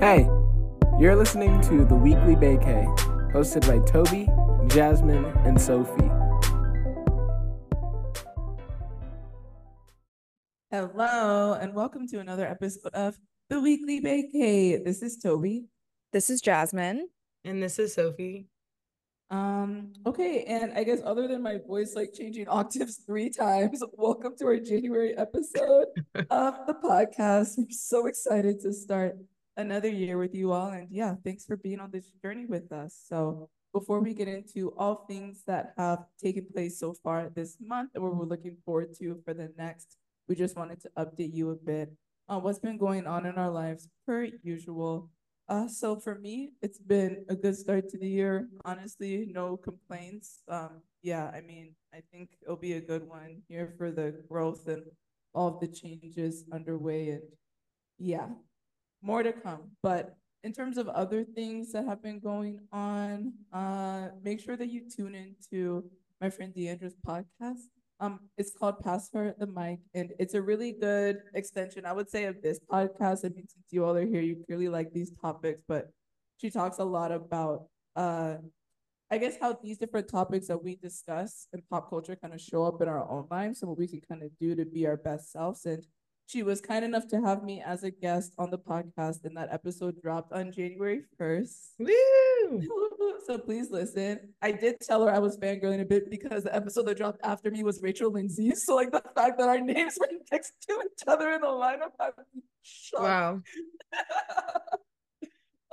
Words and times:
Hey, 0.00 0.30
you're 0.98 1.14
listening 1.14 1.60
to 1.60 1.84
the 1.84 1.94
Weekly 1.94 2.34
Baecay, 2.34 2.86
hosted 3.34 3.66
by 3.66 3.80
Tobi, 3.80 4.24
Jasmin, 4.70 5.26
and 5.44 5.60
Sophie. 5.60 6.10
Hello, 10.70 11.52
and 11.52 11.74
welcome 11.74 12.08
to 12.08 12.18
another 12.18 12.46
episode 12.46 12.94
of 12.94 13.18
the 13.50 13.60
Weekly 13.60 14.00
Baecay. 14.00 14.82
This 14.82 15.02
is 15.02 15.22
Tobi. 15.22 15.66
This 16.14 16.30
is 16.30 16.40
Jasmin. 16.40 17.06
And 17.44 17.62
this 17.62 17.78
is 17.78 17.92
Sophie. 17.92 18.46
Um, 19.30 19.92
okay, 20.06 20.44
and 20.44 20.72
I 20.72 20.82
guess 20.82 21.02
other 21.04 21.28
than 21.28 21.42
my 21.42 21.58
voice 21.58 21.94
like 21.94 22.14
changing 22.14 22.48
octaves 22.48 23.02
three 23.04 23.28
times, 23.28 23.84
welcome 23.92 24.34
to 24.38 24.46
our 24.46 24.56
January 24.58 25.14
episode 25.18 25.88
of 26.30 26.54
the 26.66 26.74
podcast. 26.82 27.58
We're 27.58 27.66
so 27.68 28.06
excited 28.06 28.60
to 28.62 28.72
start 28.72 29.18
another 29.56 29.88
year 29.88 30.18
with 30.18 30.34
you 30.34 30.52
all. 30.52 30.70
And 30.70 30.88
yeah, 30.90 31.14
thanks 31.24 31.44
for 31.44 31.56
being 31.56 31.80
on 31.80 31.90
this 31.90 32.10
journey 32.22 32.46
with 32.46 32.72
us. 32.72 32.98
So 33.08 33.48
before 33.72 34.00
we 34.00 34.14
get 34.14 34.28
into 34.28 34.72
all 34.76 35.04
things 35.08 35.42
that 35.46 35.74
have 35.76 36.04
taken 36.22 36.46
place 36.52 36.78
so 36.78 36.94
far 37.04 37.30
this 37.34 37.56
month 37.60 37.90
and 37.94 38.02
what 38.02 38.16
we're 38.16 38.24
looking 38.24 38.56
forward 38.64 38.94
to 38.98 39.20
for 39.24 39.34
the 39.34 39.52
next, 39.56 39.96
we 40.28 40.34
just 40.34 40.56
wanted 40.56 40.80
to 40.82 40.90
update 40.98 41.34
you 41.34 41.50
a 41.50 41.56
bit 41.56 41.92
on 42.28 42.42
what's 42.42 42.58
been 42.58 42.78
going 42.78 43.06
on 43.06 43.26
in 43.26 43.34
our 43.34 43.50
lives 43.50 43.88
per 44.06 44.28
usual. 44.42 45.10
Uh, 45.48 45.66
so 45.66 45.96
for 45.96 46.14
me, 46.14 46.52
it's 46.62 46.78
been 46.78 47.24
a 47.28 47.34
good 47.34 47.56
start 47.56 47.88
to 47.88 47.98
the 47.98 48.08
year. 48.08 48.48
Honestly, 48.64 49.28
no 49.32 49.56
complaints. 49.56 50.42
Um, 50.48 50.82
yeah, 51.02 51.30
I 51.34 51.40
mean, 51.40 51.74
I 51.92 52.02
think 52.12 52.30
it'll 52.42 52.56
be 52.56 52.74
a 52.74 52.80
good 52.80 53.06
one 53.08 53.42
here 53.48 53.74
for 53.76 53.90
the 53.90 54.14
growth 54.28 54.68
and 54.68 54.82
all 55.34 55.48
of 55.48 55.60
the 55.60 55.66
changes 55.66 56.44
underway. 56.52 57.08
And 57.10 57.22
yeah, 57.98 58.28
more 59.02 59.22
to 59.22 59.32
come. 59.32 59.70
But 59.82 60.14
in 60.42 60.52
terms 60.52 60.78
of 60.78 60.88
other 60.88 61.24
things 61.24 61.72
that 61.72 61.84
have 61.86 62.02
been 62.02 62.18
going 62.18 62.60
on, 62.72 63.32
uh, 63.52 64.08
make 64.22 64.40
sure 64.40 64.56
that 64.56 64.68
you 64.70 64.82
tune 64.88 65.14
into 65.14 65.84
my 66.20 66.30
friend 66.30 66.52
Deandra's 66.54 66.96
podcast. 67.06 67.68
Um, 67.98 68.20
it's 68.38 68.52
called 68.56 68.80
Pass 68.80 69.10
Her 69.12 69.34
the 69.38 69.46
Mic, 69.46 69.80
and 69.92 70.12
it's 70.18 70.32
a 70.32 70.40
really 70.40 70.72
good 70.72 71.18
extension, 71.34 71.84
I 71.84 71.92
would 71.92 72.08
say, 72.08 72.24
of 72.24 72.40
this 72.40 72.58
podcast. 72.58 73.24
I 73.24 73.28
mean, 73.28 73.46
since 73.46 73.66
you 73.70 73.84
all 73.84 73.94
are 73.94 74.06
here, 74.06 74.22
you 74.22 74.42
clearly 74.46 74.68
like 74.68 74.92
these 74.92 75.12
topics, 75.20 75.60
but 75.68 75.90
she 76.38 76.50
talks 76.50 76.78
a 76.78 76.84
lot 76.84 77.12
about 77.12 77.66
uh 77.96 78.36
I 79.12 79.18
guess 79.18 79.36
how 79.40 79.58
these 79.60 79.76
different 79.76 80.06
topics 80.08 80.46
that 80.46 80.62
we 80.62 80.76
discuss 80.76 81.48
in 81.52 81.62
pop 81.68 81.90
culture 81.90 82.14
kind 82.14 82.32
of 82.32 82.40
show 82.40 82.62
up 82.64 82.80
in 82.80 82.88
our 82.88 83.10
own 83.10 83.26
lives 83.28 83.60
and 83.60 83.68
what 83.68 83.76
we 83.76 83.88
can 83.88 84.00
kind 84.08 84.22
of 84.22 84.30
do 84.38 84.54
to 84.54 84.64
be 84.64 84.86
our 84.86 84.96
best 84.96 85.32
selves. 85.32 85.66
And 85.66 85.84
she 86.30 86.44
was 86.44 86.60
kind 86.60 86.84
enough 86.84 87.08
to 87.08 87.20
have 87.20 87.42
me 87.42 87.60
as 87.60 87.82
a 87.82 87.90
guest 87.90 88.34
on 88.38 88.50
the 88.50 88.58
podcast, 88.58 89.24
and 89.24 89.36
that 89.36 89.48
episode 89.50 90.00
dropped 90.00 90.32
on 90.32 90.52
January 90.52 91.02
1st. 91.20 91.56
Woo! 91.80 92.62
so 93.26 93.36
please 93.36 93.70
listen. 93.70 94.20
I 94.40 94.52
did 94.52 94.80
tell 94.80 95.04
her 95.04 95.12
I 95.12 95.18
was 95.18 95.36
fangirling 95.38 95.80
a 95.80 95.84
bit 95.84 96.08
because 96.08 96.44
the 96.44 96.54
episode 96.54 96.86
that 96.86 96.98
dropped 96.98 97.20
after 97.24 97.50
me 97.50 97.64
was 97.64 97.82
Rachel 97.82 98.12
Lindsay. 98.12 98.52
So 98.60 98.76
like 98.76 98.92
the 98.92 99.02
fact 99.14 99.38
that 99.38 99.48
our 99.48 99.58
names 99.58 99.96
were 99.98 100.08
next 100.30 100.52
to 100.68 100.78
each 100.84 101.02
other 101.08 101.32
in 101.32 101.40
the 101.40 101.48
lineup, 101.48 101.92
I'm 101.98 102.12
shocked. 102.62 103.02
Wow. 103.02 103.40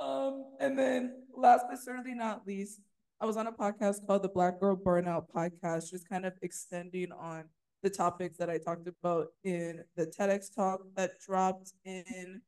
um, 0.00 0.44
and 0.58 0.76
then 0.76 1.22
last 1.36 1.66
but 1.70 1.78
certainly 1.78 2.14
not 2.14 2.46
least, 2.46 2.80
I 3.20 3.26
was 3.26 3.36
on 3.36 3.46
a 3.46 3.52
podcast 3.52 4.06
called 4.06 4.22
the 4.22 4.28
Black 4.28 4.58
Girl 4.58 4.76
Burnout 4.76 5.26
Podcast, 5.34 5.90
just 5.90 6.08
kind 6.08 6.24
of 6.24 6.32
extending 6.42 7.12
on 7.12 7.44
the 7.82 7.90
topics 7.90 8.36
that 8.38 8.50
I 8.50 8.58
talked 8.58 8.88
about 8.88 9.28
in 9.44 9.84
the 9.96 10.06
TEDx 10.06 10.54
talk 10.54 10.80
that 10.96 11.18
dropped 11.20 11.72
in 11.84 12.40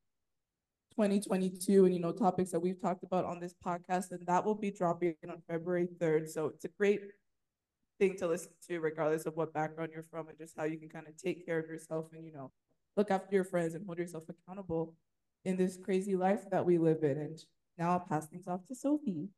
2022 0.90 1.84
and 1.84 1.94
you 1.94 2.00
know 2.00 2.12
topics 2.12 2.50
that 2.50 2.60
we've 2.60 2.80
talked 2.80 3.04
about 3.04 3.24
on 3.24 3.38
this 3.38 3.54
podcast 3.64 4.10
and 4.10 4.26
that 4.26 4.44
will 4.44 4.56
be 4.56 4.70
dropping 4.70 5.14
on 5.28 5.40
February 5.48 5.88
3rd 6.00 6.28
so 6.28 6.46
it's 6.46 6.64
a 6.64 6.68
great 6.68 7.00
thing 7.98 8.16
to 8.16 8.26
listen 8.26 8.50
to 8.66 8.80
regardless 8.80 9.24
of 9.24 9.36
what 9.36 9.54
background 9.54 9.90
you're 9.94 10.04
from 10.10 10.28
and 10.28 10.36
just 10.36 10.56
how 10.56 10.64
you 10.64 10.78
can 10.78 10.88
kind 10.88 11.06
of 11.06 11.16
take 11.16 11.46
care 11.46 11.58
of 11.58 11.68
yourself 11.68 12.06
and 12.12 12.24
you 12.24 12.32
know 12.32 12.50
look 12.96 13.10
after 13.10 13.34
your 13.34 13.44
friends 13.44 13.74
and 13.74 13.86
hold 13.86 13.98
yourself 13.98 14.24
accountable 14.28 14.94
in 15.44 15.56
this 15.56 15.78
crazy 15.82 16.16
life 16.16 16.50
that 16.50 16.64
we 16.64 16.76
live 16.76 17.02
in 17.04 17.18
and 17.18 17.44
now 17.78 17.92
I'll 17.92 18.00
pass 18.00 18.26
things 18.26 18.48
off 18.48 18.66
to 18.66 18.74
Sophie 18.74 19.28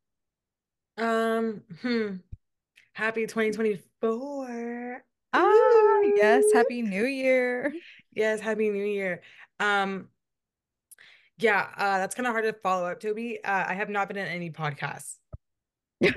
Um, 0.97 1.63
hmm. 1.81 2.17
Happy 2.95 3.27
2024. 3.27 5.05
Ah, 5.33 6.01
yes. 6.17 6.45
Happy 6.53 6.83
New 6.83 7.05
Year. 7.05 7.73
Yes, 8.15 8.41
happy 8.41 8.69
new 8.69 8.85
year. 8.85 9.23
Um, 9.59 10.09
yeah, 11.39 11.67
uh, 11.77 11.99
that's 11.99 12.15
kind 12.15 12.27
of 12.27 12.33
hard 12.33 12.45
to 12.45 12.53
follow 12.53 12.87
up, 12.87 13.01
Tobi. 13.01 13.39
Uh, 13.43 13.65
I 13.69 13.75
have 13.75 13.89
not 13.89 14.09
been 14.09 14.19
in 14.19 14.29
any 14.29 14.51
podcasts. 14.51 15.17
Y'all 16.01 16.13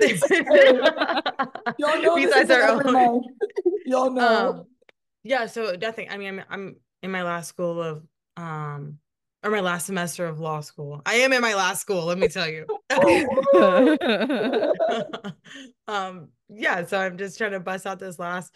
know 2.02 2.16
Besides 2.16 2.50
our 2.50 2.86
own. 2.86 3.24
Y'all 3.86 4.10
know. 4.10 4.48
Um, 4.48 4.64
yeah, 5.22 5.46
so 5.46 5.74
nothing. 5.80 6.08
I 6.10 6.18
mean, 6.18 6.28
I'm 6.28 6.44
I'm 6.50 6.76
in 7.02 7.10
my 7.10 7.22
last 7.22 7.48
school 7.48 7.80
of 7.80 8.02
um 8.36 8.98
or 9.42 9.50
my 9.50 9.60
last 9.60 9.86
semester 9.86 10.26
of 10.26 10.40
law 10.40 10.60
school. 10.60 11.00
I 11.06 11.14
am 11.16 11.32
in 11.32 11.40
my 11.40 11.54
last 11.54 11.80
school, 11.80 12.04
let 12.04 12.18
me 12.18 12.28
tell 12.28 12.48
you. 12.48 12.66
um 15.88 16.28
yeah, 16.48 16.84
so 16.84 16.98
I'm 16.98 17.16
just 17.16 17.38
trying 17.38 17.52
to 17.52 17.60
bust 17.60 17.86
out 17.86 17.98
this 17.98 18.18
last 18.18 18.52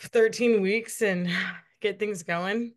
13 0.00 0.60
weeks 0.60 1.02
and 1.02 1.28
get 1.80 1.98
things 1.98 2.22
going. 2.22 2.74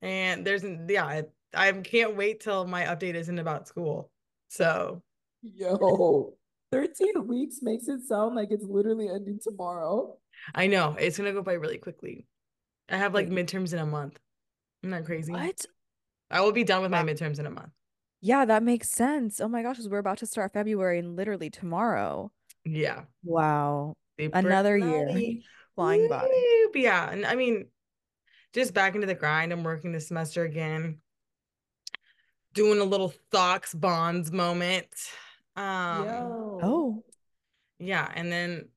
And 0.00 0.46
there's 0.46 0.64
yeah, 0.88 1.04
I, 1.04 1.22
I 1.54 1.72
can't 1.72 2.16
wait 2.16 2.40
till 2.40 2.66
my 2.66 2.84
update 2.84 3.14
isn't 3.14 3.38
about 3.38 3.68
school. 3.68 4.10
So 4.48 5.02
Yo, 5.42 6.34
13 6.70 7.26
weeks 7.26 7.58
makes 7.62 7.88
it 7.88 8.02
sound 8.02 8.34
like 8.34 8.48
it's 8.50 8.64
literally 8.64 9.08
ending 9.08 9.38
tomorrow. 9.42 10.16
I 10.54 10.66
know 10.66 10.96
it's 10.98 11.18
gonna 11.18 11.32
go 11.32 11.42
by 11.42 11.54
really 11.54 11.78
quickly. 11.78 12.26
I 12.88 12.96
have 12.96 13.14
like 13.14 13.28
midterms 13.28 13.72
in 13.72 13.78
a 13.78 13.86
month. 13.86 14.18
Isn't 14.82 14.90
that 14.90 15.04
crazy? 15.04 15.32
What? 15.32 15.66
I 16.30 16.40
will 16.40 16.52
be 16.52 16.64
done 16.64 16.82
with 16.82 16.90
my 16.90 17.00
Wow. 17.00 17.06
midterms 17.06 17.38
in 17.38 17.46
a 17.46 17.50
month. 17.50 17.70
Yeah, 18.20 18.44
that 18.44 18.62
makes 18.62 18.88
sense. 18.88 19.40
Oh 19.40 19.48
my 19.48 19.62
gosh, 19.62 19.78
we're 19.80 19.98
about 19.98 20.18
to 20.18 20.26
start 20.26 20.52
February 20.52 20.98
and 20.98 21.16
literally 21.16 21.50
tomorrow. 21.50 22.30
Yeah. 22.64 23.02
Wow. 23.24 23.94
Super 24.18 24.38
Another 24.38 24.76
year. 24.76 25.08
Flying 25.74 26.08
by. 26.08 26.28
Yeah, 26.74 27.10
and 27.10 27.26
I 27.26 27.34
mean, 27.34 27.66
just 28.52 28.74
back 28.74 28.94
into 28.94 29.06
the 29.06 29.14
grind. 29.14 29.52
I'm 29.52 29.62
working 29.62 29.92
this 29.92 30.08
semester 30.08 30.44
again, 30.44 30.98
doing 32.54 32.80
a 32.80 32.84
little 32.84 33.12
Thox 33.30 33.74
bonds 33.74 34.32
moment. 34.32 34.88
Um, 35.56 36.06
Yo. 36.06 36.60
Oh, 36.62 37.04
yeah, 37.78 38.10
and 38.14 38.32
then 38.32 38.68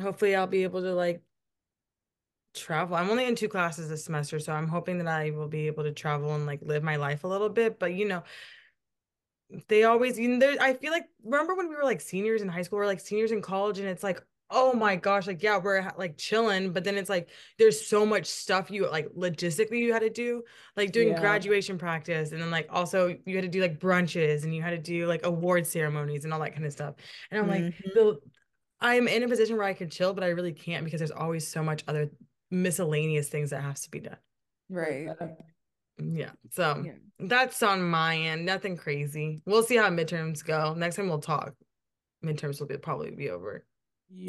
hopefully 0.00 0.34
I'll 0.34 0.46
be 0.46 0.64
able 0.64 0.82
to 0.82 0.94
like 0.94 1.22
travel. 2.54 2.96
I'm 2.96 3.10
only 3.10 3.26
in 3.26 3.34
two 3.34 3.48
classes 3.48 3.88
this 3.88 4.04
semester, 4.04 4.38
so 4.38 4.52
I'm 4.52 4.68
hoping 4.68 4.98
that 4.98 5.08
I 5.08 5.30
will 5.30 5.48
be 5.48 5.66
able 5.66 5.84
to 5.84 5.92
travel 5.92 6.34
and 6.34 6.46
like 6.46 6.60
live 6.62 6.82
my 6.82 6.96
life 6.96 7.24
a 7.24 7.28
little 7.28 7.48
bit. 7.48 7.78
But 7.78 7.94
you 7.94 8.06
know, 8.06 8.22
they 9.68 9.84
always, 9.84 10.18
you 10.18 10.28
know, 10.28 10.38
there, 10.38 10.56
I 10.60 10.74
feel 10.74 10.92
like 10.92 11.06
remember 11.24 11.54
when 11.54 11.68
we 11.68 11.76
were 11.76 11.84
like 11.84 12.00
seniors 12.00 12.42
in 12.42 12.48
high 12.48 12.62
school, 12.62 12.78
or 12.78 12.86
like 12.86 13.00
seniors 13.00 13.32
in 13.32 13.42
college, 13.42 13.78
and 13.78 13.88
it's 13.88 14.02
like, 14.02 14.22
oh 14.50 14.72
my 14.72 14.96
gosh, 14.96 15.26
like 15.26 15.42
yeah, 15.42 15.58
we're 15.58 15.90
like 15.98 16.16
chilling, 16.16 16.72
but 16.72 16.84
then 16.84 16.96
it's 16.96 17.10
like 17.10 17.30
there's 17.58 17.86
so 17.86 18.06
much 18.06 18.26
stuff 18.26 18.70
you 18.70 18.88
like 18.88 19.08
logistically 19.16 19.78
you 19.80 19.92
had 19.92 20.02
to 20.02 20.10
do, 20.10 20.42
like 20.76 20.92
doing 20.92 21.08
Yeah. 21.08 21.20
graduation 21.20 21.78
practice, 21.78 22.32
and 22.32 22.40
then 22.40 22.50
like 22.50 22.66
also 22.70 23.16
you 23.26 23.34
had 23.36 23.42
to 23.42 23.48
do 23.48 23.60
like 23.60 23.78
brunches 23.78 24.44
and 24.44 24.54
you 24.54 24.62
had 24.62 24.70
to 24.70 24.78
do 24.78 25.06
like 25.06 25.24
award 25.26 25.66
ceremonies 25.66 26.24
and 26.24 26.32
all 26.32 26.40
that 26.40 26.52
kind 26.52 26.64
of 26.64 26.72
stuff. 26.72 26.94
And 27.30 27.40
I'm 27.40 27.48
like, 27.48 27.62
Mhm. 27.62 27.94
the 27.94 28.20
I'm 28.80 29.08
in 29.08 29.22
a 29.22 29.28
position 29.28 29.56
where 29.56 29.66
I 29.66 29.72
can 29.74 29.88
chill, 29.90 30.12
but 30.12 30.22
I 30.22 30.28
really 30.28 30.52
can't 30.52 30.84
because 30.84 31.00
there's 31.00 31.10
always 31.10 31.48
so 31.48 31.62
much 31.62 31.82
other 31.88 32.10
miscellaneous 32.50 33.28
things 33.28 33.50
that 33.50 33.62
has 33.62 33.80
to 33.82 33.90
be 33.90 34.00
done. 34.00 34.18
right. 34.68 35.08
Yeah. 35.98 36.32
So 36.50 36.82
Yeah. 36.84 36.92
that's 37.18 37.62
on 37.62 37.82
my 37.82 38.16
end. 38.18 38.44
Nothing 38.44 38.76
crazy. 38.76 39.40
We'll 39.46 39.62
see 39.62 39.76
how 39.76 39.88
midterms 39.88 40.44
go. 40.44 40.74
Next 40.74 40.96
time 40.96 41.08
we'll 41.08 41.20
talk. 41.20 41.54
Midterms 42.24 42.60
will 42.60 42.66
be 42.66 42.76
probably 42.76 43.10
be 43.12 43.30
over. 43.30 43.64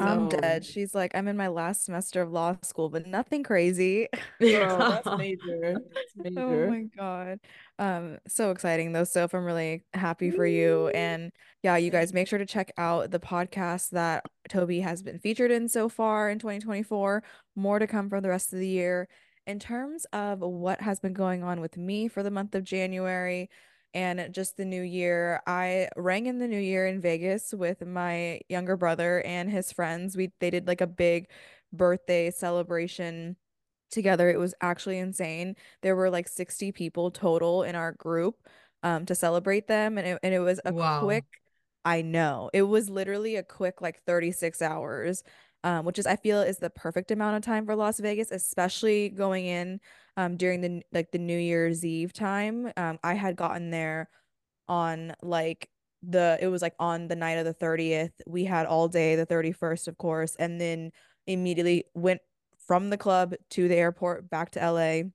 I'm 0.00 0.28
dead. 0.28 0.64
She's 0.64 0.94
like, 0.94 1.14
I'm 1.14 1.28
in 1.28 1.36
my 1.36 1.48
last 1.48 1.84
semester 1.84 2.20
of 2.20 2.30
law 2.30 2.56
school, 2.62 2.88
but 2.88 3.06
nothing 3.06 3.42
crazy. 3.42 4.08
Girl, 4.40 4.78
that's 4.78 5.06
major. 5.18 5.78
That's 6.16 6.36
Oh 6.36 6.68
my 6.68 6.82
God. 6.96 7.40
Um, 7.78 8.18
so 8.26 8.50
exciting 8.50 8.92
though, 8.92 9.04
Soph. 9.04 9.34
I'm 9.34 9.44
really 9.44 9.84
happy 9.94 10.30
for 10.30 10.46
you. 10.46 10.88
And 10.88 11.32
yeah, 11.62 11.76
you 11.76 11.90
guys 11.90 12.12
make 12.12 12.28
sure 12.28 12.38
to 12.38 12.46
check 12.46 12.72
out 12.76 13.10
the 13.10 13.20
podcast 13.20 13.90
that 13.90 14.24
Tobi 14.48 14.82
has 14.82 15.02
been 15.02 15.18
featured 15.18 15.50
in 15.50 15.68
so 15.68 15.88
far 15.88 16.28
in 16.30 16.38
2024. 16.38 17.22
More 17.56 17.78
to 17.78 17.86
come 17.86 18.08
for 18.08 18.20
the 18.20 18.28
rest 18.28 18.52
of 18.52 18.58
the 18.58 18.68
year. 18.68 19.08
In 19.46 19.58
terms 19.58 20.04
of 20.12 20.40
what 20.40 20.82
has 20.82 21.00
been 21.00 21.14
going 21.14 21.42
on 21.42 21.60
with 21.60 21.78
me 21.78 22.08
for 22.08 22.22
the 22.22 22.30
month 22.30 22.54
of 22.54 22.64
January 22.64 23.48
and 23.94 24.32
just 24.34 24.56
the 24.56 24.64
new 24.64 24.82
year, 24.82 25.42
I 25.46 25.88
rang 25.96 26.26
in 26.26 26.38
the 26.38 26.48
new 26.48 26.58
year 26.60 26.86
in 26.86 27.00
Vegas 27.00 27.52
with 27.54 27.84
my 27.86 28.40
younger 28.48 28.76
brother 28.76 29.22
and 29.22 29.50
his 29.50 29.72
friends. 29.72 30.16
We 30.16 30.32
they 30.40 30.50
did 30.50 30.66
like 30.68 30.80
a 30.80 30.86
big 30.86 31.28
birthday 31.72 32.30
celebration 32.30 33.36
together. 33.90 34.30
It 34.30 34.38
was 34.38 34.54
actually 34.60 34.98
insane. 34.98 35.56
There 35.82 35.96
were 35.96 36.10
like 36.10 36.28
60 36.28 36.72
people 36.72 37.10
total 37.10 37.62
in 37.62 37.74
our 37.76 37.92
group. 37.92 38.36
um 38.82 39.04
to 39.06 39.14
celebrate 39.14 39.66
them 39.68 39.98
and 39.98 40.06
it, 40.06 40.18
and 40.22 40.32
it 40.34 40.38
was 40.40 40.60
a 40.64 40.72
Wow. 40.72 41.00
quick 41.00 41.24
I 41.84 42.02
know. 42.02 42.50
It 42.52 42.62
was 42.62 42.90
literally 42.90 43.36
a 43.36 43.42
quick 43.42 43.80
like 43.80 44.02
36 44.04 44.62
hours. 44.62 45.22
Um, 45.64 45.84
which 45.84 45.98
is 45.98 46.06
I 46.06 46.14
feel 46.14 46.40
is 46.40 46.58
the 46.58 46.70
perfect 46.70 47.10
amount 47.10 47.36
of 47.36 47.42
time 47.42 47.66
for 47.66 47.74
Las 47.74 47.98
Vegas, 47.98 48.30
especially 48.30 49.08
going 49.08 49.44
in 49.46 49.80
um 50.18 50.36
during 50.38 50.62
the 50.62 50.82
like 50.92 51.12
the 51.12 51.18
New 51.20 51.38
Year's 51.38 51.86
Eve 51.86 52.12
time. 52.14 52.72
Um, 52.76 53.00
I 53.04 53.14
had 53.14 53.36
gotten 53.36 53.70
there 53.72 54.10
on 54.68 55.14
like 55.22 55.70
the 56.02 56.38
it 56.40 56.48
was 56.48 56.62
like 56.62 56.74
on 56.78 57.08
the 57.08 57.16
night 57.16 57.38
of 57.38 57.44
the 57.44 57.54
30th. 57.54 58.12
We 58.26 58.44
had 58.44 58.66
all 58.66 58.88
day 58.88 59.16
the 59.16 59.26
31st, 59.26 59.88
of 59.88 59.98
course, 59.98 60.36
and 60.38 60.60
then 60.60 60.92
immediately 61.26 61.84
went 61.94 62.20
from 62.66 62.90
the 62.90 62.98
club 62.98 63.34
to 63.50 63.68
the 63.68 63.76
airport 63.76 64.30
back 64.30 64.50
to 64.52 64.62
LA. 64.62 65.12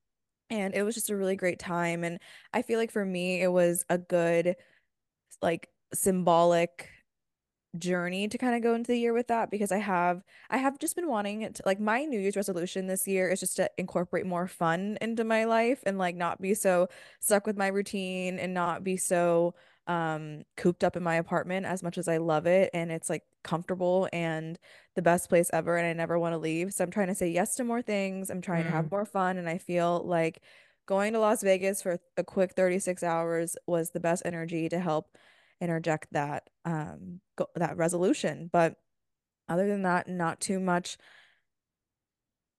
And 0.49 0.75
it 0.75 0.83
was 0.83 0.95
just 0.95 1.09
a 1.09 1.15
really 1.17 1.35
great 1.35 1.59
time. 1.59 2.03
And 2.03 2.19
I 2.53 2.61
feel 2.63 2.79
like 2.79 2.91
for 2.91 3.05
me, 3.05 3.41
it 3.41 3.51
was 3.51 3.85
a 3.89 3.97
good, 3.97 4.55
like, 5.41 5.69
symbolic 5.93 6.89
journey 7.77 8.27
to 8.27 8.37
kind 8.37 8.55
of 8.55 8.61
go 8.61 8.75
into 8.75 8.91
the 8.91 8.99
year 8.99 9.13
with 9.13 9.27
that 9.27 9.49
because 9.49 9.71
I 9.71 9.79
have 9.79 10.23
I 10.49 10.57
have 10.57 10.77
just 10.79 10.95
been 10.95 11.07
wanting 11.07 11.41
it 11.41 11.55
to 11.55 11.63
like 11.65 11.79
my 11.79 12.05
New 12.05 12.19
Year's 12.19 12.35
resolution 12.35 12.85
this 12.87 13.07
year 13.07 13.29
is 13.29 13.39
just 13.39 13.55
to 13.57 13.69
incorporate 13.77 14.25
more 14.27 14.47
fun 14.47 14.97
into 15.01 15.23
my 15.23 15.45
life 15.45 15.81
and 15.85 15.97
like 15.97 16.15
not 16.15 16.39
be 16.41 16.53
so 16.53 16.87
stuck 17.19 17.47
with 17.47 17.57
my 17.57 17.67
routine 17.67 18.37
and 18.39 18.53
not 18.53 18.83
be 18.83 18.95
so 18.97 19.55
um 19.87 20.43
cooped 20.55 20.83
up 20.83 20.95
in 20.95 21.03
my 21.03 21.15
apartment 21.15 21.65
as 21.65 21.83
much 21.83 21.97
as 21.97 22.07
I 22.07 22.17
love 22.17 22.45
it 22.45 22.69
and 22.73 22.91
it's 22.91 23.09
like 23.09 23.23
comfortable 23.43 24.07
and 24.13 24.57
the 24.95 25.01
best 25.01 25.27
place 25.27 25.49
ever 25.51 25.75
and 25.75 25.85
I 25.87 25.93
never 25.93 26.17
want 26.19 26.33
to 26.33 26.37
leave. 26.37 26.73
So 26.73 26.83
I'm 26.83 26.91
trying 26.91 27.07
to 27.07 27.15
say 27.15 27.29
yes 27.29 27.55
to 27.55 27.63
more 27.63 27.81
things. 27.81 28.29
I'm 28.29 28.41
trying 28.41 28.63
to 28.65 28.69
have 28.71 28.85
Mm. 28.85 28.91
more 28.91 29.05
fun 29.05 29.37
and 29.37 29.49
I 29.49 29.57
feel 29.57 30.03
like 30.05 30.41
going 30.85 31.13
to 31.13 31.19
Las 31.19 31.41
Vegas 31.43 31.81
for 31.81 31.99
a 32.17 32.23
quick 32.23 32.53
36 32.55 33.03
hours 33.03 33.57
was 33.67 33.91
the 33.91 33.99
best 33.99 34.21
energy 34.25 34.69
to 34.69 34.79
help 34.79 35.17
interject 35.63 36.07
that 36.11 36.49
um 36.65 37.21
go- 37.37 37.49
that 37.55 37.77
resolution. 37.77 38.49
But 38.51 38.75
other 39.49 39.67
than 39.67 39.83
that 39.83 40.07
not 40.07 40.39
too 40.41 40.59
much 40.59 40.97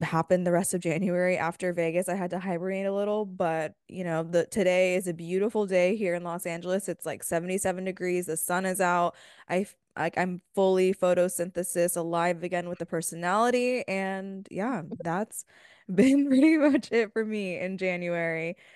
happened 0.03 0.47
the 0.47 0.53
rest 0.53 0.75
of 0.75 0.81
January 0.81 1.37
after 1.39 1.73
Vegas. 1.73 2.09
I 2.09 2.15
had 2.15 2.31
to 2.31 2.39
hibernate 2.39 2.87
a 2.87 2.93
little 2.95 3.25
but 3.25 3.75
you 3.89 4.05
know 4.05 4.23
the 4.23 4.47
today 4.47 4.97
is 4.97 5.07
a 5.09 5.15
beautiful 5.15 5.67
day 5.67 5.97
here 5.97 6.15
in 6.15 6.25
Los 6.25 6.47
Angeles. 6.47 6.89
It's 6.89 7.07
like 7.07 7.23
77 7.23 7.85
degrees. 7.85 8.27
The 8.27 8.37
sun 8.37 8.67
is 8.67 8.81
out. 8.81 9.15
I 9.49 9.67
like 9.97 10.19
I'm 10.19 10.43
fully 10.55 10.95
photosynthesis 10.95 11.97
alive 11.97 12.43
again 12.43 12.69
with 12.69 12.79
the 12.79 12.87
personality. 12.87 13.87
And 13.89 14.47
yeah 14.51 14.83
that's 15.03 15.45
been 15.95 16.29
pretty 16.29 16.57
much 16.59 16.93
it 16.93 17.13
for 17.13 17.25
me 17.25 17.59
in 17.59 17.79
January 17.79 18.57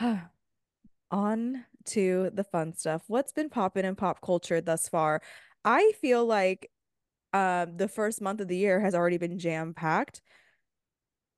on 1.10 1.64
to 1.86 2.30
the 2.34 2.44
fun 2.44 2.74
stuff. 2.74 3.02
What's 3.06 3.32
been 3.32 3.48
popping 3.48 3.84
in 3.84 3.96
pop 3.96 4.20
culture 4.20 4.60
thus 4.60 4.88
far? 4.88 5.22
I 5.64 5.92
feel 6.00 6.24
like 6.26 6.70
um 7.32 7.76
the 7.76 7.88
first 7.88 8.20
month 8.20 8.40
of 8.40 8.48
the 8.48 8.56
year 8.56 8.80
has 8.80 8.94
already 8.94 9.18
been 9.18 9.38
jam 9.38 9.74
packed. 9.74 10.22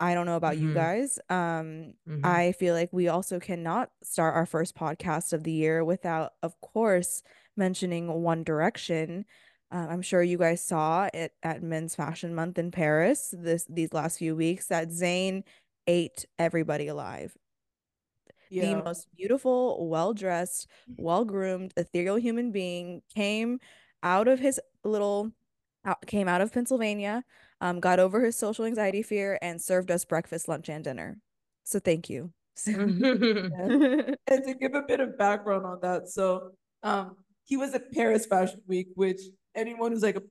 I 0.00 0.14
don't 0.14 0.26
know 0.26 0.36
about 0.36 0.58
you 0.58 0.68
Mhm. 0.68 0.74
guys. 0.74 1.18
Um 1.28 1.94
Mhm. 2.06 2.24
I 2.24 2.52
feel 2.52 2.74
like 2.74 2.90
we 2.92 3.08
also 3.08 3.40
cannot 3.40 3.90
start 4.02 4.36
our 4.36 4.46
first 4.46 4.76
podcast 4.76 5.32
of 5.32 5.42
the 5.44 5.52
year 5.52 5.84
without, 5.84 6.34
of 6.42 6.60
course, 6.60 7.22
mentioning 7.56 8.06
One 8.22 8.44
Direction. 8.44 9.24
Uh, 9.70 9.86
I'm 9.90 10.02
sure 10.02 10.22
you 10.22 10.38
guys 10.38 10.62
saw 10.62 11.08
it 11.12 11.34
at 11.42 11.62
Men's 11.62 11.94
Fashion 11.94 12.34
Month 12.34 12.58
in 12.58 12.70
Paris 12.70 13.34
this 13.36 13.64
these 13.68 13.92
last 13.92 14.18
few 14.18 14.34
weeks 14.36 14.68
that 14.68 14.88
Zayn 14.88 15.42
ate 15.86 16.24
everybody 16.38 16.86
alive 16.86 17.36
the 18.56 18.74
most 18.74 19.08
beautiful, 19.16 19.88
well-dressed, 19.88 20.68
well-groomed, 20.96 21.72
ethereal 21.76 22.16
human 22.16 22.52
being 22.52 23.02
came 23.14 23.60
out 24.02 24.28
of 24.28 24.38
his 24.38 24.60
little 24.84 25.32
out, 25.84 26.04
came 26.06 26.28
out 26.28 26.40
of 26.40 26.52
Pennsylvania, 26.52 27.24
um, 27.60 27.80
got 27.80 27.98
over 27.98 28.24
his 28.24 28.36
social 28.36 28.64
anxiety 28.64 29.02
fear 29.02 29.38
and 29.42 29.60
served 29.60 29.90
us 29.90 30.04
breakfast, 30.04 30.48
lunch, 30.48 30.68
and 30.68 30.84
dinner. 30.84 31.18
So 31.64 31.78
thank 31.78 32.08
you. 32.10 32.32
And 32.66 34.44
to 34.44 34.54
give 34.54 34.74
a 34.74 34.82
bit 34.82 35.00
of 35.00 35.16
background 35.18 35.64
on 35.66 35.78
that, 35.82 36.08
so 36.08 36.52
um 36.82 37.16
he 37.44 37.56
was 37.56 37.74
at 37.74 37.90
Paris 37.92 38.26
Fashion 38.26 38.60
Week, 38.66 38.88
which 38.94 39.20
anyone 39.54 39.92
who's 39.92 40.02
like 40.02 40.16
a 40.16 40.22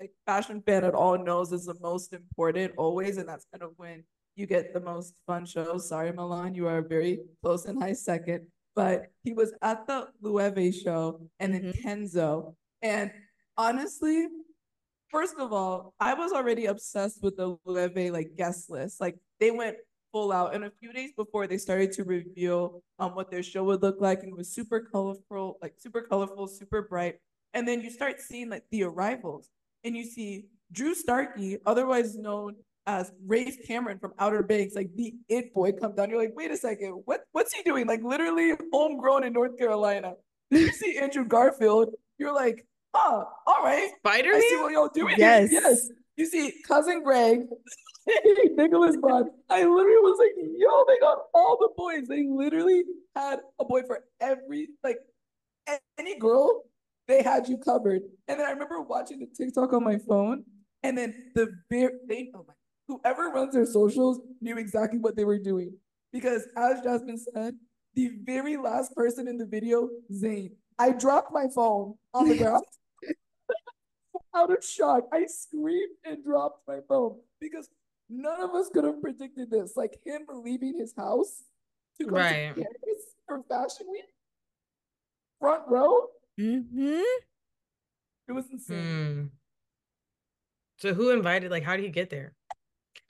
like 0.00 0.12
fashion 0.26 0.62
fan 0.66 0.84
at 0.84 0.94
all 0.94 1.16
knows 1.16 1.52
is 1.52 1.64
the 1.66 1.76
most 1.80 2.12
important 2.12 2.72
always, 2.76 3.16
and 3.18 3.28
that's 3.28 3.46
kind 3.52 3.62
of 3.62 3.72
when 3.76 4.04
you 4.36 4.46
get 4.46 4.72
the 4.72 4.80
most 4.80 5.14
fun 5.26 5.46
shows. 5.46 5.88
Sorry, 5.88 6.12
Milan, 6.12 6.54
you 6.54 6.68
are 6.68 6.82
very 6.82 7.20
close 7.42 7.64
and 7.64 7.80
high 7.82 7.94
second. 7.94 8.46
But 8.74 9.06
he 9.24 9.32
was 9.32 9.54
at 9.62 9.86
the 9.86 10.08
Loewe 10.22 10.70
show 10.70 11.26
and 11.40 11.54
then 11.54 11.72
Mhm. 11.72 11.82
Kenzo. 11.82 12.54
And 12.82 13.10
honestly, 13.56 14.28
first 15.08 15.36
of 15.38 15.52
all, 15.52 15.94
I 15.98 16.12
was 16.12 16.32
already 16.32 16.66
obsessed 16.66 17.22
with 17.22 17.36
the 17.36 17.56
Loewe 17.64 18.10
like 18.12 18.34
guest 18.36 18.68
list. 18.68 19.00
Like 19.00 19.16
they 19.40 19.50
went 19.50 19.78
full 20.12 20.30
out. 20.30 20.54
And 20.54 20.64
a 20.64 20.70
few 20.70 20.92
days 20.92 21.12
before 21.16 21.46
they 21.46 21.56
started 21.58 21.90
to 21.92 22.04
reveal 22.04 22.82
um 22.98 23.14
what 23.14 23.30
their 23.30 23.42
show 23.42 23.64
would 23.64 23.80
look 23.82 24.00
like, 24.00 24.22
and 24.22 24.32
it 24.32 24.36
was 24.36 24.52
super 24.52 24.80
colorful, 24.80 25.58
like 25.62 25.74
super 25.78 26.02
colorful, 26.02 26.46
super 26.46 26.82
bright. 26.82 27.16
And 27.54 27.66
then 27.66 27.80
you 27.80 27.90
start 27.90 28.20
seeing 28.20 28.50
like 28.50 28.64
the 28.70 28.82
arrivals, 28.82 29.48
and 29.84 29.96
you 29.96 30.04
see 30.04 30.48
Drew 30.70 30.94
Starkey, 30.94 31.58
otherwise 31.64 32.16
known 32.18 32.56
Uh, 32.86 33.00
as 33.00 33.12
Rafe 33.26 33.66
Cameron 33.66 33.98
from 33.98 34.12
Outer 34.18 34.42
Banks, 34.42 34.74
like 34.74 34.90
the 34.94 35.14
it 35.28 35.52
boy, 35.52 35.72
come 35.72 35.94
down. 35.94 36.08
You're 36.10 36.20
like, 36.20 36.34
wait 36.36 36.50
a 36.50 36.56
second, 36.56 37.02
what 37.04 37.22
what's 37.32 37.52
he 37.52 37.62
doing? 37.62 37.86
Like 37.86 38.02
literally 38.02 38.52
homegrown 38.72 39.24
in 39.24 39.32
North 39.32 39.58
Carolina. 39.58 40.14
You 40.50 40.70
see 40.72 40.96
Andrew 40.98 41.24
Garfield, 41.24 41.90
you're 42.18 42.34
like, 42.34 42.64
oh, 42.94 43.28
all 43.46 43.62
right. 43.64 43.90
Spider 43.98 44.30
I 44.34 44.40
see 44.40 44.56
what 44.56 44.72
y'all 44.72 44.88
doing 44.88 45.16
Yes. 45.18 45.50
here. 45.50 45.60
Yes. 45.62 45.88
You 46.16 46.26
see, 46.26 46.52
cousin 46.66 47.02
Greg, 47.02 47.40
Nicholas 48.56 48.96
Braun. 48.96 49.30
I 49.50 49.64
literally 49.64 49.96
was 49.98 50.18
like, 50.18 50.32
yo, 50.56 50.84
they 50.86 50.98
got 51.00 51.18
all 51.34 51.58
the 51.60 51.70
boys. 51.76 52.06
They 52.08 52.24
literally 52.28 52.84
had 53.14 53.40
a 53.58 53.64
boy 53.64 53.82
for 53.82 54.04
every 54.20 54.68
like 54.84 54.98
any 55.98 56.18
girl, 56.18 56.62
they 57.08 57.22
had 57.22 57.48
you 57.48 57.58
covered. 57.58 58.02
And 58.28 58.38
then 58.38 58.46
I 58.46 58.50
remember 58.50 58.80
watching 58.80 59.18
the 59.18 59.26
TikTok 59.26 59.72
on 59.72 59.82
my 59.84 59.98
phone, 59.98 60.44
and 60.82 60.96
then 60.96 61.32
the 61.34 61.48
very 61.68 61.92
they 62.08 62.30
oh 62.34 62.44
my 62.46 62.54
whoever 62.88 63.28
runs 63.30 63.54
their 63.54 63.66
socials 63.66 64.20
knew 64.40 64.56
exactly 64.58 64.98
what 64.98 65.16
they 65.16 65.24
were 65.24 65.38
doing. 65.38 65.72
Because 66.12 66.46
as 66.56 66.80
Jasmin 66.82 67.18
said, 67.18 67.54
the 67.94 68.10
very 68.24 68.56
last 68.56 68.94
person 68.94 69.26
in 69.28 69.36
the 69.38 69.46
video, 69.46 69.88
Zayn. 70.12 70.50
I 70.78 70.92
dropped 70.92 71.32
my 71.32 71.46
phone 71.54 71.94
on 72.14 72.28
the 72.28 72.36
ground 72.36 72.64
out 74.34 74.50
of 74.56 74.62
shock. 74.64 75.04
I 75.12 75.26
screamed 75.26 75.96
and 76.04 76.22
dropped 76.22 76.66
my 76.68 76.80
phone 76.88 77.18
because 77.40 77.68
none 78.08 78.40
of 78.40 78.50
us 78.54 78.68
could 78.72 78.84
have 78.84 79.00
predicted 79.00 79.50
this. 79.50 79.76
Like 79.76 79.98
him 80.04 80.26
leaving 80.42 80.78
his 80.78 80.94
house 80.96 81.44
to 81.98 82.06
go 82.06 82.16
Right. 82.16 82.48
to 82.54 82.62
Paris 82.62 83.02
for 83.26 83.42
Fashion 83.48 83.86
Week, 83.90 84.04
front 85.40 85.62
row. 85.68 86.08
hmm 86.38 86.62
It 88.28 88.32
was 88.32 88.44
insane. 88.52 88.84
Hmm. 88.84 89.26
So 90.78 90.92
who 90.92 91.10
invited? 91.10 91.50
Like, 91.50 91.62
how 91.62 91.74
did 91.76 91.84
he 91.84 91.90
get 91.90 92.10
there? 92.10 92.34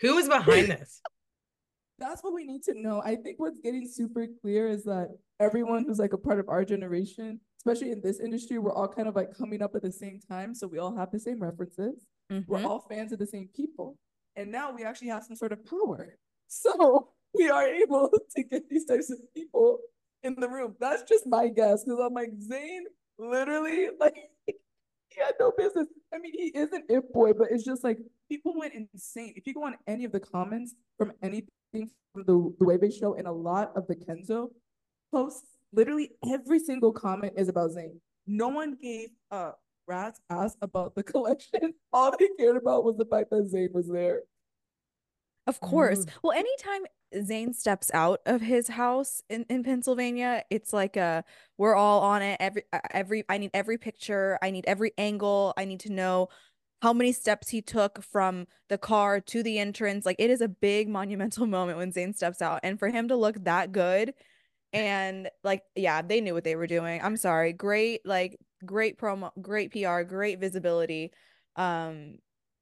Who 0.01 0.15
was 0.17 0.29
behind 0.29 0.69
this? 0.69 1.01
That's 1.99 2.23
what 2.23 2.35
we 2.35 2.45
need 2.45 2.63
to 2.65 2.75
know. 2.81 3.01
I 3.03 3.17
think 3.17 3.39
what's 3.39 3.59
getting 3.61 3.89
super 3.89 4.27
clear 4.43 4.69
is 4.69 4.85
that 4.85 5.09
everyone 5.41 5.85
who's 5.85 5.99
like 5.99 6.13
a 6.13 6.19
part 6.19 6.39
of 6.39 6.49
our 6.51 6.63
generation, 6.65 7.41
especially 7.61 7.91
in 7.91 8.03
this 8.03 8.21
industry, 8.21 8.59
we're 8.59 8.73
all 8.75 8.89
kind 8.89 9.09
of 9.09 9.17
like 9.17 9.35
coming 9.37 9.63
up 9.63 9.75
at 9.75 9.83
the 9.83 9.91
same 9.93 10.21
time. 10.31 10.55
So 10.55 10.67
we 10.67 10.79
all 10.79 10.95
have 10.95 11.11
the 11.11 11.19
same 11.19 11.41
references. 11.43 12.07
We're 12.29 12.59
Mhm. 12.59 12.65
all 12.67 12.81
fans 12.81 13.13
of 13.13 13.19
the 13.19 13.27
same 13.27 13.49
people. 13.49 13.97
And 14.35 14.51
now 14.53 14.73
we 14.73 14.85
actually 14.85 15.09
have 15.09 15.25
some 15.25 15.37
sort 15.37 15.53
of 15.53 15.65
power. 15.65 16.19
So 16.49 17.09
we 17.35 17.49
are 17.51 17.67
able 17.67 18.09
to 18.37 18.43
get 18.45 18.69
these 18.69 18.85
types 18.85 19.11
of 19.11 19.19
people 19.35 19.81
in 20.23 20.37
the 20.39 20.49
room. 20.49 20.77
That's 20.79 21.03
just 21.03 21.27
my 21.27 21.49
guess. 21.49 21.83
Because 21.83 21.99
I'm 21.99 22.13
like, 22.15 22.31
Zayn 22.39 22.83
literally, 23.19 23.89
like, 23.99 24.17
he 25.17 25.23
had 25.23 25.35
no 25.41 25.53
business. 25.57 25.89
I 26.13 26.19
mean, 26.19 26.33
he 26.33 26.49
is 26.49 26.73
an 26.73 26.83
it 26.89 27.13
boy, 27.13 27.33
but 27.33 27.49
it's 27.51 27.65
just 27.65 27.83
like 27.83 27.99
people 28.31 28.55
went 28.57 28.75
insane. 28.75 29.33
If 29.37 29.47
you 29.47 29.55
go 29.55 29.65
on 29.65 29.77
any 29.87 30.05
of 30.05 30.13
the 30.13 30.21
comments 30.21 30.75
from 30.99 31.13
anything 31.23 31.49
from 32.13 32.25
the, 32.27 32.55
the 32.59 32.65
Loewe 32.65 32.91
show 32.91 33.15
and 33.15 33.27
a 33.27 33.33
lot 33.33 33.73
of 33.75 33.87
the 33.87 33.97
Kenzo 33.97 34.49
posts, 35.13 35.49
literally 35.73 36.11
every 36.31 36.59
single 36.59 36.93
comment 36.93 37.33
is 37.37 37.49
about 37.49 37.71
Zayn. 37.71 37.99
No 38.27 38.49
one 38.49 38.77
gave 38.81 39.09
a 39.31 39.53
rat's 39.89 40.21
ass 40.31 40.57
about 40.61 40.95
the 40.95 41.03
collection. 41.13 41.73
All 41.93 42.13
they 42.17 42.29
cared 42.39 42.57
about 42.57 42.85
was 42.85 42.97
the 42.97 43.07
fact 43.07 43.31
that 43.31 43.51
Zayn 43.53 43.73
was 43.73 43.89
there. 43.89 44.23
Of 45.47 45.61
course. 45.61 46.05
Mm. 46.05 46.11
Well, 46.23 46.33
anytime 46.33 46.83
Zayn 47.15 47.55
steps 47.55 47.91
out 47.95 48.21
of 48.27 48.41
his 48.41 48.69
house 48.69 49.23
in, 49.31 49.45
in 49.49 49.63
Pennsylvania, 49.63 50.43
it's 50.51 50.73
like 50.73 50.97
a 50.97 51.25
we're 51.59 51.75
all 51.75 52.03
on 52.03 52.23
it. 52.23 52.37
Every 52.41 52.63
every 52.91 53.25
I 53.29 53.39
need 53.39 53.51
every 53.55 53.79
picture, 53.79 54.39
I 54.43 54.51
need 54.51 54.65
every 54.67 54.93
angle, 54.99 55.55
I 55.57 55.65
need 55.65 55.81
to 55.81 55.93
know 55.93 56.29
how 56.83 56.93
many 56.93 57.13
steps 57.13 57.49
he 57.49 57.63
took 57.63 58.03
from 58.03 58.47
the 58.69 58.79
car 58.79 59.21
to 59.21 59.43
the 59.43 59.59
entrance. 59.59 60.05
Like 60.05 60.17
it 60.19 60.31
is 60.31 60.41
a 60.41 60.49
big 60.49 60.89
monumental 60.89 61.47
moment 61.57 61.79
when 61.79 61.93
Zayn 61.93 62.15
steps 62.15 62.43
out. 62.43 62.61
And 62.63 62.79
for 62.79 62.89
him 62.89 63.09
to 63.09 63.17
look 63.17 63.43
that 63.45 63.73
good 63.73 64.15
and 64.73 65.31
like 65.45 65.63
yeah 65.75 66.03
they 66.03 66.21
knew 66.21 66.35
what 66.35 66.45
they 66.45 66.57
were 66.57 66.67
doing 66.67 67.01
i'm 67.03 67.17
sorry 67.17 67.53
great 67.53 68.05
like 68.05 68.39
great 68.65 68.99
promo 68.99 69.31
great 69.41 69.73
pr 69.73 70.03
great 70.03 70.39
visibility 70.39 71.13
um 71.57 72.17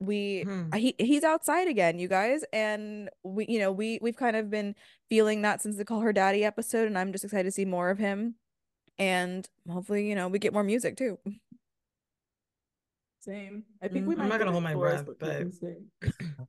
we 0.06 0.42
Hmm. 0.42 0.72
he 0.74 0.94
he's 0.98 1.24
outside 1.24 1.68
again 1.68 1.98
you 1.98 2.08
guys 2.08 2.44
and 2.52 3.08
we 3.22 3.46
you 3.48 3.58
know 3.58 3.72
we 3.72 3.98
we've 4.02 4.16
kind 4.16 4.36
of 4.36 4.50
been 4.50 4.74
feeling 5.08 5.42
that 5.42 5.62
since 5.62 5.76
the 5.76 5.84
call 5.84 6.00
her 6.00 6.12
daddy 6.12 6.44
episode 6.44 6.86
and 6.86 6.98
i'm 6.98 7.12
just 7.12 7.24
excited 7.24 7.44
to 7.44 7.50
see 7.50 7.64
more 7.64 7.90
of 7.90 7.98
him 7.98 8.34
and 8.98 9.48
hopefully 9.68 10.08
you 10.08 10.14
know 10.14 10.28
we 10.28 10.38
get 10.38 10.52
more 10.52 10.64
music 10.64 10.96
too 10.96 11.18
Same. 13.20 13.64
I 13.82 13.88
think 13.88 14.04
Mm, 14.04 14.08
we 14.08 14.16
I'm 14.22 14.28
not 14.28 14.38
gonna 14.38 14.52
hold 14.52 14.64
my 14.64 14.74
breath, 14.74 15.06
but- 15.06 15.22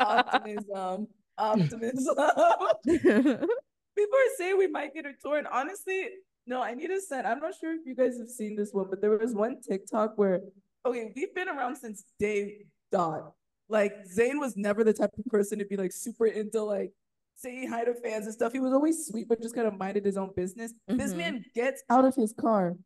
optimism, 0.00 1.08
optimism. 1.38 2.14
People 2.84 4.18
are 4.18 4.32
saying 4.36 4.58
we 4.58 4.66
might 4.66 4.94
get 4.94 5.06
a 5.06 5.12
tour, 5.22 5.38
and 5.38 5.46
honestly, 5.46 6.08
no, 6.46 6.62
I 6.62 6.74
need 6.74 6.88
to 6.88 7.00
send. 7.00 7.26
I'm 7.26 7.40
not 7.40 7.54
sure 7.58 7.72
if 7.74 7.80
you 7.86 7.94
guys 7.94 8.18
have 8.18 8.28
seen 8.28 8.56
this 8.56 8.70
one, 8.72 8.86
but 8.90 9.00
there 9.00 9.16
was 9.16 9.34
one 9.34 9.58
TikTok 9.66 10.12
where, 10.16 10.40
okay, 10.84 11.12
we've 11.14 11.34
been 11.34 11.48
around 11.48 11.76
since 11.76 12.04
day 12.18 12.66
dot. 12.90 13.32
Like 13.68 13.92
Zayn 14.06 14.38
was 14.38 14.56
never 14.56 14.84
the 14.84 14.92
type 14.92 15.10
of 15.18 15.24
person 15.26 15.58
to 15.58 15.64
be 15.64 15.76
like 15.76 15.92
super 15.92 16.26
into 16.26 16.62
like 16.62 16.92
saying 17.36 17.68
hi 17.68 17.84
to 17.84 17.94
fans 17.94 18.26
and 18.26 18.34
stuff. 18.34 18.52
He 18.52 18.60
was 18.60 18.72
always 18.72 19.06
sweet, 19.06 19.28
but 19.28 19.40
just 19.40 19.54
kind 19.54 19.66
of 19.66 19.78
minded 19.78 20.04
his 20.04 20.16
own 20.16 20.30
business. 20.36 20.72
This 20.88 21.12
Mhm. 21.12 21.16
man 21.16 21.44
gets 21.54 21.82
out 21.88 22.04
of 22.04 22.14
his 22.14 22.32
car, 22.32 22.76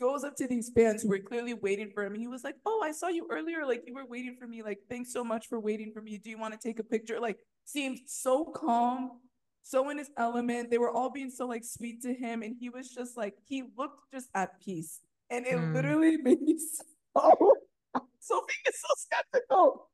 goes 0.00 0.22
up 0.22 0.36
to 0.36 0.46
these 0.46 0.70
fans 0.70 1.02
who 1.02 1.08
were 1.08 1.18
clearly 1.18 1.54
waiting 1.54 1.90
for 1.90 2.04
him, 2.04 2.12
and 2.12 2.20
he 2.20 2.28
was 2.28 2.44
like, 2.44 2.54
"Oh, 2.64 2.80
I 2.84 2.92
saw 2.92 3.08
you 3.08 3.26
earlier. 3.30 3.66
Like 3.66 3.82
you 3.86 3.94
were 3.94 4.06
waiting 4.06 4.36
for 4.38 4.46
me. 4.46 4.62
Like 4.62 4.78
thanks 4.88 5.12
so 5.12 5.24
much 5.24 5.48
for 5.48 5.58
waiting 5.58 5.92
for 5.92 6.00
me. 6.00 6.18
Do 6.18 6.30
you 6.30 6.38
want 6.38 6.54
to 6.54 6.60
take 6.60 6.78
a 6.78 6.84
picture?" 6.84 7.18
Like 7.18 7.38
seemed 7.64 7.98
so 8.06 8.44
calm, 8.44 9.20
so 9.64 9.90
in 9.90 9.98
his 9.98 10.10
element. 10.16 10.70
They 10.70 10.78
were 10.78 10.90
all 10.90 11.10
being 11.10 11.30
so 11.30 11.46
like 11.46 11.64
sweet 11.64 12.00
to 12.02 12.14
him, 12.14 12.42
and 12.42 12.54
he 12.60 12.70
was 12.70 12.88
just 12.90 13.16
like 13.16 13.34
he 13.48 13.64
looked 13.76 14.12
just 14.12 14.28
at 14.34 14.60
peace, 14.60 15.00
and 15.30 15.44
it 15.46 15.56
Mm. 15.56 15.74
literally 15.74 16.16
made 16.22 16.40
me 16.42 16.58
so. 16.58 16.84
Sophie 18.20 18.54
is 18.68 18.80
so 18.80 18.88
skeptical. 18.96 19.88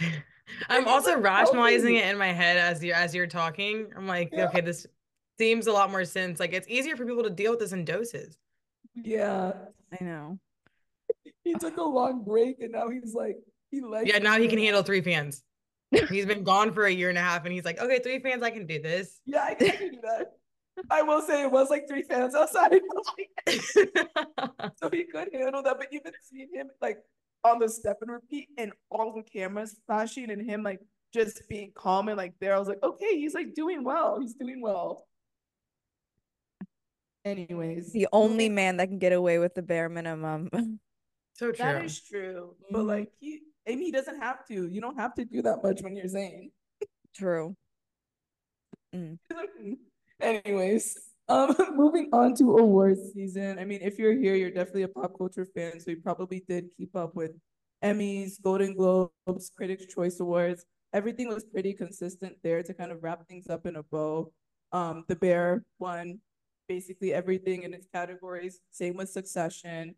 I'm 0.68 0.86
also 0.86 1.18
rationalizing 1.18 1.96
it 1.96 2.06
in 2.06 2.18
my 2.18 2.32
head 2.32 2.56
as 2.56 2.82
you 2.84 2.92
as 2.92 3.14
you're 3.14 3.26
talking. 3.26 3.88
I'm 3.96 4.06
like, 4.06 4.30
Yeah. 4.32 4.48
okay, 4.48 4.60
this 4.60 4.86
seems 5.38 5.66
a 5.66 5.72
lot 5.72 5.90
more 5.90 6.04
sense. 6.04 6.38
Like 6.38 6.52
it's 6.52 6.68
easier 6.68 6.96
for 6.96 7.06
people 7.06 7.22
to 7.24 7.30
deal 7.30 7.52
with 7.52 7.60
this 7.60 7.72
in 7.72 7.84
doses. 7.84 8.36
Yeah, 8.94 9.52
i 10.00 10.04
know 10.04 10.38
he 11.44 11.54
took 11.54 11.76
a 11.76 11.82
long 11.82 12.24
break, 12.24 12.60
and 12.60 12.72
now 12.72 12.88
he's 12.88 13.14
like 13.14 13.36
he 13.70 13.80
likes. 13.80 14.08
Yeah, 14.08 14.18
now 14.18 14.38
he 14.38 14.48
can 14.48 14.58
handle 14.58 14.82
three 14.82 15.02
fans. 15.02 15.42
He's 16.10 16.26
been 16.26 16.42
gone 16.42 16.72
for 16.72 16.86
a 16.86 16.90
year 16.90 17.08
and 17.08 17.18
a 17.18 17.20
half, 17.20 17.44
and 17.44 17.52
he's 17.52 17.64
like, 17.64 17.78
okay, 17.78 18.00
three 18.00 18.18
fans, 18.18 18.42
I 18.42 18.50
can 18.50 18.66
do 18.66 18.82
this. 18.82 19.20
Yeah, 19.26 19.44
I 19.44 19.54
can 19.54 19.92
do 19.92 20.00
that. 20.02 20.32
I 20.90 21.02
will 21.02 21.22
say 21.22 21.42
it 21.42 21.50
was 21.50 21.70
like 21.70 21.88
three 21.88 22.02
fans 22.02 22.34
outside. 22.34 22.72
so 23.48 24.90
he 24.90 25.04
could 25.04 25.28
handle 25.32 25.62
that. 25.62 25.78
But 25.78 25.88
even 25.92 26.12
seeing 26.22 26.48
him 26.52 26.70
like 26.80 26.98
on 27.44 27.58
the 27.58 27.68
step 27.68 27.98
and 28.00 28.10
repeat 28.10 28.48
and 28.58 28.72
all 28.90 29.12
the 29.12 29.22
cameras 29.22 29.80
flashing 29.86 30.30
and 30.30 30.48
him 30.48 30.62
like 30.62 30.80
just 31.12 31.48
being 31.48 31.72
calm 31.74 32.08
and 32.08 32.16
like 32.16 32.34
there, 32.40 32.56
I 32.56 32.58
was 32.58 32.68
like, 32.68 32.82
okay, 32.82 33.16
he's 33.18 33.34
like 33.34 33.54
doing 33.54 33.84
well. 33.84 34.18
He's 34.20 34.34
doing 34.34 34.60
well. 34.60 35.06
Anyways, 37.24 37.92
the 37.92 38.08
only 38.12 38.48
man 38.48 38.76
that 38.76 38.88
can 38.88 38.98
get 38.98 39.12
away 39.12 39.38
with 39.38 39.54
the 39.54 39.62
bare 39.62 39.88
minimum 39.88 40.50
so 41.34 41.52
true. 41.52 41.64
that 41.64 41.84
is 41.84 42.00
true. 42.00 42.54
But 42.70 42.82
Mhm. 42.82 42.86
like 42.86 43.12
he, 43.18 43.40
I 43.66 43.70
mean, 43.70 43.80
he 43.80 43.92
doesn't 43.92 44.20
have 44.20 44.46
to. 44.48 44.68
You 44.68 44.80
don't 44.80 44.98
have 44.98 45.14
to 45.14 45.24
do 45.24 45.40
that 45.42 45.62
much 45.62 45.80
when 45.82 45.96
you're 45.96 46.06
Zayn. 46.06 46.50
true 47.14 47.56
Anyways, 50.20 50.96
um, 51.28 51.54
moving 51.74 52.08
on 52.12 52.34
to 52.36 52.58
awards 52.58 53.12
season. 53.14 53.58
I 53.58 53.64
mean, 53.64 53.80
if 53.82 53.98
you're 53.98 54.16
here, 54.16 54.34
you're 54.34 54.50
definitely 54.50 54.82
a 54.82 54.88
pop 54.88 55.16
culture 55.16 55.44
fan, 55.44 55.80
so 55.80 55.90
you 55.90 55.98
probably 56.02 56.44
did 56.48 56.68
keep 56.76 56.94
up 56.96 57.14
with 57.14 57.32
Emmys, 57.82 58.40
Golden 58.40 58.74
Globes, 58.74 59.50
Critics' 59.56 59.86
Choice 59.86 60.20
Awards. 60.20 60.64
Everything 60.92 61.28
was 61.28 61.44
pretty 61.44 61.72
consistent 61.72 62.36
there 62.42 62.62
to 62.62 62.72
kind 62.72 62.92
of 62.92 63.02
wrap 63.02 63.26
things 63.26 63.48
up 63.48 63.66
in 63.66 63.76
a 63.76 63.82
bow. 63.82 64.32
Um, 64.72 65.04
The 65.08 65.16
Bear 65.16 65.64
won 65.78 66.20
basically 66.68 67.12
everything 67.12 67.62
in 67.62 67.74
its 67.74 67.86
categories. 67.92 68.60
Same 68.70 68.96
with 68.96 69.10
Succession. 69.10 69.94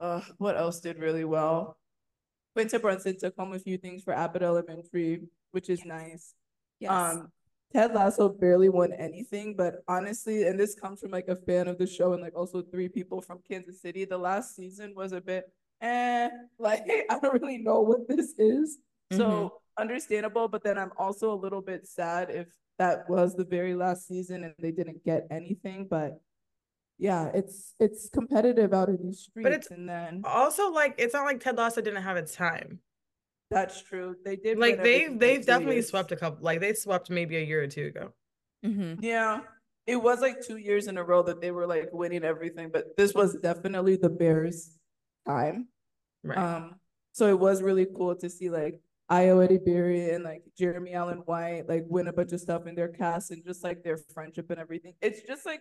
Uh, 0.00 0.20
what 0.38 0.56
else 0.56 0.80
did 0.80 0.98
really 0.98 1.24
well? 1.24 1.78
Quinta 2.54 2.78
Brunson 2.78 3.16
took 3.18 3.34
home 3.38 3.52
a 3.52 3.58
few 3.58 3.78
things 3.78 4.02
for 4.02 4.12
Abbott 4.12 4.42
Elementary, 4.42 5.22
which 5.52 5.70
is 5.70 5.84
nice. 5.84 6.34
yes 6.80 6.90
Um, 6.90 7.30
Ted 7.72 7.94
Lasso 7.94 8.28
barely 8.28 8.68
won 8.68 8.92
anything, 8.92 9.54
but 9.56 9.76
honestly, 9.88 10.44
and 10.44 10.58
this 10.60 10.74
comes 10.74 11.00
from 11.00 11.10
like 11.10 11.28
a 11.28 11.36
fan 11.36 11.68
of 11.68 11.78
the 11.78 11.86
show 11.86 12.12
and 12.12 12.22
like 12.22 12.36
also 12.36 12.62
three 12.62 12.88
people 12.88 13.20
from 13.22 13.40
Kansas 13.48 13.80
City. 13.80 14.04
The 14.04 14.18
last 14.18 14.54
season 14.54 14.94
was 14.94 15.12
a 15.12 15.20
bit, 15.20 15.44
eh, 15.80 16.28
like 16.58 16.82
I 17.10 17.18
don't 17.18 17.40
really 17.40 17.58
know 17.58 17.80
what 17.80 18.08
this 18.08 18.34
is. 18.38 18.78
So 19.12 19.60
understandable, 19.78 20.48
but 20.48 20.62
then 20.64 20.78
I'm 20.78 20.92
also 20.98 21.32
a 21.32 21.36
little 21.36 21.60
bit 21.62 21.86
sad 21.86 22.30
if 22.30 22.48
that 22.78 23.08
was 23.08 23.34
the 23.34 23.44
very 23.44 23.74
last 23.74 24.06
season 24.08 24.44
and 24.44 24.54
they 24.58 24.70
didn't 24.72 25.04
get 25.04 25.26
anything. 25.30 25.86
But 25.88 26.20
yeah, 26.98 27.30
it's 27.34 27.74
it's 27.80 28.08
competitive 28.10 28.72
out 28.72 28.88
in 28.88 28.98
these 29.02 29.20
streets, 29.20 29.48
it's- 29.48 29.70
and 29.70 29.88
then 29.88 30.22
also 30.24 30.70
like 30.70 30.94
it's 30.98 31.14
not 31.14 31.24
like 31.24 31.40
Ted 31.40 31.56
Lasso 31.56 31.80
didn't 31.80 32.02
have 32.02 32.16
its 32.16 32.34
time. 32.34 32.80
That's 33.52 33.82
true. 33.82 34.16
They 34.24 34.36
did 34.36 34.58
Like 34.58 34.82
they've 34.82 35.18
they've 35.18 35.44
definitely 35.44 35.76
years. 35.76 35.88
swept 35.88 36.12
a 36.12 36.16
couple. 36.16 36.44
Like 36.44 36.60
they 36.60 36.74
swept 36.74 37.10
maybe 37.10 37.36
a 37.36 37.40
year 37.40 37.62
or 37.62 37.66
two 37.66 37.86
ago. 37.86 38.12
hmm 38.64 38.94
Yeah, 39.00 39.40
it 39.86 39.96
was 39.96 40.20
like 40.20 40.40
two 40.40 40.56
years 40.56 40.86
in 40.86 40.96
a 40.96 41.04
row 41.04 41.22
that 41.22 41.40
they 41.40 41.50
were 41.50 41.66
like 41.66 41.90
winning 41.92 42.24
everything, 42.24 42.70
but 42.72 42.96
this 42.96 43.14
was 43.14 43.36
definitely 43.36 43.96
the 43.96 44.08
Bears' 44.08 44.78
time. 45.26 45.68
Right. 46.24 46.38
Um, 46.38 46.76
so 47.12 47.26
it 47.28 47.38
was 47.38 47.62
really 47.62 47.86
cool 47.86 48.14
to 48.16 48.30
see 48.30 48.48
like 48.48 48.80
Ayo 49.10 49.46
Edebiri 49.46 50.14
and 50.14 50.24
like 50.24 50.42
Jeremy 50.56 50.94
Allen 50.94 51.18
White 51.26 51.68
like 51.68 51.84
win 51.88 52.08
a 52.08 52.12
bunch 52.12 52.32
of 52.32 52.40
stuff 52.40 52.66
in 52.66 52.74
their 52.74 52.88
cast 52.88 53.30
and 53.30 53.44
just 53.44 53.62
like 53.62 53.82
their 53.82 53.98
friendship 54.14 54.50
and 54.50 54.58
everything. 54.58 54.94
It's 55.02 55.22
just 55.22 55.44
like 55.44 55.60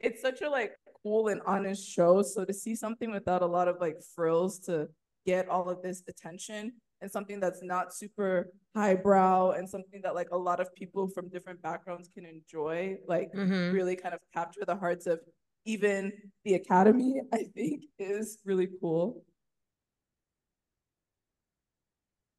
it's 0.00 0.20
such 0.20 0.42
a 0.42 0.50
like 0.50 0.72
cool 1.02 1.28
and 1.28 1.40
honest 1.46 1.88
show. 1.88 2.22
So 2.22 2.44
to 2.44 2.52
see 2.52 2.74
something 2.74 3.10
without 3.10 3.42
a 3.42 3.46
lot 3.46 3.68
of 3.68 3.76
like 3.80 3.96
frills 4.14 4.58
to 4.60 4.88
get 5.26 5.48
all 5.48 5.68
of 5.70 5.82
this 5.82 6.02
attention 6.08 6.72
and 7.00 7.10
something 7.10 7.40
that's 7.40 7.62
not 7.62 7.94
super 7.94 8.52
highbrow 8.74 9.52
and 9.52 9.68
something 9.68 10.00
that 10.02 10.14
like 10.14 10.30
a 10.30 10.36
lot 10.36 10.60
of 10.60 10.74
people 10.74 11.08
from 11.08 11.28
different 11.28 11.60
backgrounds 11.62 12.08
can 12.08 12.24
enjoy, 12.26 12.98
like 13.06 13.32
Mhm. 13.32 13.72
really 13.72 13.96
kind 13.96 14.14
of 14.14 14.20
capture 14.32 14.64
the 14.66 14.76
hearts 14.76 15.06
of 15.06 15.20
even 15.64 16.12
the 16.44 16.54
academy, 16.54 17.20
I 17.32 17.44
think 17.54 17.84
is 17.98 18.38
really 18.44 18.68
cool. 18.80 19.24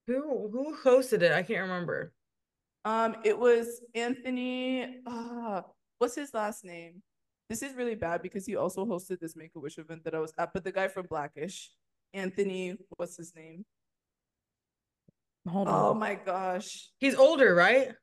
Who 0.07 0.49
who 0.49 0.75
hosted 0.83 1.21
it? 1.21 1.31
I 1.31 1.43
can't 1.43 1.61
remember. 1.61 2.13
Um, 2.85 3.17
it 3.23 3.37
was 3.37 3.81
Anthony. 3.95 5.01
Uh, 5.05 5.61
what's 5.99 6.15
his 6.15 6.33
last 6.33 6.63
name? 6.65 7.03
This 7.49 7.61
is 7.61 7.75
really 7.75 7.95
bad 7.95 8.21
because 8.21 8.45
he 8.45 8.55
also 8.55 8.85
hosted 8.85 9.19
this 9.19 9.35
Make 9.35 9.51
a 9.55 9.59
Wish 9.59 9.77
event 9.77 10.03
that 10.05 10.15
I 10.15 10.19
was 10.19 10.33
at. 10.37 10.53
But 10.53 10.63
the 10.63 10.71
guy 10.71 10.87
from 10.87 11.05
Blackish, 11.07 11.71
Anthony, 12.13 12.77
what's 12.97 13.17
his 13.17 13.35
name? 13.35 13.65
Hold 15.47 15.67
Oh 15.67 15.91
on 15.91 15.99
my 15.99 16.15
gosh, 16.15 16.89
He's 16.99 17.15
older, 17.15 17.53
right? 17.55 17.93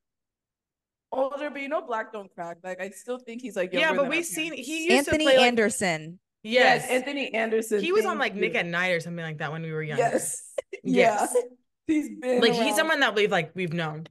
older, 1.13 1.51
but 1.51 1.63
you 1.63 1.69
know, 1.69 1.83
Black 1.83 2.13
don't 2.13 2.33
crack. 2.35 2.59
Like 2.63 2.81
I 2.81 2.91
still 2.91 3.19
think 3.19 3.41
he's 3.43 3.57
like 3.57 3.73
Yeah, 3.73 3.95
but 3.95 4.09
we've 4.09 4.25
seen 4.27 4.53
he 4.53 4.85
used 4.87 5.09
anthony 5.09 5.25
to 5.25 5.31
play 5.31 5.37
like, 5.39 5.47
anderson 5.47 6.19
yes, 6.43 6.83
Yes, 6.83 6.91
Anthony 6.91 7.33
Anderson. 7.35 7.81
he 7.81 7.93
was 7.93 8.05
on 8.05 8.19
thank 8.19 8.21
like 8.21 8.35
Nick 8.35 8.55
at 8.55 8.67
Night 8.67 8.91
or 8.91 9.01
something 9.01 9.25
like 9.25 9.39
that 9.39 9.51
when 9.53 9.63
we 9.63 9.73
were 9.73 9.83
young. 9.83 9.99
Yes, 9.99 10.53
Yes. 10.85 11.33
yeah, 11.35 11.41
he's 11.87 12.11
been 12.21 12.41
Like 12.41 12.53
he's 12.53 12.77
someone 12.77 13.01
that 13.01 13.15
we've 13.15 13.31
like 13.31 13.53
we've 13.55 13.73
known. 13.73 14.07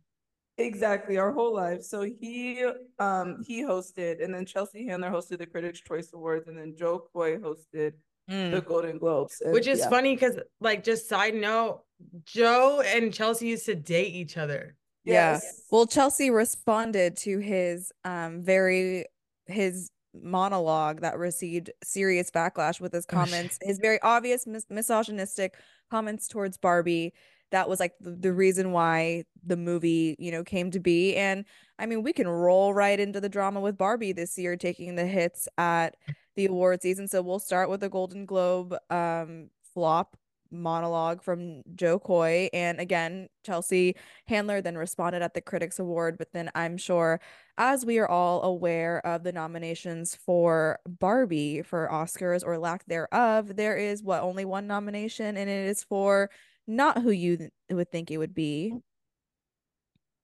Exactly, 0.57 1.19
our 1.19 1.31
whole 1.31 1.53
life. 1.53 1.83
So 1.83 2.01
he 2.01 2.65
um 2.97 3.43
he 3.45 3.61
hosted, 3.63 4.23
and 4.23 4.33
then 4.33 4.45
Chelsea 4.45 4.87
Handler 4.87 5.11
hosted 5.11 5.37
the 5.37 5.45
Critics' 5.45 5.81
Choice 5.81 6.11
Awards, 6.13 6.47
and 6.47 6.57
then 6.57 6.75
Jo 6.75 7.03
Koy 7.13 7.37
hosted 7.37 7.93
Mm. 8.29 8.51
the 8.51 8.61
Golden 8.61 8.97
Globes. 8.97 9.41
and 9.41 9.53
Which 9.53 9.67
is 9.67 9.79
yeah. 9.79 9.89
funny 9.89 10.13
because 10.15 10.37
like 10.59 10.83
just 10.83 11.07
side 11.07 11.33
note, 11.33 11.83
Jo 12.25 12.81
and 12.85 13.13
Chelsea 13.13 13.47
used 13.47 13.65
to 13.67 13.75
date 13.75 14.13
each 14.13 14.37
other. 14.37 14.75
Yeah. 15.05 15.33
Yes. 15.33 15.63
Well, 15.71 15.87
Chelsea 15.87 16.29
responded 16.29 17.15
to 17.17 17.39
his 17.39 17.91
um 18.03 18.43
very 18.43 19.05
his 19.45 19.89
monologue 20.13 21.01
that 21.01 21.17
received 21.17 21.71
serious 21.83 22.29
backlash 22.31 22.81
with 22.81 22.91
his 22.91 23.05
Oh, 23.09 23.13
comments, 23.15 23.57
his 23.61 23.79
very 23.79 24.01
obvious 24.01 24.45
mis- 24.45 24.65
misogynistic 24.69 25.55
comments 25.89 26.27
towards 26.27 26.57
Barbie. 26.57 27.13
That 27.51 27.69
was 27.69 27.79
like 27.79 27.93
the, 28.01 28.11
the 28.11 28.33
reason 28.33 28.73
why 28.73 29.23
the 29.45 29.55
movie, 29.55 30.17
you 30.19 30.31
know, 30.31 30.43
came 30.43 30.69
to 30.71 30.81
be. 30.81 31.15
And 31.15 31.45
I 31.79 31.85
mean, 31.85 32.03
we 32.03 32.11
can 32.11 32.27
roll 32.27 32.73
right 32.73 32.99
into 32.99 33.21
the 33.21 33.29
drama 33.29 33.61
with 33.61 33.77
Barbie 33.77 34.11
this 34.11 34.37
year, 34.37 34.57
taking 34.57 34.95
the 34.95 35.05
hits 35.05 35.47
at 35.57 35.95
the 36.37 36.45
award 36.45 36.81
season. 36.81 37.09
So 37.09 37.21
we'll 37.21 37.39
start 37.39 37.69
with 37.69 37.81
the 37.81 37.89
Golden 37.89 38.25
Globe 38.25 38.73
um 38.89 39.49
flop 39.73 40.15
monologue 40.49 41.21
from 41.21 41.61
Jo 41.75 41.99
Koy. 41.99 42.47
And 42.53 42.79
again, 42.79 43.27
Chelsea 43.45 43.95
Handler 44.27 44.61
then 44.61 44.77
responded 44.77 45.21
at 45.21 45.33
the 45.33 45.41
Critics 45.41 45.77
Award. 45.77 46.17
But 46.17 46.29
then 46.31 46.49
I'm 46.55 46.77
sure, 46.77 47.19
as 47.57 47.85
we 47.85 47.97
are 47.99 48.07
all 48.07 48.43
aware 48.43 49.05
of 49.05 49.23
the 49.23 49.33
nominations 49.33 50.15
for 50.15 50.79
Barbie 50.87 51.63
for 51.63 51.89
Oscars 51.91 52.43
or 52.45 52.57
lack 52.57 52.85
thereof, 52.85 53.57
there 53.57 53.75
is 53.75 54.01
what 54.01 54.21
only 54.21 54.45
one 54.45 54.67
nomination, 54.67 55.35
and 55.35 55.49
it 55.49 55.67
is 55.67 55.83
for 55.83 56.29
not 56.65 57.01
who 57.01 57.11
you 57.11 57.35
th- 57.37 57.51
would 57.71 57.91
think 57.91 58.09
it 58.09 58.17
would 58.17 58.33
be. 58.33 58.73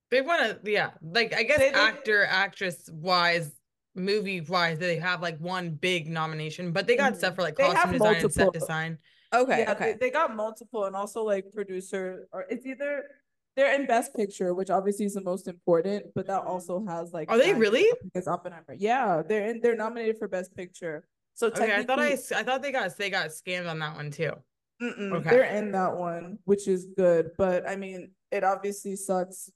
They 0.10 0.22
want 0.22 0.64
to, 0.64 0.72
yeah, 0.72 0.92
like 1.02 1.34
I 1.34 1.44
guess 1.44 1.58
They- 1.58 1.72
they- 1.72 1.76
actor, 1.76 2.24
actress 2.24 2.90
wise, 2.94 3.52
movie 3.96 4.42
wise, 4.42 4.80
they 4.80 4.98
have 4.98 5.22
like 5.22 5.38
one 5.40 5.72
big 5.72 6.08
nomination, 6.08 6.72
but 6.72 6.88
they 6.88 6.96
got 6.96 7.14
Mhm. 7.14 7.18
stuff 7.18 7.36
for 7.36 7.42
like 7.42 7.56
They 7.56 7.64
costume 7.64 7.94
design 7.94 8.16
and 8.18 8.34
set 8.34 8.54
design. 8.54 8.98
Okay, 9.34 9.60
yeah, 9.60 9.72
okay. 9.72 9.92
They, 9.94 9.98
they 9.98 10.12
got 10.12 10.36
multiple 10.36 10.86
and 10.86 10.96
also 10.96 11.24
like 11.24 11.52
producer 11.54 12.28
or 12.32 12.46
it's 12.50 12.66
either 12.66 13.06
they're 13.56 13.74
in 13.76 13.86
best 13.86 14.16
picture, 14.16 14.54
which 14.54 14.70
obviously 14.70 15.06
is 15.06 15.14
the 15.14 15.22
most 15.22 15.48
important, 15.48 16.06
but 16.16 16.26
that 16.28 16.44
also 16.44 16.84
has 16.88 17.14
like 17.14 17.30
Are 17.32 17.38
they 17.38 17.54
really? 17.54 17.86
Because 18.04 18.28
Oppenheimer. 18.28 18.74
Yeah, 18.76 19.22
they're 19.28 19.48
in 19.48 19.60
they're 19.62 19.76
nominated 19.76 20.18
for 20.18 20.28
best 20.28 20.56
picture. 20.56 21.08
So 21.36 21.48
Okay, 21.48 21.74
I 21.74 21.84
thought 21.84 22.00
I, 22.00 22.14
I 22.36 22.44
thought 22.44 22.62
they 22.62 22.72
got 22.72 22.96
they 22.98 23.10
got 23.10 23.30
scammed 23.30 23.70
on 23.70 23.80
that 23.80 23.96
one 23.96 24.12
too. 24.12 24.34
Okay. 24.82 25.30
They're 25.30 25.44
in 25.46 25.72
that 25.72 25.96
one, 25.96 26.40
which 26.46 26.68
is 26.68 26.88
good. 26.98 27.32
But 27.38 27.68
I 27.68 27.76
mean, 27.76 28.12
it 28.32 28.44
obviously 28.44 28.96
sucks 28.96 29.50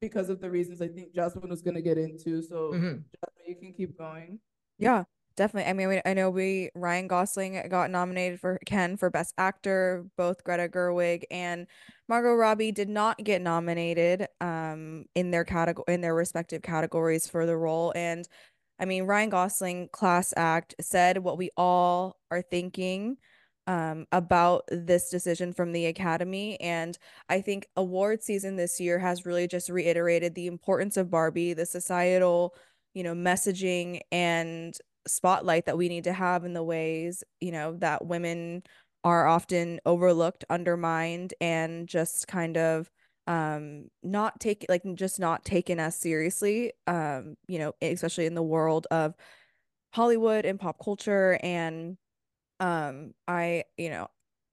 because 0.00 0.28
of 0.28 0.40
the 0.40 0.50
reasons 0.50 0.82
I 0.82 0.88
think 0.88 1.14
Jasmin 1.14 1.48
was 1.48 1.62
gonna 1.62 1.80
get 1.82 1.98
into. 1.98 2.42
So 2.42 2.72
Mhm. 2.72 3.04
Jasmin, 3.14 3.44
you 3.46 3.56
can 3.56 3.72
keep 3.72 3.96
going. 3.96 4.40
Yeah, 4.78 5.04
definitely. 5.36 5.70
I 5.70 5.72
mean, 5.72 6.02
I 6.04 6.14
know 6.14 6.30
we 6.30 6.70
Ryan 6.74 7.06
Gosling 7.08 7.68
got 7.68 7.90
nominated 7.90 8.40
for 8.40 8.58
Ken 8.66 8.96
for 8.96 9.10
Best 9.10 9.34
Actor. 9.38 10.06
Both 10.16 10.44
Greta 10.44 10.68
Gerwig 10.68 11.24
and 11.30 11.66
Margot 12.08 12.34
Robbie 12.34 12.72
did 12.72 12.88
not 12.88 13.18
get 13.18 13.40
nominated 13.42 14.28
um 14.40 15.06
in 15.14 15.30
their 15.30 15.44
category 15.44 15.84
in 15.88 16.00
their 16.00 16.14
respective 16.14 16.62
categories 16.62 17.26
for 17.28 17.46
the 17.46 17.56
role. 17.56 17.92
And 17.94 18.26
I 18.78 18.86
mean, 18.86 19.04
Ryan 19.04 19.30
Gosling 19.30 19.88
class 19.92 20.34
act 20.36 20.74
said 20.80 21.18
what 21.18 21.38
we 21.38 21.50
all 21.56 22.18
are 22.30 22.42
thinking 22.42 23.16
um 23.66 24.06
about 24.12 24.64
this 24.70 25.10
decision 25.10 25.52
from 25.52 25.72
the 25.72 25.86
Academy. 25.86 26.60
And 26.60 26.98
I 27.28 27.40
think 27.40 27.66
award 27.76 28.22
season 28.22 28.56
this 28.56 28.80
year 28.80 28.98
has 28.98 29.24
really 29.26 29.46
just 29.48 29.68
reiterated 29.70 30.34
the 30.34 30.46
importance 30.46 30.96
of 30.96 31.10
Barbie, 31.10 31.54
the 31.54 31.66
societal 31.66 32.54
you 32.94 33.02
know, 33.02 33.14
messaging 33.14 34.00
and 34.12 34.76
spotlight 35.06 35.66
that 35.66 35.76
we 35.76 35.88
need 35.88 36.04
to 36.04 36.12
have 36.12 36.44
in 36.44 36.54
the 36.54 36.62
ways, 36.62 37.24
you 37.40 37.50
know, 37.52 37.76
that 37.78 38.06
women 38.06 38.62
are 39.02 39.26
often 39.26 39.80
overlooked, 39.84 40.44
undermined, 40.48 41.34
and 41.40 41.88
just 41.88 42.26
kind 42.28 42.56
of 42.56 42.90
um 43.26 43.86
not 44.02 44.38
take 44.38 44.66
like 44.68 44.82
just 44.94 45.18
not 45.18 45.46
taken 45.46 45.80
as 45.80 45.96
seriously 45.96 46.72
um 46.86 47.36
you 47.48 47.58
know 47.58 47.72
especially 47.80 48.26
in 48.26 48.34
the 48.34 48.42
world 48.42 48.86
of 48.90 49.14
Hollywood 49.94 50.44
and 50.44 50.60
pop 50.60 50.76
culture 50.82 51.38
and 51.42 51.96
um 52.64 53.14
I 53.28 53.64
you 53.76 53.90
know 53.90 54.08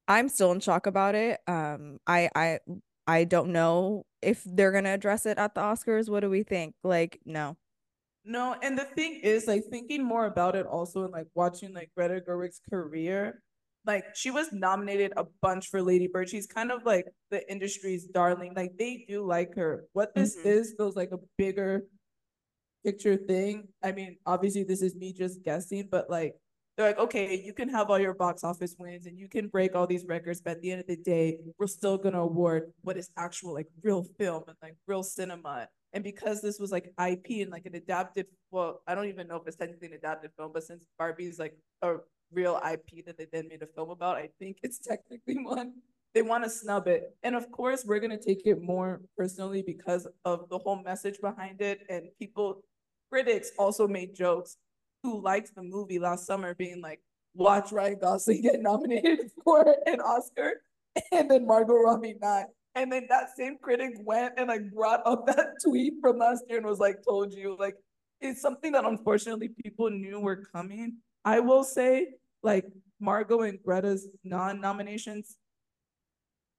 I'm 0.08 0.30
still 0.30 0.51
in 0.51 0.60
shock 0.60 0.88
about 0.88 1.15
it 1.15 1.39
um 1.48 2.00
I 2.08 2.30
I 2.36 2.60
I 3.08 3.24
don't 3.25 3.51
know 3.53 4.06
if 4.22 4.44
they're 4.46 4.72
gonna 4.72 4.94
address 4.94 5.25
it 5.25 5.38
at 5.38 5.56
the 5.56 5.62
Oscars 5.62 6.10
what 6.10 6.22
do 6.22 6.30
we 6.30 6.44
think 6.44 6.75
like 6.84 7.20
no 7.25 7.58
No, 8.24 8.56
and 8.62 8.77
the 8.77 8.86
thing 8.86 9.20
is, 9.24 9.48
like 9.48 9.63
thinking 9.72 10.03
more 10.03 10.25
about 10.25 10.56
it 10.56 10.65
also 10.68 11.03
and 11.03 11.12
like 11.13 11.27
watching 11.34 11.74
like 11.74 11.89
Greta 11.96 12.22
Gerwig's 12.22 12.62
career, 12.70 13.41
like 13.86 14.15
she 14.15 14.30
was 14.30 14.53
nominated 14.53 15.12
a 15.18 15.25
bunch 15.41 15.70
for 15.70 15.82
Lady 15.82 16.08
Bird. 16.08 16.30
She's 16.30 16.46
kind 16.46 16.72
of 16.72 16.84
like 16.86 17.06
the 17.32 17.50
industry's 17.51 18.06
darling. 18.06 18.53
Like 18.56 18.77
they 18.77 19.06
do 19.08 19.25
like 19.25 19.56
her. 19.56 19.86
What 19.94 20.13
this 20.13 20.38
Mhm. 20.38 20.46
is 20.46 20.74
feels 20.77 20.96
like 20.96 21.12
a 21.12 21.20
bigger 21.38 21.86
picture 22.86 23.18
thing. 23.18 23.68
I 23.84 23.91
mean, 23.91 24.18
obviously 24.25 24.63
this 24.63 24.82
is 24.82 24.96
me 24.96 25.13
just 25.13 25.44
guessing, 25.44 25.88
but 25.91 26.10
like 26.10 26.36
they're 26.81 26.89
like, 26.89 27.00
okay, 27.00 27.39
you 27.45 27.53
can 27.53 27.69
have 27.69 27.89
all 27.89 28.00
your 28.00 28.15
box 28.15 28.43
office 28.43 28.75
wins 28.79 29.06
and 29.06 29.17
you 29.17 29.27
can 29.27 29.47
break 29.47 29.75
all 29.75 29.86
these 29.86 30.06
records, 30.06 30.41
but 30.41 30.51
at 30.51 30.62
the 30.62 30.71
end 30.71 30.82
of 30.82 30.88
the 30.88 30.95
day, 30.95 31.38
we're 31.60 31.67
still 31.67 31.97
gonna 31.97 32.21
award 32.21 32.71
what 32.82 32.97
is 32.97 33.12
actual 33.17 33.53
like 33.53 33.67
real 33.84 34.03
film 34.17 34.43
and 34.47 34.58
like 34.63 34.75
real 34.88 35.03
cinema. 35.03 35.67
And 35.93 36.03
because 36.03 36.41
this 36.41 36.60
was 36.60 36.71
like 36.71 36.93
IP 36.99 37.41
and 37.41 37.51
like 37.51 37.65
an 37.67 37.75
adapted, 37.75 38.25
well, 38.49 38.82
I 38.88 38.95
don't 38.95 39.08
even 39.08 39.27
know 39.27 39.36
if 39.36 39.43
it's 39.45 39.58
technically 39.58 39.89
an 39.89 39.93
adapted 39.93 40.32
film, 40.38 40.51
but 40.53 40.63
since 40.63 40.86
Barbie's 40.97 41.38
like 41.38 41.56
a 41.84 41.97
real 42.32 42.60
IP 42.65 43.06
that 43.06 43.17
they 43.17 43.27
then 43.32 43.47
made 43.47 43.62
a 43.62 43.67
film 43.67 43.91
about, 43.91 44.15
I 44.15 44.29
think 44.39 44.58
it's 44.63 44.79
technically 44.88 45.43
one. 45.43 45.73
They 46.13 46.23
want 46.23 46.43
to 46.45 46.49
snub 46.49 46.88
it. 46.88 47.15
And 47.23 47.36
of 47.36 47.51
course, 47.51 47.86
we're 47.86 47.99
going 47.99 48.17
to 48.17 48.17
take 48.17 48.45
it 48.45 48.62
more 48.62 49.01
personally 49.17 49.63
because 49.65 50.08
of 50.25 50.49
the 50.49 50.58
whole 50.58 50.82
message 50.82 51.19
behind 51.21 51.62
it. 51.62 51.82
And 51.89 52.08
people, 52.19 52.63
critics 53.10 53.51
also 53.58 53.88
made 53.88 54.15
jokes 54.15 54.58
who 55.03 55.21
liked 55.21 55.55
the 55.55 55.63
movie 55.63 55.99
last 55.99 56.25
summer, 56.25 56.53
being 56.53 56.81
like, 56.81 56.99
watch 57.33 57.71
Ryan 57.71 57.97
Gosling 57.99 58.41
get 58.41 58.61
nominated 58.61 59.31
for 59.43 59.75
an 59.85 59.99
Oscar 60.01 60.61
and 61.11 61.29
then 61.29 61.45
Margot 61.45 61.73
Robbie 61.73 62.15
not. 62.21 62.45
And 62.75 62.91
then 62.91 63.07
that 63.09 63.35
same 63.35 63.57
critic 63.61 63.95
went 63.99 64.33
and 64.37 64.47
like 64.47 64.71
brought 64.71 65.01
up 65.05 65.27
that 65.27 65.55
tweet 65.65 65.93
from 66.01 66.19
last 66.19 66.43
year 66.47 66.57
and 66.57 66.67
was 66.67 66.79
like, 66.79 67.03
told 67.03 67.33
you, 67.33 67.55
like, 67.59 67.75
it's 68.21 68.41
something 68.41 68.71
that 68.73 68.85
unfortunately 68.85 69.49
people 69.63 69.89
knew 69.89 70.19
were 70.19 70.43
coming. 70.53 70.97
I 71.25 71.39
will 71.39 71.63
say, 71.63 72.07
like, 72.43 72.65
Margot 72.99 73.41
and 73.41 73.59
Greta's 73.63 74.07
non-nominations, 74.23 75.37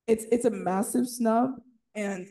it's 0.06 0.26
it's 0.32 0.44
a 0.44 0.50
massive 0.50 1.08
snub. 1.08 1.52
And 1.94 2.26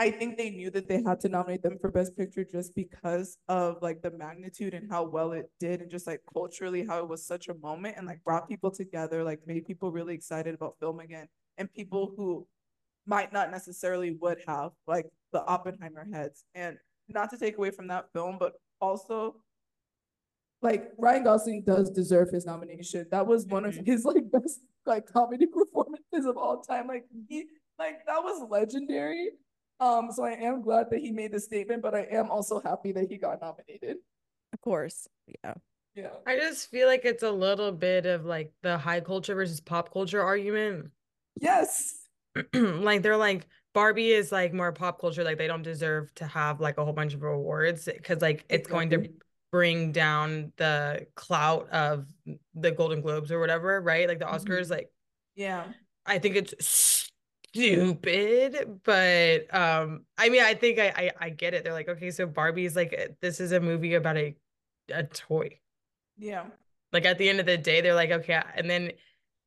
I 0.00 0.10
think 0.12 0.36
they 0.38 0.50
knew 0.50 0.70
that 0.70 0.86
they 0.88 1.02
had 1.02 1.18
to 1.20 1.28
nominate 1.28 1.62
them 1.62 1.76
for 1.80 1.90
Best 1.90 2.16
Picture 2.16 2.44
just 2.44 2.72
because 2.76 3.36
of 3.48 3.78
like 3.82 4.00
the 4.00 4.12
magnitude 4.12 4.72
and 4.74 4.88
how 4.88 5.02
well 5.02 5.32
it 5.32 5.50
did 5.58 5.82
and 5.82 5.90
just 5.90 6.06
like 6.06 6.20
culturally 6.32 6.86
how 6.86 6.98
it 7.00 7.08
was 7.08 7.26
such 7.26 7.48
a 7.48 7.54
moment 7.54 7.96
and 7.96 8.06
like 8.06 8.22
brought 8.22 8.48
people 8.48 8.70
together, 8.70 9.24
like 9.24 9.40
made 9.46 9.66
people 9.66 9.90
really 9.90 10.14
excited 10.14 10.54
about 10.54 10.76
film 10.78 11.00
again. 11.00 11.26
And 11.56 11.72
people 11.74 12.12
who 12.16 12.46
might 13.06 13.32
not 13.32 13.50
necessarily 13.50 14.12
would 14.20 14.38
have, 14.46 14.70
like 14.86 15.06
the 15.32 15.44
Oppenheimer 15.44 16.06
heads. 16.12 16.44
And 16.54 16.76
not 17.08 17.30
to 17.30 17.38
take 17.38 17.58
away 17.58 17.72
from 17.72 17.88
that 17.88 18.12
film, 18.12 18.36
but 18.38 18.52
also 18.80 19.36
like 20.62 20.92
Ryan 20.96 21.24
Gosling 21.24 21.62
does 21.66 21.90
deserve 21.90 22.30
his 22.30 22.46
nomination. 22.46 23.06
That 23.10 23.26
was 23.26 23.46
one 23.46 23.64
of 23.64 23.74
Mhm. 23.74 23.86
his 23.86 24.04
like 24.04 24.30
best 24.30 24.60
like 24.86 25.06
comedy 25.06 25.46
performances 25.52 26.24
of 26.24 26.36
all 26.36 26.60
time. 26.62 26.86
Like 26.86 27.06
he 27.28 27.46
like 27.78 28.06
that 28.06 28.22
was 28.22 28.48
legendary. 28.48 29.30
Um, 29.80 30.10
so 30.12 30.24
I 30.24 30.32
am 30.32 30.62
glad 30.62 30.90
that 30.90 31.00
he 31.00 31.12
made 31.12 31.32
the 31.32 31.40
statement, 31.40 31.82
but 31.82 31.94
I 31.94 32.06
am 32.10 32.30
also 32.30 32.60
happy 32.60 32.92
that 32.92 33.08
he 33.08 33.16
got 33.16 33.40
nominated. 33.40 33.98
Of 34.52 34.60
course. 34.60 35.06
Yeah. 35.44 35.54
Yeah. 35.94 36.10
I 36.26 36.36
just 36.36 36.70
feel 36.70 36.86
like 36.86 37.04
it's 37.04 37.22
a 37.22 37.30
little 37.30 37.72
bit 37.72 38.06
of 38.06 38.24
like 38.24 38.52
the 38.62 38.78
high 38.78 39.00
culture 39.00 39.34
versus 39.34 39.60
pop 39.60 39.92
culture 39.92 40.22
argument. 40.22 40.90
Yes. 41.40 41.94
like 42.54 43.02
they're 43.02 43.16
like 43.16 43.46
Barbie 43.74 44.10
is 44.10 44.32
like 44.32 44.52
more 44.52 44.72
pop 44.72 45.00
culture, 45.00 45.24
like 45.24 45.38
they 45.38 45.46
don't 45.46 45.62
deserve 45.62 46.14
to 46.16 46.26
have 46.26 46.60
like 46.60 46.78
a 46.78 46.84
whole 46.84 46.92
bunch 46.92 47.14
of 47.14 47.22
awards 47.22 47.84
because 47.84 48.20
like 48.22 48.44
it's 48.48 48.68
going 48.68 48.90
to 48.90 49.08
bring 49.50 49.92
down 49.92 50.52
the 50.56 51.06
clout 51.14 51.68
of 51.70 52.06
the 52.54 52.70
Golden 52.70 53.00
Globes 53.00 53.30
or 53.30 53.40
whatever, 53.40 53.80
right? 53.80 54.08
Like 54.08 54.18
the 54.18 54.24
Mhm. 54.24 54.34
Oscars, 54.34 54.70
like 54.70 54.90
Yeah. 55.34 55.64
I 56.06 56.18
think 56.18 56.36
it's 56.36 57.07
stupid, 57.58 58.80
but 58.84 59.52
um, 59.54 60.04
I 60.16 60.28
mean, 60.28 60.42
I 60.42 60.54
think 60.54 60.78
I, 60.78 60.88
I 60.88 61.10
I 61.26 61.30
get 61.30 61.54
it. 61.54 61.64
They're 61.64 61.72
like, 61.72 61.88
okay, 61.88 62.10
so 62.10 62.26
Barbie's 62.26 62.76
like 62.76 62.94
uh, 62.98 63.12
this 63.20 63.40
is 63.40 63.52
a 63.52 63.60
movie 63.60 63.94
about 63.94 64.16
a 64.16 64.36
a 64.92 65.04
toy. 65.04 65.58
Yeah. 66.16 66.46
Like 66.92 67.04
at 67.04 67.18
the 67.18 67.28
end 67.28 67.40
of 67.40 67.46
the 67.46 67.58
day, 67.58 67.80
they're 67.80 67.94
like, 67.94 68.10
okay, 68.10 68.40
and 68.54 68.68
then 68.68 68.92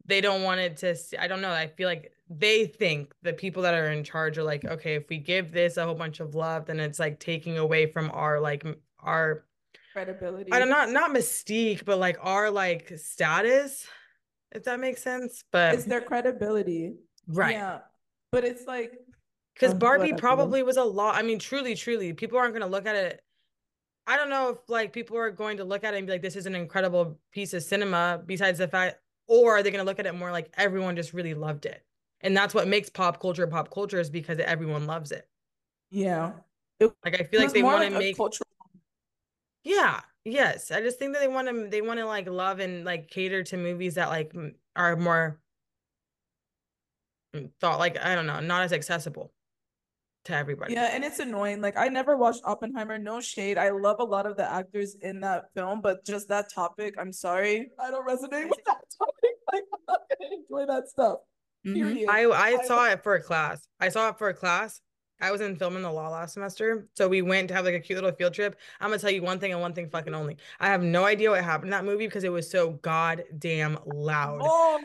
they 0.05 0.21
don't 0.21 0.43
want 0.43 0.59
it 0.59 0.77
to. 0.77 0.95
i 1.21 1.27
don't 1.27 1.41
know. 1.41 1.51
I 1.51 1.67
feel 1.67 1.87
like 1.87 2.11
they 2.29 2.65
think 2.65 3.13
the 3.23 3.33
people 3.33 3.63
that 3.63 3.73
are 3.73 3.89
in 3.91 4.03
charge 4.03 4.37
are 4.37 4.43
like, 4.43 4.63
okay, 4.65 4.95
if 4.95 5.09
we 5.09 5.17
give 5.17 5.51
this 5.51 5.77
a 5.77 5.85
whole 5.85 5.95
bunch 5.95 6.19
of 6.19 6.35
love, 6.35 6.65
then 6.65 6.79
it's 6.79 6.99
like 6.99 7.19
taking 7.19 7.57
away 7.57 7.91
from 7.91 8.11
our 8.13 8.39
like 8.39 8.65
our 8.99 9.45
Credibility. 9.93 10.51
I 10.53 10.59
don't 10.59 10.69
not 10.69 10.89
not 10.89 11.11
mystique, 11.11 11.83
but 11.83 11.97
like 11.99 12.17
our 12.21 12.49
like 12.49 12.93
status, 12.97 13.85
if 14.53 14.63
that 14.63 14.79
makes 14.79 15.03
sense. 15.03 15.43
But 15.51 15.73
It's 15.75 15.83
their 15.85 15.99
credibility. 16.01 16.93
right. 17.27 17.55
Yeah. 17.55 17.79
But 18.31 18.43
it's 18.45 18.65
like 18.65 18.93
Because 19.53 19.73
Barbie 19.73 20.13
probably 20.13 20.63
was 20.63 20.77
a 20.77 20.83
lot. 20.83 21.15
I 21.15 21.21
mean, 21.21 21.39
truly, 21.39 21.75
truly, 21.75 22.13
people 22.13 22.37
aren't 22.37 22.53
going 22.53 22.61
to 22.61 22.67
look 22.67 22.85
at 22.85 22.95
it. 22.95 23.21
I 24.07 24.17
don't 24.17 24.29
know 24.29 24.49
if 24.49 24.57
like 24.67 24.93
people 24.93 25.17
are 25.17 25.29
going 25.29 25.57
to 25.57 25.63
look 25.63 25.83
at 25.83 25.93
it 25.93 25.97
and 25.97 26.07
be 26.07 26.13
like, 26.13 26.21
this 26.21 26.35
is 26.35 26.45
an 26.45 26.55
incredible 26.55 27.19
piece 27.31 27.53
of 27.53 27.63
cinema, 27.63 28.21
besides 28.25 28.57
the 28.57 28.67
fact, 28.67 28.97
or 29.27 29.57
are 29.57 29.63
they 29.63 29.71
going 29.71 29.83
to 29.83 29.85
look 29.85 29.99
at 29.99 30.05
it 30.05 30.15
more 30.15 30.31
like 30.31 30.51
everyone 30.57 30.95
just 30.95 31.13
really 31.13 31.33
loved 31.33 31.65
it? 31.65 31.85
And 32.21 32.35
that's 32.35 32.53
what 32.53 32.67
makes 32.67 32.89
pop 32.89 33.19
culture 33.19 33.47
pop 33.47 33.73
culture 33.73 33.99
is 33.99 34.09
because 34.09 34.39
everyone 34.39 34.87
loves 34.87 35.11
it. 35.11 35.27
yeah. 35.89 36.31
It 36.79 36.91
Like, 37.05 37.19
I 37.19 37.23
feel 37.23 37.41
like 37.41 37.53
they 37.53 37.63
want 37.63 37.83
to 37.83 37.97
make, 37.97 38.17
cultural 38.17 38.47
yeah, 39.63 40.01
yes. 40.25 40.71
I 40.71 40.81
just 40.81 40.97
think 40.97 41.13
that 41.13 41.19
they 41.19 41.27
want 41.27 41.47
to, 41.47 41.67
they 41.69 41.81
want 41.81 41.99
to 41.99 42.05
like 42.05 42.27
love 42.27 42.59
and 42.59 42.83
like 42.83 43.09
cater 43.09 43.43
to 43.43 43.57
movies 43.57 43.95
that 43.95 44.09
like 44.09 44.33
are 44.75 44.95
more 44.95 45.39
thought 47.59 47.79
like 47.79 47.97
I 48.03 48.15
don't 48.15 48.25
know, 48.27 48.39
not 48.39 48.63
as 48.63 48.73
accessible 48.73 49.31
to 50.25 50.33
everybody. 50.35 50.73
Yeah, 50.73 50.89
and 50.93 51.03
it's 51.03 51.19
annoying. 51.19 51.61
Like 51.61 51.77
I 51.77 51.87
never 51.87 52.17
watched 52.17 52.41
Oppenheimer. 52.45 52.97
No 52.97 53.21
shade. 53.21 53.57
I 53.57 53.69
love 53.69 53.97
a 53.99 54.03
lot 54.03 54.25
of 54.25 54.37
the 54.37 54.49
actors 54.49 54.95
in 55.01 55.19
that 55.21 55.45
film, 55.55 55.81
but 55.81 56.05
just 56.05 56.27
that 56.29 56.51
topic, 56.53 56.95
I'm 56.99 57.13
sorry, 57.13 57.71
I 57.79 57.89
don't 57.89 58.07
resonate 58.07 58.49
with 58.49 58.59
that 58.65 58.81
topic. 58.97 59.31
Like 59.51 59.63
I'm 59.73 59.79
not 59.87 60.01
gonna 60.19 60.35
enjoy 60.35 60.65
that 60.73 60.87
stuff. 60.89 61.19
Mhm. 61.65 61.73
Period. 61.75 62.09
I 62.09 62.23
I 62.25 62.57
I- 62.59 62.65
saw 62.65 62.85
it 62.89 63.03
for 63.03 63.15
a 63.15 63.21
class. 63.23 63.67
I 63.79 63.89
saw 63.89 64.09
it 64.09 64.17
for 64.17 64.29
a 64.29 64.33
class. 64.33 64.81
I 65.23 65.29
was 65.31 65.39
in 65.39 65.55
film 65.55 65.75
in 65.75 65.83
the 65.83 65.91
law 65.91 66.09
last 66.09 66.33
semester, 66.33 66.87
so 66.97 67.07
we 67.07 67.21
went 67.21 67.47
to 67.49 67.53
have 67.53 67.63
like 67.63 67.75
a 67.75 67.79
cute 67.79 67.95
little 67.95 68.11
field 68.11 68.33
trip. 68.33 68.57
I'm 68.79 68.89
gonna 68.89 68.97
tell 68.99 69.11
you 69.11 69.21
one 69.21 69.39
thing 69.39 69.51
and 69.51 69.61
one 69.61 69.73
thing 69.73 69.87
fucking 69.87 70.15
only. 70.15 70.37
I 70.59 70.67
have 70.67 70.81
no 70.81 71.05
idea 71.05 71.29
what 71.29 71.43
happened 71.43 71.67
in 71.67 71.71
that 71.71 71.85
movie 71.85 72.07
because 72.07 72.23
it 72.23 72.31
was 72.31 72.49
so 72.49 72.71
goddamn 72.71 73.77
loud. 73.85 74.41
Oh, 74.43 74.79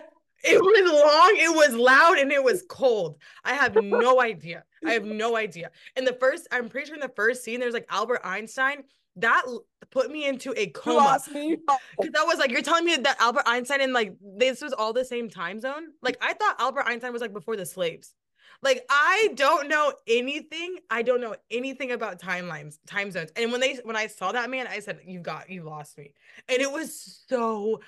It 0.46 0.62
was 0.62 0.92
long, 0.92 1.36
it 1.36 1.54
was 1.54 1.74
loud, 1.74 2.18
and 2.18 2.30
it 2.32 2.42
was 2.42 2.64
cold. 2.68 3.18
I 3.44 3.54
have 3.54 3.74
no 3.82 4.20
idea. 4.20 4.64
I 4.84 4.92
have 4.92 5.04
no 5.04 5.36
idea. 5.36 5.70
In 5.96 6.04
the 6.04 6.12
first, 6.12 6.46
I'm 6.52 6.68
pretty 6.68 6.86
sure 6.86 6.94
in 6.94 7.00
the 7.00 7.08
first 7.08 7.42
scene, 7.44 7.60
there's 7.60 7.74
like 7.74 7.86
Albert 7.90 8.20
Einstein. 8.24 8.84
That 9.18 9.44
put 9.90 10.10
me 10.10 10.26
into 10.26 10.52
a 10.56 10.66
coma. 10.68 10.96
lost 10.98 11.30
me. 11.32 11.56
Because 11.98 12.12
that 12.12 12.26
was 12.26 12.38
like, 12.38 12.50
you're 12.50 12.62
telling 12.62 12.84
me 12.84 12.96
that 12.96 13.16
Albert 13.18 13.44
Einstein 13.46 13.80
and 13.80 13.92
like 13.92 14.14
this 14.20 14.60
was 14.60 14.72
all 14.72 14.92
the 14.92 15.04
same 15.04 15.30
time 15.30 15.58
zone? 15.60 15.88
Like, 16.02 16.18
I 16.20 16.34
thought 16.34 16.56
Albert 16.58 16.84
Einstein 16.86 17.12
was 17.12 17.22
like 17.22 17.32
before 17.32 17.56
the 17.56 17.66
slaves. 17.66 18.14
Like, 18.62 18.84
I 18.90 19.30
don't 19.34 19.68
know 19.68 19.92
anything. 20.06 20.78
I 20.90 21.02
don't 21.02 21.20
know 21.20 21.36
anything 21.50 21.92
about 21.92 22.20
timelines, 22.20 22.78
time 22.86 23.10
zones. 23.10 23.30
And 23.36 23.52
when 23.52 23.60
they 23.60 23.76
when 23.84 23.96
I 23.96 24.06
saw 24.06 24.32
that 24.32 24.50
man, 24.50 24.66
I 24.66 24.80
said, 24.80 25.00
You 25.04 25.20
got 25.20 25.50
you 25.50 25.62
lost 25.62 25.98
me. 25.98 26.12
And 26.48 26.60
it 26.60 26.70
was 26.70 27.24
so 27.28 27.80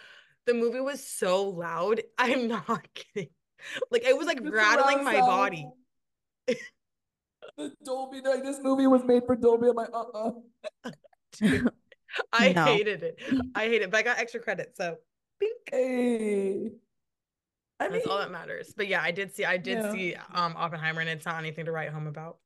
the 0.49 0.55
movie 0.55 0.81
was 0.81 1.07
so 1.07 1.49
loud. 1.51 2.01
I'm 2.19 2.49
not 2.49 2.89
kidding. 2.95 3.31
Like 3.91 4.05
it 4.05 4.17
was 4.17 4.27
like 4.27 4.43
The 4.43 4.51
rattling 4.51 5.05
my 5.05 5.15
sound. 5.15 5.27
body. 5.27 5.69
The 7.57 7.73
Dolby, 7.85 8.21
like 8.23 8.43
this 8.43 8.59
movie 8.63 8.87
was 8.87 9.05
made 9.05 9.25
for 9.27 9.37
Dolby. 9.37 9.69
I'm 9.69 9.77
like, 9.77 9.91
uh, 9.93 10.05
uh 10.15 10.31
I 12.33 12.53
No. 12.53 12.65
hated 12.65 13.03
it. 13.03 13.21
I 13.55 13.67
hate 13.67 13.83
it, 13.83 13.91
but 13.91 13.99
I 13.99 14.03
got 14.03 14.19
extra 14.19 14.41
credit. 14.41 14.75
So 14.77 14.97
bink. 15.39 15.53
Hey. 15.71 16.71
I 17.81 17.85
mean, 17.85 17.93
That's 17.93 18.07
all 18.07 18.19
that 18.19 18.31
matters. 18.31 18.73
But 18.77 18.89
yeah, 18.89 19.03
I 19.03 19.11
did 19.11 19.35
see 19.35 19.45
I 19.45 19.57
did 19.59 19.79
Yeah. 19.79 19.93
see 19.93 20.15
um 20.33 20.55
Oppenheimer 20.57 21.01
and 21.01 21.11
it's 21.11 21.27
not 21.27 21.39
anything 21.39 21.67
to 21.67 21.73
write 21.73 21.91
home 21.91 22.07
about. 22.07 22.39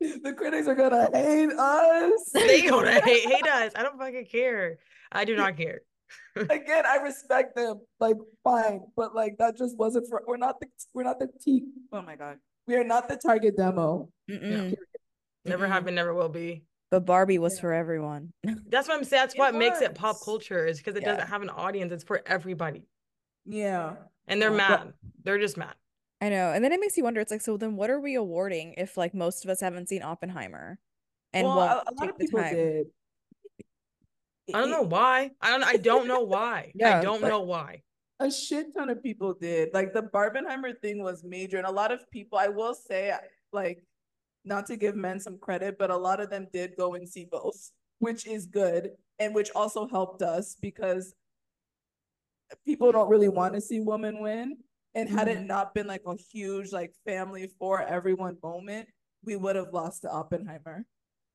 the 0.00 0.32
critics 0.36 0.68
are 0.68 0.74
gonna 0.74 1.08
hate 1.12 1.50
us. 1.52 2.30
They 2.34 2.62
gonna 2.68 3.00
hate, 3.04 3.24
hate 3.28 3.46
us. 3.48 3.72
I 3.74 3.82
don't 3.82 3.98
fucking 3.98 4.26
care. 4.26 4.78
I 5.10 5.24
do 5.24 5.34
not 5.36 5.56
care. 5.56 5.80
Again, 6.36 6.84
I 6.86 6.96
respect 6.96 7.56
them, 7.56 7.80
like 8.00 8.16
fine, 8.44 8.80
but 8.96 9.14
like 9.14 9.36
that 9.38 9.56
just 9.56 9.76
wasn't 9.76 10.06
for. 10.08 10.22
We're 10.26 10.36
not 10.36 10.60
the. 10.60 10.66
We're 10.94 11.02
not 11.04 11.18
the 11.18 11.28
T. 11.40 11.64
Oh 11.92 12.02
my 12.02 12.16
god, 12.16 12.38
we 12.66 12.76
are 12.76 12.84
not 12.84 13.08
the 13.08 13.16
target 13.16 13.56
demo. 13.56 14.08
Mm-mm. 14.30 14.74
Never 15.44 15.66
Mm-mm. 15.66 15.70
have 15.70 15.84
been, 15.84 15.94
never 15.94 16.14
will 16.14 16.28
be. 16.28 16.64
But 16.90 17.04
Barbie 17.06 17.38
was 17.38 17.54
Yeah. 17.56 17.60
for 17.62 17.72
everyone. 17.74 18.32
That's 18.68 18.88
what 18.88 18.96
I'm 18.96 19.04
saying. 19.04 19.22
That's 19.22 19.34
It 19.34 19.38
what 19.38 19.54
makes 19.54 19.80
it 19.82 19.94
pop 19.94 20.16
culture 20.24 20.66
is 20.66 20.78
because 20.78 20.96
it 20.96 21.02
Yeah. 21.02 21.12
doesn't 21.14 21.28
have 21.28 21.42
an 21.42 21.50
audience. 21.50 21.92
It's 21.92 22.04
for 22.04 22.22
everybody. 22.26 22.84
Yeah, 23.44 23.96
And 24.26 24.40
they're 24.40 24.50
Yeah. 24.50 24.56
mad. 24.56 24.92
They're 25.22 25.38
just 25.38 25.56
mad. 25.56 25.74
I 26.20 26.28
know. 26.30 26.52
And 26.52 26.64
then 26.64 26.72
it 26.72 26.80
makes 26.80 26.96
you 26.96 27.04
wonder, 27.04 27.20
it's 27.20 27.30
like, 27.30 27.40
so 27.42 27.56
then 27.56 27.76
what 27.76 27.90
are 27.90 28.00
we 28.00 28.14
awarding 28.14 28.74
if 28.76 28.96
like 28.96 29.14
most 29.14 29.44
of 29.44 29.50
us 29.50 29.60
haven't 29.60 29.88
seen 29.88 30.02
Oppenheimer 30.02 30.78
and 31.32 31.46
well, 31.46 31.56
won't 31.56 31.70
a, 31.70 31.90
a 31.90 31.94
lot 31.94 32.08
of 32.10 32.18
people 32.18 32.40
time? 32.40 32.54
did. 32.54 32.86
I 34.54 34.60
don't 34.60 34.70
know 34.70 34.82
why. 34.82 35.30
I 35.40 35.50
don't 35.50 35.64
I 35.64 35.76
don't 35.76 36.06
know 36.06 36.20
why. 36.20 36.72
Yeah, 36.74 36.98
I 36.98 37.02
don't 37.02 37.22
know 37.22 37.40
why. 37.42 37.82
a 38.20 38.30
shit 38.30 38.74
ton 38.74 38.90
of 38.90 39.02
people 39.02 39.34
did. 39.34 39.70
Like 39.72 39.92
the 39.92 40.02
Barbenheimer 40.02 40.78
thing 40.80 41.02
was 41.02 41.22
major, 41.24 41.58
and 41.58 41.66
a 41.66 41.70
lot 41.70 41.92
of 41.92 42.10
people, 42.10 42.38
I 42.38 42.48
will 42.48 42.74
say, 42.74 43.12
like, 43.52 43.82
not 44.44 44.66
to 44.66 44.76
give 44.76 44.96
men 44.96 45.20
some 45.20 45.38
credit, 45.38 45.76
but 45.78 45.90
a 45.90 45.96
lot 45.96 46.20
of 46.20 46.30
them 46.30 46.46
did 46.52 46.74
go 46.76 46.94
and 46.94 47.08
see 47.08 47.26
both, 47.30 47.70
which 47.98 48.26
is 48.26 48.46
good, 48.46 48.90
and 49.18 49.34
which 49.34 49.50
also 49.54 49.86
helped 49.86 50.22
us 50.22 50.56
because 50.60 51.14
people 52.64 52.90
don't 52.90 53.10
really 53.10 53.28
want 53.28 53.54
to 53.54 53.60
see 53.60 53.80
women 53.80 54.20
win. 54.20 54.56
And 54.94 55.08
had 55.08 55.28
it 55.28 55.38
mm-hmm. 55.38 55.46
not 55.46 55.74
been 55.74 55.86
like 55.86 56.02
a 56.06 56.16
huge 56.32 56.72
like 56.72 56.92
family 57.06 57.50
for 57.58 57.82
everyone 57.82 58.38
moment, 58.42 58.88
we 59.22 59.36
would 59.36 59.54
have 59.54 59.72
lost 59.72 60.02
to 60.02 60.10
Oppenheimer. 60.10 60.86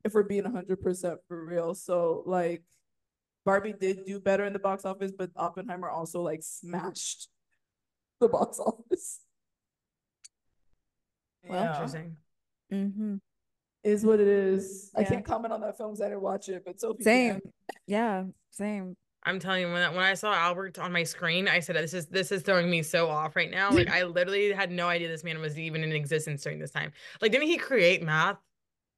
If 0.03 0.13
we're 0.15 0.23
being 0.23 0.43
hundred 0.43 0.81
percent 0.81 1.19
for 1.27 1.45
real, 1.45 1.75
so 1.75 2.23
like. 2.25 2.63
Barbie 3.45 3.73
did 3.73 4.05
do 4.05 4.19
better 4.19 4.45
in 4.45 4.53
the 4.53 4.59
box 4.59 4.85
office, 4.85 5.11
but 5.17 5.29
Oppenheimer 5.35 5.89
also 5.89 6.21
like 6.21 6.41
smashed 6.43 7.29
the 8.19 8.29
box 8.29 8.59
office. 8.59 9.19
Well, 11.47 11.61
Yeah, 11.63 11.71
Interesting. 11.71 12.17
Mm-hmm. 12.71 13.15
is 13.83 14.05
what 14.05 14.19
it 14.19 14.27
is. 14.27 14.91
I 14.95 15.01
Yeah. 15.01 15.09
can't 15.09 15.25
comment 15.25 15.53
on 15.53 15.61
that 15.61 15.77
film 15.77 15.91
because 15.91 16.01
I 16.01 16.09
didn't 16.09 16.21
watch 16.21 16.47
it, 16.49 16.63
but 16.65 16.79
so 16.79 16.95
Same. 17.01 17.41
can. 17.41 17.41
Yeah, 17.85 18.23
same. 18.51 18.95
I'm 19.25 19.39
telling 19.39 19.61
you, 19.61 19.67
when 19.71 19.81
I, 19.81 19.89
when 19.89 19.99
I 20.03 20.15
saw 20.15 20.33
Albert 20.33 20.79
on 20.79 20.91
my 20.91 21.03
screen, 21.03 21.47
I 21.47 21.59
said, 21.61 21.77
"This 21.77 21.93
is 21.93 22.07
this 22.07 22.31
is 22.31 22.41
throwing 22.41 22.69
me 22.69 22.83
so 22.83 23.07
off 23.09 23.37
right 23.37 23.49
now." 23.49 23.71
Like 23.71 23.89
I 23.89 24.03
literally 24.03 24.51
had 24.51 24.69
no 24.69 24.87
idea 24.89 25.07
this 25.07 25.23
man 25.23 25.39
was 25.39 25.57
even 25.57 25.81
in 25.81 25.93
existence 25.93 26.43
during 26.43 26.59
this 26.59 26.71
time. 26.71 26.91
Like, 27.21 27.31
didn't 27.31 27.47
he 27.47 27.57
create 27.57 28.03
math? 28.03 28.37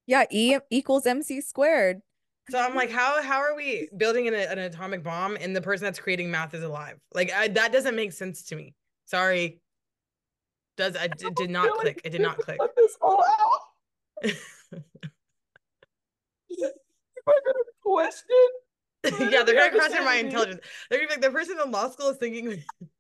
Yeah, 0.08 0.25
E 0.31 0.58
equals 0.71 1.05
MC 1.05 1.41
squared. 1.41 2.01
So 2.49 2.60
I'm 2.60 2.75
like, 2.75 2.91
how 2.91 3.21
how 3.23 3.39
are 3.39 3.55
we 3.55 3.89
building 3.97 4.27
an, 4.27 4.36
an 4.36 4.60
atomic 4.60 5.03
bomb 5.03 5.38
and 5.39 5.55
the 5.55 5.62
person 5.62 5.86
that's 5.86 5.99
creating 5.99 6.29
math 6.29 6.53
is 6.53 6.63
alive? 6.63 6.97
Like 7.13 7.31
I, 7.34 7.47
that 7.49 7.71
doesn't 7.71 7.95
make 7.95 8.13
sense 8.13 8.43
to 8.43 8.55
me. 8.55 8.75
Sorry. 9.05 9.62
Does 10.77 10.95
I 10.95 11.08
did, 11.08 11.36
did 11.36 11.49
not 11.49 11.71
click. 11.71 12.01
It 12.03 12.12
did 12.12 12.21
not 12.21 12.38
click. 12.38 12.60
Cut 12.60 12.75
this 12.75 12.97
all 13.01 13.23
out. 13.23 13.60
People 14.25 14.39
are 17.27 17.34
gonna 17.45 17.60
question. 17.81 19.31
yeah, 19.31 19.43
they're 19.43 19.55
gonna 19.55 19.71
question 19.71 20.03
my 20.03 20.15
intelligence. 20.15 20.60
They're 20.89 20.99
gonna 20.99 21.08
be 21.08 21.13
like 21.13 21.21
the 21.21 21.31
person 21.31 21.58
in 21.63 21.71
law 21.71 21.89
school 21.89 22.10
is 22.10 22.17
thinking 22.17 22.63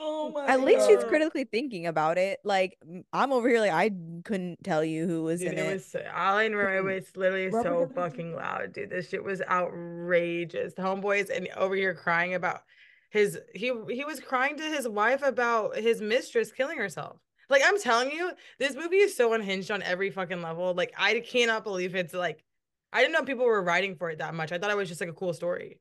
Oh 0.00 0.30
mm, 0.30 0.34
my 0.34 0.46
At 0.46 0.60
least 0.62 0.86
she's 0.86 1.02
critically 1.04 1.44
thinking 1.44 1.86
about 1.86 2.18
it. 2.18 2.40
Like 2.44 2.78
i'm 3.12 3.32
over 3.32 3.48
here, 3.48 3.60
like 3.60 3.72
I 3.72 3.90
couldn't 4.24 4.62
tell 4.64 4.84
you 4.84 5.06
who 5.06 5.24
was 5.24 5.40
Dude, 5.40 5.52
in 5.52 5.58
it 5.58 5.66
it. 5.66 5.72
was 5.74 5.94
all 5.96 6.36
I 6.36 6.44
remember 6.44 6.76
it 6.76 6.84
was 6.84 7.16
literally 7.16 7.50
so 7.50 7.90
fucking 7.94 8.34
loud, 8.34 8.72
dude. 8.72 8.90
This 8.90 9.08
shit 9.08 9.24
was 9.24 9.42
outrageous. 9.42 10.74
The 10.74 10.82
homeboys 10.82 11.30
and 11.34 11.48
over 11.56 11.74
here 11.74 11.94
crying 11.94 12.34
about 12.34 12.62
his 13.10 13.38
he 13.54 13.72
he 13.90 14.04
was 14.04 14.20
crying 14.20 14.56
to 14.58 14.62
his 14.64 14.88
wife 14.88 15.22
about 15.22 15.76
his 15.76 16.00
mistress 16.00 16.52
killing 16.52 16.78
herself. 16.78 17.18
Like 17.50 17.62
I'm 17.64 17.78
telling 17.80 18.12
you, 18.12 18.32
this 18.58 18.74
movie 18.76 18.98
is 18.98 19.16
so 19.16 19.32
unhinged 19.32 19.70
on 19.70 19.82
every 19.82 20.10
fucking 20.10 20.42
level. 20.42 20.74
Like 20.74 20.92
I 20.96 21.20
cannot 21.20 21.64
believe 21.64 21.94
it's 21.94 22.14
like 22.14 22.44
I 22.92 23.00
didn't 23.00 23.12
know 23.14 23.22
people 23.24 23.44
were 23.46 23.62
writing 23.62 23.96
for 23.96 24.10
it 24.10 24.18
that 24.18 24.34
much. 24.34 24.52
I 24.52 24.58
thought 24.58 24.70
it 24.70 24.76
was 24.76 24.88
just 24.88 25.00
like 25.00 25.10
a 25.10 25.14
cool 25.14 25.32
story. 25.32 25.80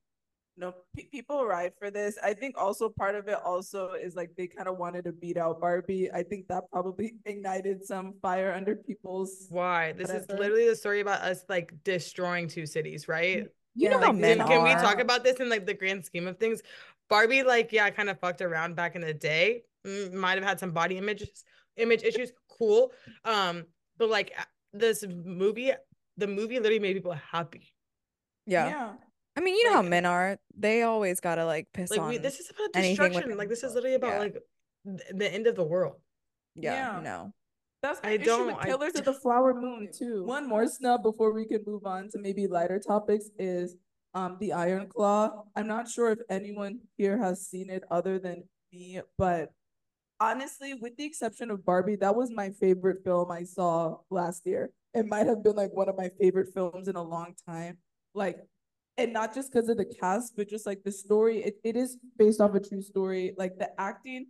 No, 0.57 0.73
pe- 0.95 1.05
people 1.05 1.45
ride 1.45 1.73
for 1.77 1.91
this. 1.91 2.17
I 2.23 2.33
think 2.33 2.57
also 2.57 2.89
part 2.89 3.15
of 3.15 3.27
it 3.27 3.37
also 3.45 3.91
is 3.93 4.15
like 4.15 4.31
they 4.35 4.47
kind 4.47 4.67
of 4.67 4.77
wanted 4.77 5.05
to 5.05 5.11
beat 5.11 5.37
out 5.37 5.61
Barbie. 5.61 6.11
I 6.11 6.23
think 6.23 6.47
that 6.47 6.63
probably 6.71 7.15
ignited 7.25 7.85
some 7.85 8.15
fire 8.21 8.51
under 8.53 8.75
people's. 8.75 9.45
Why? 9.49 9.91
This 9.91 10.09
is 10.09 10.25
literally 10.29 10.67
the 10.67 10.75
story 10.75 11.01
about 11.01 11.21
us 11.21 11.43
like 11.47 11.73
destroying 11.83 12.47
two 12.47 12.65
cities, 12.65 13.07
right? 13.07 13.45
You 13.75 13.89
know 13.89 13.99
Yeah, 13.99 14.07
how 14.07 14.11
men 14.13 14.39
can, 14.39 14.47
can 14.47 14.63
we 14.63 14.71
talk 14.71 14.99
about 14.99 15.23
this 15.23 15.37
in 15.37 15.49
like 15.49 15.67
the 15.67 15.75
grand 15.75 16.03
scheme 16.03 16.27
of 16.27 16.37
things? 16.37 16.61
Barbie, 17.09 17.43
like, 17.43 17.71
yeah, 17.71 17.89
kind 17.91 18.09
of 18.09 18.19
fucked 18.19 18.41
around 18.41 18.75
back 18.75 18.95
in 18.95 19.01
the 19.01 19.13
day. 19.13 19.63
Mm, 19.85 20.13
Might 20.13 20.35
have 20.35 20.43
had 20.43 20.59
some 20.59 20.71
body 20.71 20.97
images, 20.97 21.45
image 21.77 22.03
issues. 22.03 22.31
Cool. 22.57 22.91
Um, 23.23 23.65
but 23.97 24.09
like 24.09 24.33
this 24.73 25.05
movie, 25.07 25.71
the 26.17 26.27
movie 26.27 26.55
literally 26.55 26.79
made 26.79 26.95
people 26.95 27.13
happy. 27.13 27.71
Yeah. 28.45 28.67
Yeah. 28.67 28.93
I 29.37 29.39
mean, 29.39 29.55
you 29.55 29.65
know 29.65 29.73
how 29.73 29.81
men 29.83 30.05
are. 30.05 30.39
They 30.57 30.81
always 30.81 31.19
gotta 31.19 31.45
like 31.45 31.67
piss 31.73 31.91
Like 31.91 31.99
on. 32.01 32.09
we, 32.09 32.17
this 32.17 32.39
is 32.39 32.49
about 32.49 32.69
anything 32.73 32.97
with 33.03 33.11
destruction. 33.13 33.37
Like 33.37 33.49
this 33.49 33.63
is 33.63 33.73
literally 33.75 33.95
about 33.95 34.13
Yeah. 34.13 34.19
like 34.19 34.37
th- 34.85 35.01
the 35.13 35.31
end 35.33 35.45
of 35.47 35.55
the 35.55 35.63
world. 35.63 35.95
yeah, 36.55 36.73
Yeah. 36.73 36.97
you 36.97 37.03
know. 37.03 37.33
That's 37.83 38.01
my 38.01 38.09
I 38.09 38.13
issue 38.13 38.25
don't- 38.25 38.47
with 38.47 38.55
I- 38.57 38.65
Killers 38.65 38.95
of 38.95 39.05
the 39.05 39.13
Flower 39.13 39.53
Moon 39.53 39.89
too. 39.93 40.23
One 40.25 40.47
more 40.49 40.65
snub 40.67 41.03
before 41.03 41.31
we 41.31 41.45
can 41.45 41.63
move 41.67 41.85
on 41.85 42.09
to 42.09 42.17
maybe 42.19 42.47
lighter 42.47 42.79
topics 42.79 43.29
is 43.37 43.75
um 44.15 44.37
the 44.39 44.53
Iron 44.53 44.87
Claw. 44.87 45.43
I'm 45.55 45.67
not 45.67 45.87
sure 45.87 46.11
if 46.11 46.19
anyone 46.29 46.79
here 46.97 47.17
has 47.19 47.45
seen 47.45 47.69
it 47.69 47.83
other 47.91 48.17
than 48.17 48.45
me, 48.73 49.01
but 49.19 49.53
honestly, 50.19 50.73
with 50.73 50.97
the 50.97 51.05
exception 51.05 51.51
of 51.51 51.63
Barbie, 51.63 51.97
that 51.97 52.15
was 52.15 52.31
my 52.31 52.49
favorite 52.49 53.03
film 53.03 53.29
I 53.31 53.43
saw 53.43 53.99
last 54.09 54.47
year. 54.47 54.71
It 54.95 55.05
might 55.05 55.27
have 55.27 55.43
been 55.43 55.55
like 55.55 55.73
one 55.73 55.89
of 55.89 55.95
my 55.95 56.09
favorite 56.19 56.49
films 56.55 56.87
in 56.87 56.95
a 56.95 57.03
long 57.03 57.35
time. 57.47 57.77
Like 58.15 58.39
and 58.97 59.13
not 59.13 59.33
just 59.33 59.51
because 59.51 59.69
of 59.69 59.77
the 59.77 59.85
cast, 59.85 60.35
but 60.35 60.49
just 60.49 60.65
like 60.65 60.83
the 60.83 60.91
story. 60.91 61.43
It, 61.43 61.59
it 61.63 61.75
is 61.75 61.97
based 62.17 62.41
off 62.41 62.55
a 62.55 62.59
true 62.59 62.81
story. 62.81 63.33
Like 63.37 63.57
the 63.57 63.69
acting, 63.79 64.27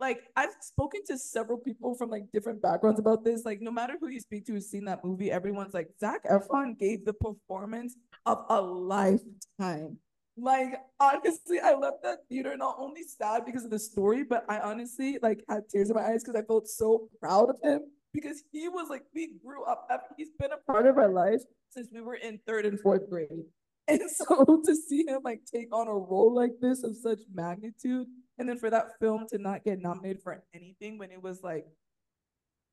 like 0.00 0.22
I've 0.36 0.54
spoken 0.60 1.00
to 1.06 1.18
several 1.18 1.58
people 1.58 1.94
from 1.94 2.10
like 2.10 2.24
different 2.32 2.60
backgrounds 2.60 3.00
about 3.00 3.24
this. 3.24 3.44
Like 3.44 3.60
no 3.60 3.70
matter 3.70 3.94
who 4.00 4.08
you 4.08 4.20
speak 4.20 4.46
to 4.46 4.52
who's 4.52 4.70
seen 4.70 4.84
that 4.86 5.04
movie, 5.04 5.30
everyone's 5.30 5.74
like 5.74 5.88
Zac 6.00 6.24
Efron 6.24 6.78
gave 6.78 7.04
the 7.04 7.12
performance 7.12 7.96
of 8.26 8.44
a 8.48 8.60
lifetime. 8.60 9.98
Like 10.36 10.74
honestly, 11.00 11.58
I 11.60 11.74
left 11.74 12.02
that 12.04 12.18
theater 12.28 12.56
not 12.56 12.76
only 12.78 13.02
sad 13.02 13.44
because 13.44 13.64
of 13.64 13.70
the 13.70 13.78
story, 13.78 14.22
but 14.24 14.44
I 14.48 14.60
honestly 14.60 15.18
like 15.22 15.44
had 15.48 15.68
tears 15.68 15.90
in 15.90 15.96
my 15.96 16.02
eyes 16.02 16.22
because 16.22 16.40
I 16.40 16.44
felt 16.44 16.68
so 16.68 17.08
proud 17.20 17.50
of 17.50 17.56
him 17.62 17.82
because 18.12 18.42
he 18.52 18.68
was 18.68 18.88
like 18.88 19.02
we 19.14 19.34
grew 19.44 19.64
up. 19.64 19.88
He's 20.16 20.30
been 20.38 20.52
a 20.52 20.72
part 20.72 20.86
of 20.86 20.96
our 20.96 21.08
life 21.08 21.42
since 21.70 21.88
we 21.92 22.00
were 22.00 22.14
in 22.14 22.38
third 22.46 22.66
and 22.66 22.80
fourth 22.80 23.08
grade, 23.10 23.44
and 23.88 24.00
so 24.10 24.60
to 24.64 24.76
see 24.76 25.04
him 25.06 25.20
like 25.24 25.40
take 25.52 25.74
on 25.74 25.88
a 25.88 25.94
role 25.94 26.34
like 26.34 26.52
this 26.60 26.82
of 26.84 26.96
such 26.96 27.20
magnitude, 27.32 28.06
and 28.38 28.48
then 28.48 28.58
for 28.58 28.70
that 28.70 28.98
film 29.00 29.26
to 29.30 29.38
not 29.38 29.64
get 29.64 29.80
nominated 29.80 30.22
for 30.22 30.42
anything 30.54 30.98
when 30.98 31.10
it 31.10 31.22
was 31.22 31.42
like, 31.42 31.66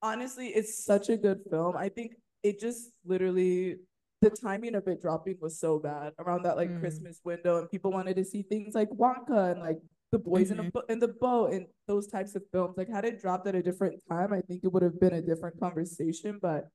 honestly, 0.02 0.48
it's 0.50 0.84
such 0.84 1.10
a 1.10 1.18
good 1.18 1.42
film. 1.50 1.76
I 1.78 1.90
think 1.90 2.14
it 2.44 2.60
just 2.60 2.92
literally 3.06 3.78
the 4.22 4.30
timing 4.30 4.76
of 4.76 4.88
it 4.88 5.02
dropping 5.02 5.38
was 5.42 5.60
so 5.60 5.78
bad 5.80 6.14
around 6.20 6.44
that 6.44 6.58
like 6.58 6.70
Mm. 6.70 6.80
Christmas 6.80 7.20
window, 7.24 7.58
and 7.60 7.70
people 7.70 7.92
wanted 7.92 8.16
to 8.16 8.24
see 8.26 8.42
things 8.44 8.74
like 8.76 8.90
Wonka 8.90 9.52
and 9.52 9.60
like 9.62 9.78
the 10.12 10.20
boys 10.20 10.52
in, 10.52 10.58
Mhm. 10.58 10.66
the 10.66 10.72
bo- 10.72 10.86
in 10.94 11.00
the 11.00 11.08
boat 11.10 11.54
and 11.54 11.68
those 11.88 12.08
types 12.08 12.36
of 12.36 12.44
films. 12.52 12.78
Like 12.78 12.88
had 12.90 13.06
it 13.06 13.20
dropped 13.20 13.46
at 13.48 13.56
a 13.56 13.62
different 13.62 14.02
time, 14.10 14.32
I 14.34 14.42
think 14.42 14.64
it 14.64 14.72
would 14.72 14.84
have 14.84 15.00
been 15.00 15.14
a 15.14 15.22
different 15.22 15.60
conversation. 15.60 16.40
But 16.42 16.70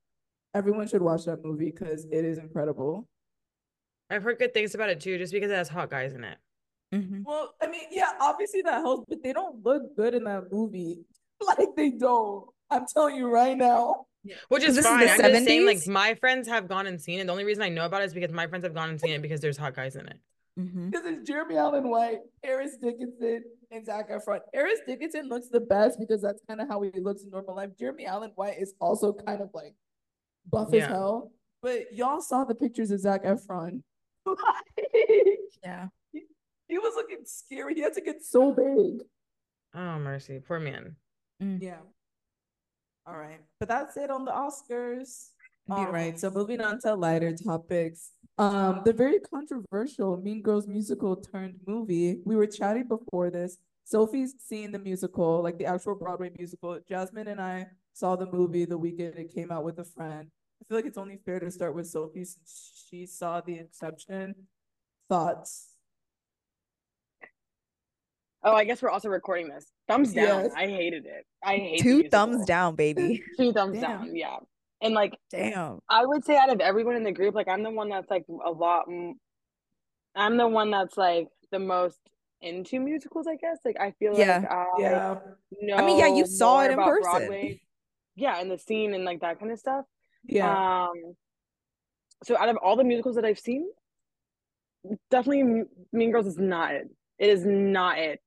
everyone 0.55 0.87
should 0.88 1.03
watch 1.03 1.24
that 1.24 1.44
movie 1.44 1.70
because 1.70 2.05
it 2.07 2.24
is 2.24 2.38
incredible. 2.38 3.09
I've 4.11 4.23
heard 4.23 4.38
good 4.38 4.53
things 4.55 4.75
about 4.75 4.90
it 4.90 5.01
too, 5.01 5.18
just 5.18 5.33
because 5.33 5.51
it 5.51 5.55
has 5.55 5.68
hot 5.68 5.90
guys 5.90 6.12
in 6.14 6.25
it. 6.25 6.38
Mhm. 6.94 7.23
Well, 7.25 7.55
I 7.62 7.68
mean, 7.68 7.83
yeah, 7.90 8.12
obviously 8.20 8.62
that 8.62 8.81
helps, 8.81 9.07
but 9.09 9.23
they 9.23 9.33
don't 9.33 9.64
look 9.64 9.94
good 9.96 10.14
in 10.14 10.25
that 10.25 10.51
movie. 10.53 11.05
Like 11.59 11.68
they 11.75 11.88
don't. 11.90 12.44
I'm 12.68 12.85
telling 12.92 13.16
you 13.16 13.27
right 13.31 13.57
now. 13.57 14.05
Which 14.51 14.62
is 14.62 14.77
This 14.77 14.85
is 14.85 14.90
fine. 14.90 15.07
the 15.07 15.11
I'm 15.25 15.33
just 15.33 15.46
saying, 15.46 15.64
like 15.64 15.87
my 15.87 16.12
friends 16.16 16.46
have 16.49 16.68
gone 16.68 16.87
and 16.87 17.01
seen 17.01 17.18
it. 17.18 17.25
The 17.25 17.33
only 17.33 17.44
reason 17.44 17.62
I 17.62 17.70
know 17.70 17.87
about 17.87 18.03
it 18.03 18.07
is 18.07 18.12
because 18.12 18.31
my 18.31 18.46
friends 18.46 18.64
have 18.64 18.75
gone 18.75 18.90
and 18.90 19.01
seen 19.01 19.12
it 19.12 19.23
because 19.23 19.40
there's 19.40 19.57
hot 19.57 19.75
guys 19.75 19.96
in 19.96 20.07
it. 20.07 20.18
Mhm. 20.59 20.90
Because 20.90 21.07
it's 21.07 21.27
Jeremy 21.27 21.57
Allen 21.57 21.88
White, 21.88 22.18
Harris 22.44 22.77
Dickinson, 22.77 23.44
and 23.70 23.87
Zac 23.87 24.11
Efron. 24.11 24.40
Harris 24.53 24.81
Dickinson 24.87 25.29
looks 25.31 25.49
the 25.49 25.61
best 25.61 25.99
because 25.99 26.20
that's 26.20 26.42
kind 26.46 26.61
of 26.61 26.68
how 26.68 26.83
he 26.83 26.90
looks 27.01 27.23
in 27.23 27.31
normal 27.31 27.55
life. 27.57 27.70
Jeremy 27.79 28.05
Allen 28.05 28.33
White 28.35 28.59
is 28.61 28.75
also 28.79 29.14
kind 29.14 29.40
of 29.40 29.49
like 29.55 29.75
buff 30.51 30.75
as 30.75 30.85
hell. 30.85 31.33
But 31.62 31.94
y'all 31.94 32.20
saw 32.20 32.44
the 32.44 32.55
pictures 32.55 32.90
of 32.90 33.01
Zac 33.01 33.25
Efron. 33.25 33.83
Yeah. 35.62 35.88
he 36.12 36.79
was 36.79 36.95
looking 36.95 37.25
scary. 37.25 37.75
He 37.75 37.83
had 37.83 37.93
to 37.95 38.01
get 38.01 38.25
so 38.25 38.53
big. 38.53 39.07
Oh 39.75 39.99
mercy, 39.99 40.40
poor 40.40 40.59
man. 40.59 40.97
Yeah. 41.38 41.81
All 43.07 43.16
right. 43.16 43.40
But 43.59 43.69
that's 43.69 43.97
it 43.97 44.11
on 44.11 44.25
the 44.25 44.33
Oscars. 44.33 45.29
All 45.69 45.90
right. 45.90 46.19
So 46.19 46.31
moving 46.31 46.61
on 46.61 46.81
to 46.81 46.95
lighter 46.95 47.35
topics. 47.35 48.12
Um, 48.38 48.83
the 48.85 48.93
very 48.93 49.21
controversial 49.21 50.16
Mean 50.16 50.43
Girls 50.43 50.66
musical 50.66 51.16
turned 51.16 51.57
movie. 51.66 52.21
We 52.25 52.37
were 52.37 52.47
chatting 52.47 52.88
before 52.88 53.31
this. 53.31 53.59
Sophie's 53.85 54.35
seen 54.38 54.73
the 54.73 54.79
musical, 54.79 55.43
like 55.43 55.59
the 55.59 55.66
actual 55.66 55.95
Broadway 55.95 56.31
musical. 56.37 56.79
Jasmin 56.88 57.29
and 57.29 57.40
I 57.40 57.66
saw 57.93 58.16
the 58.16 58.27
movie 58.31 58.64
the 58.64 58.79
weekend 58.79 59.14
it 59.16 59.35
came 59.35 59.51
out 59.51 59.64
with 59.64 59.79
a 59.79 59.85
friend. 59.85 60.29
I 60.61 60.64
feel 60.68 60.79
like 60.79 60.87
it's 60.87 60.99
only 60.99 61.18
fair 61.25 61.40
to 61.40 61.51
start 61.51 61.75
with 61.75 61.88
Sophie 61.88 62.25
since 62.25 62.85
she 62.88 63.07
saw 63.07 63.40
the 63.40 63.59
Inception. 63.59 64.35
Thoughts? 65.09 65.68
Oh, 68.42 68.53
I 68.55 68.64
guess 68.64 68.81
we're 68.81 68.90
also 68.90 69.09
recording 69.09 69.49
this. 69.49 69.66
Thumbs 69.88 70.12
down. 70.14 70.44
Yes. 70.44 70.53
I 70.57 70.66
hated 70.66 71.05
it. 71.07 71.27
I 71.44 71.57
hate 71.57 71.81
Two 71.83 72.09
thumbs 72.11 72.44
down, 72.46 72.75
baby. 72.75 73.23
Two 73.37 73.53
thumbs 73.53 73.75
Damn. 73.81 73.83
down. 74.07 74.16
Yeah. 74.16 74.37
And 74.83 74.94
like 74.94 75.14
Damn. 75.31 75.81
I 75.90 76.07
would 76.07 76.25
say 76.25 76.37
out 76.38 76.51
of 76.51 76.61
everyone 76.61 76.96
in 76.96 77.03
the 77.05 77.12
group, 77.12 77.35
like 77.35 77.49
I'm 77.49 77.62
the 77.62 77.70
one 77.70 77.90
that's 77.90 78.09
like 78.11 78.25
a 78.44 78.51
lot. 78.51 78.87
I'm 80.14 80.37
the 80.37 80.49
one 80.49 80.70
that's 80.70 80.96
like 80.96 81.29
the 81.53 81.59
most 81.59 81.99
into 82.40 82.81
musicals. 82.81 83.27
I 83.27 83.37
guess. 83.37 83.59
Like 83.64 83.77
I 83.79 83.90
feel 83.99 84.18
Yeah. 84.18 84.38
like 84.38 84.51
I 84.51 84.66
Yeah. 84.79 85.77
I 85.77 85.85
mean, 85.85 85.99
yeah, 85.99 86.07
you 86.07 86.25
saw 86.27 86.62
it 86.62 86.70
in 86.70 86.79
person. 86.79 87.03
Broadway. 87.03 87.61
Yeah, 88.16 88.38
and 88.40 88.51
the 88.51 88.59
scene 88.59 88.94
and 88.94 89.05
like 89.05 89.20
that 89.20 89.38
kind 89.38 89.53
of 89.53 89.59
stuff. 89.59 89.85
Yeah. 90.25 90.87
Um, 90.87 91.15
so 92.25 92.37
out 92.37 92.49
of 92.49 92.57
all 92.57 92.77
the 92.77 92.85
musicals 92.85 93.17
that 93.17 93.25
I've 93.25 93.39
seen, 93.39 93.67
definitely 95.11 95.65
Mean 95.93 96.13
Girls 96.13 96.27
is 96.27 96.39
not 96.39 96.75
it. 96.75 96.89
It 97.19 97.29
is 97.31 97.45
not 97.45 97.99
it, 97.99 98.21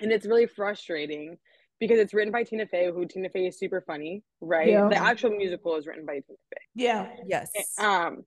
and 0.00 0.12
it's 0.12 0.26
really 0.26 0.46
frustrating 0.46 1.36
because 1.80 1.98
it's 1.98 2.14
written 2.14 2.32
by 2.32 2.44
Tina 2.44 2.66
Fey, 2.66 2.90
who 2.92 3.06
Tina 3.06 3.28
Fey 3.28 3.46
is 3.46 3.58
super 3.58 3.82
funny, 3.86 4.22
right? 4.40 4.68
Yeah. 4.68 4.88
The 4.88 4.96
actual 4.96 5.30
musical 5.30 5.76
is 5.76 5.86
written 5.86 6.06
by 6.06 6.14
Tina 6.14 6.38
Fey. 6.50 6.60
yeah. 6.74 7.08
Yes. 7.26 7.50
Um, 7.78 8.22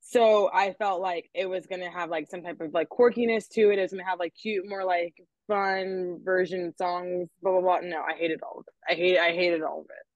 so 0.00 0.50
I 0.52 0.72
felt 0.72 1.00
like 1.00 1.30
it 1.34 1.46
was 1.46 1.66
gonna 1.66 1.90
have 1.90 2.10
like 2.10 2.28
some 2.28 2.42
type 2.42 2.60
of 2.60 2.72
like 2.74 2.88
quirkiness 2.88 3.48
to 3.50 3.70
it. 3.70 3.78
It 3.78 3.82
was 3.82 3.92
gonna 3.92 4.04
have 4.04 4.18
like 4.18 4.34
cute, 4.34 4.68
more 4.68 4.84
like 4.84 5.14
fun 5.46 6.18
version 6.24 6.74
songs, 6.76 7.28
blah 7.42 7.52
blah 7.52 7.60
blah. 7.60 7.78
No, 7.82 8.02
I 8.02 8.14
hated 8.14 8.40
all 8.42 8.60
of 8.60 8.64
it. 8.66 8.92
I 8.92 8.96
hate 8.96 9.18
I 9.18 9.32
hated 9.32 9.62
all 9.62 9.80
of 9.80 9.86
it. 9.86 10.06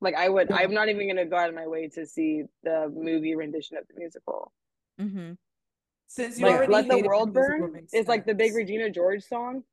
Like 0.00 0.14
I 0.14 0.28
would, 0.28 0.52
I'm 0.52 0.72
not 0.72 0.88
even 0.88 1.08
gonna 1.08 1.26
go 1.26 1.36
out 1.36 1.48
of 1.48 1.54
my 1.54 1.66
way 1.66 1.88
to 1.88 2.06
see 2.06 2.44
the 2.62 2.92
movie 2.94 3.34
rendition 3.34 3.76
of 3.76 3.84
the 3.88 3.94
musical. 3.98 4.52
Mm-hmm. 5.00 5.32
Since 6.06 6.38
you 6.38 6.46
Like 6.46 6.54
already 6.56 6.72
"Let 6.72 6.88
the 6.88 7.02
World 7.02 7.32
Burn" 7.32 7.72
makes 7.72 7.92
is 7.92 8.06
like 8.06 8.24
the 8.24 8.34
big. 8.34 8.54
Regina 8.54 8.90
George 8.90 9.22
song. 9.24 9.64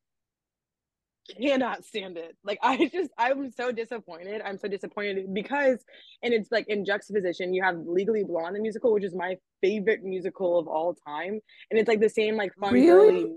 Cannot 1.40 1.84
stand 1.84 2.16
it. 2.18 2.36
Like 2.44 2.58
I 2.62 2.88
just, 2.92 3.10
I'm 3.18 3.50
so 3.50 3.72
disappointed. 3.72 4.42
I'm 4.44 4.58
so 4.58 4.68
disappointed 4.68 5.32
because, 5.34 5.84
and 6.22 6.32
it's 6.32 6.52
like 6.52 6.66
in 6.68 6.84
juxtaposition, 6.84 7.52
you 7.52 7.64
have 7.64 7.76
Legally 7.84 8.22
Blonde, 8.22 8.54
the 8.54 8.60
musical, 8.60 8.92
which 8.92 9.04
is 9.04 9.14
my 9.14 9.36
favorite 9.60 10.04
musical 10.04 10.58
of 10.58 10.68
all 10.68 10.94
time, 11.06 11.40
and 11.70 11.80
it's 11.80 11.88
like 11.88 12.00
the 12.00 12.08
same 12.08 12.36
like 12.36 12.52
fun 12.60 12.74
Really? 12.74 13.22
girly 13.22 13.36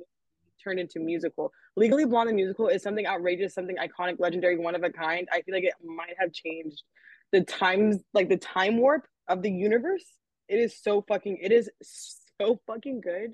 turned 0.64 0.80
into 0.80 1.00
musical. 1.00 1.52
Legally 1.76 2.06
Blonde, 2.06 2.30
the 2.30 2.34
musical, 2.34 2.68
is 2.68 2.84
something 2.84 3.08
outrageous, 3.08 3.54
something 3.54 3.78
iconic, 3.78 4.20
legendary, 4.20 4.58
one 4.58 4.76
of 4.76 4.84
a 4.84 4.90
kind. 4.90 5.28
I 5.32 5.42
feel 5.42 5.56
like 5.56 5.64
it 5.64 5.74
might 5.84 6.16
have 6.20 6.32
changed 6.32 6.84
the 7.32 7.42
times, 7.42 7.98
like 8.14 8.30
the 8.30 8.38
time 8.38 8.78
warp 8.78 9.06
of 9.28 9.42
the 9.42 9.52
universe. 9.52 10.06
It 10.48 10.60
is 10.60 10.82
so 10.82 11.04
fucking, 11.08 11.38
it 11.42 11.52
is 11.52 11.70
so 11.82 12.60
fucking 12.68 13.02
good. 13.02 13.32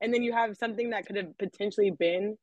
And 0.00 0.12
then 0.12 0.22
you 0.22 0.32
have 0.32 0.56
something 0.56 0.90
that 0.90 1.06
could 1.06 1.16
have 1.16 1.38
potentially 1.38 1.90
been 1.90 2.36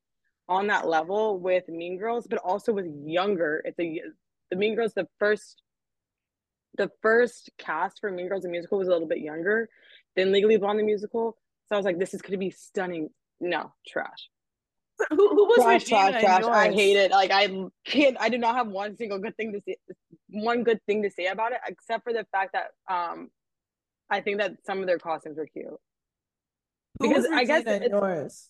on 0.50 0.67
that 0.67 0.88
level 0.88 1.39
with 1.39 1.67
Mean 1.67 1.98
Girls, 1.98 2.28
but 2.28 2.39
also 2.39 2.74
with 2.74 2.88
younger. 3.06 3.62
It's 3.65 3.80
a 3.80 4.02
the 4.50 4.56
Mean 4.56 4.76
Girls, 4.76 4.93
the 4.93 5.08
first 5.19 5.62
the 6.76 6.89
first 7.02 7.52
cast 7.58 8.00
for 8.00 8.12
Mean 8.12 8.28
Girls 8.28 8.43
the 8.43 8.50
musical 8.50 8.80
was 8.80 8.88
a 8.88 8.91
little 8.91 9.08
bit 9.08 9.19
younger 9.19 9.69
than 10.15 10.32
Legally 10.32 10.58
Blonde 10.58 10.80
the 10.80 10.84
musical. 10.84 11.38
So 11.67 11.76
I 11.76 11.78
was 11.78 11.86
like, 11.86 12.00
this 12.00 12.13
is 12.13 12.22
gonna 12.22 12.38
be 12.38 12.52
stunning. 12.52 13.10
No, 13.39 13.74
trash. 13.88 14.30
Who, 15.10 15.15
who 15.17 15.46
was 15.46 15.58
Trash, 15.58 15.82
Regina 15.86 16.22
trash, 16.22 16.43
trash. 16.43 16.67
I 16.69 16.72
hate 16.72 16.96
it. 16.98 17.12
Like 17.12 17.32
I 17.32 17.48
can't 17.84 18.15
I 18.19 18.30
do 18.30 18.38
not 18.38 18.56
have 18.56 18.67
one 18.67 18.96
single 18.96 19.17
good 19.17 19.36
thing 19.36 19.52
to 19.54 19.62
say 19.67 19.76
one 20.30 20.63
good 20.63 20.80
thing 20.86 21.02
to 21.04 21.10
say 21.10 21.26
about 21.28 21.52
it, 21.52 21.58
except 21.67 22.04
for 22.04 22.13
the 22.13 22.26
fact 22.32 22.54
that 22.54 22.67
um 22.93 23.30
I 24.10 24.22
think 24.22 24.38
that 24.38 24.54
some 24.65 24.80
of 24.82 24.86
their 24.88 25.00
costumes 25.00 25.38
were 25.38 25.48
cute. 25.48 25.65
Who 27.00 27.10
because 27.10 27.26
I 27.32 27.43
guess 27.43 27.62
it's- 27.65 27.89
yours? 27.89 28.50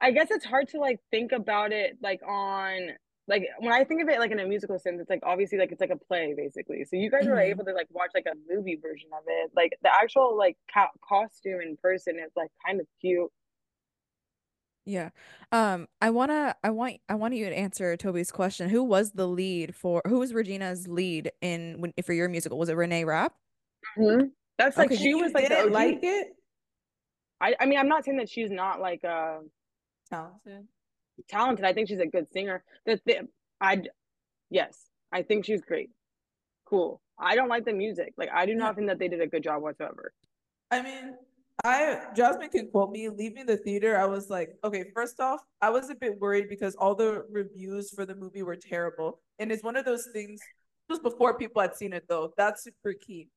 I 0.00 0.12
guess 0.12 0.28
it's 0.30 0.44
hard 0.44 0.68
to 0.68 0.78
like 0.78 1.00
think 1.10 1.32
about 1.32 1.72
it 1.72 1.96
like 2.02 2.20
on 2.28 2.90
like 3.26 3.44
when 3.58 3.72
I 3.72 3.84
think 3.84 4.02
of 4.02 4.08
it 4.08 4.20
like 4.20 4.30
in 4.30 4.38
a 4.40 4.46
musical 4.46 4.78
sense, 4.78 5.00
it's 5.00 5.10
like 5.10 5.20
obviously 5.22 5.58
like 5.58 5.72
it's 5.72 5.80
like 5.80 5.90
a 5.90 5.96
play 5.96 6.34
basically. 6.36 6.84
So 6.84 6.96
you 6.96 7.10
guys 7.10 7.26
were 7.26 7.34
Mhm. 7.36 7.50
able 7.50 7.64
to 7.64 7.72
like 7.72 7.88
watch 7.90 8.10
like 8.14 8.26
a 8.26 8.36
movie 8.54 8.76
version 8.80 9.08
of 9.12 9.24
it. 9.26 9.50
Like 9.56 9.76
the 9.82 9.92
actual 9.92 10.36
like 10.36 10.56
co- 10.72 10.86
costume 11.08 11.60
in 11.62 11.76
person 11.82 12.18
is 12.18 12.30
like 12.36 12.50
kind 12.64 12.80
of 12.80 12.86
cute. 13.00 13.30
Yeah. 14.88 15.10
Um, 15.52 15.86
I 16.00 16.08
wanna 16.08 16.56
I 16.64 16.70
want 16.70 16.96
I 17.10 17.14
want 17.14 17.34
you 17.34 17.46
to 17.48 17.54
answer 17.56 17.94
Tobi's 17.96 18.32
question. 18.32 18.70
Who 18.70 18.82
was 18.82 19.12
the 19.12 19.26
lead 19.28 19.74
for 19.74 20.00
who 20.06 20.18
was 20.18 20.32
Regina's 20.32 20.88
lead 20.88 21.30
in 21.42 21.80
when 21.80 21.92
for 22.02 22.14
your 22.14 22.28
musical? 22.30 22.58
Was 22.58 22.70
it 22.70 22.74
Renee 22.74 23.04
Rapp? 23.04 23.34
That's 24.56 24.78
like 24.78 24.90
Okay. 24.90 24.96
she 24.96 25.14
was 25.14 25.32
like 25.32 25.44
the 25.44 25.50
didn't 25.50 25.72
like 25.72 25.98
it? 26.02 26.28
I 27.40 27.54
I 27.60 27.66
mean 27.66 27.78
I'm 27.78 27.88
not 27.88 28.06
saying 28.06 28.16
that 28.16 28.30
she's 28.30 28.50
not 28.50 28.80
like 28.80 29.04
uh 29.04 29.40
Talented. 30.08 30.66
talented. 31.28 31.66
I 31.66 31.74
think 31.74 31.88
she's 31.88 32.00
a 32.00 32.06
good 32.06 32.30
singer. 32.32 32.64
The 32.86 32.96
thing 32.96 33.28
I 33.60 33.82
yes, 34.48 34.88
I 35.12 35.22
think 35.22 35.44
she's 35.44 35.60
great. 35.60 35.90
Cool. 36.64 37.02
I 37.18 37.36
don't 37.36 37.48
like 37.48 37.66
the 37.66 37.74
music. 37.74 38.14
Like 38.16 38.30
I 38.32 38.46
do 38.46 38.54
not 38.54 38.68
Yeah. 38.68 38.72
think 38.72 38.86
that 38.88 38.98
they 38.98 39.08
did 39.08 39.20
a 39.20 39.26
good 39.26 39.42
job 39.42 39.60
whatsoever. 39.62 40.14
I 40.70 40.80
mean, 40.80 41.14
I 41.64 42.02
Jasmin 42.14 42.50
can 42.50 42.70
quote 42.70 42.90
me. 42.90 43.08
Leaving 43.08 43.46
the 43.46 43.56
theater, 43.56 43.98
I 43.98 44.06
was 44.06 44.30
like, 44.30 44.50
okay, 44.62 44.84
first 44.94 45.18
off, 45.20 45.40
I 45.60 45.70
was 45.70 45.90
a 45.90 45.94
bit 45.94 46.18
worried 46.20 46.48
because 46.48 46.74
all 46.76 46.94
the 46.94 47.24
reviews 47.30 47.90
for 47.90 48.06
the 48.06 48.14
movie 48.14 48.42
were 48.42 48.56
terrible, 48.56 49.20
and 49.38 49.50
it's 49.50 49.64
one 49.64 49.76
of 49.76 49.84
those 49.84 50.08
things. 50.12 50.40
It 50.88 50.92
was 50.92 51.00
before 51.00 51.36
people 51.36 51.60
had 51.60 51.76
seen 51.76 51.92
it 51.92 52.04
though. 52.08 52.32
That's 52.36 52.62
super 52.64 52.94
key. 52.94 53.28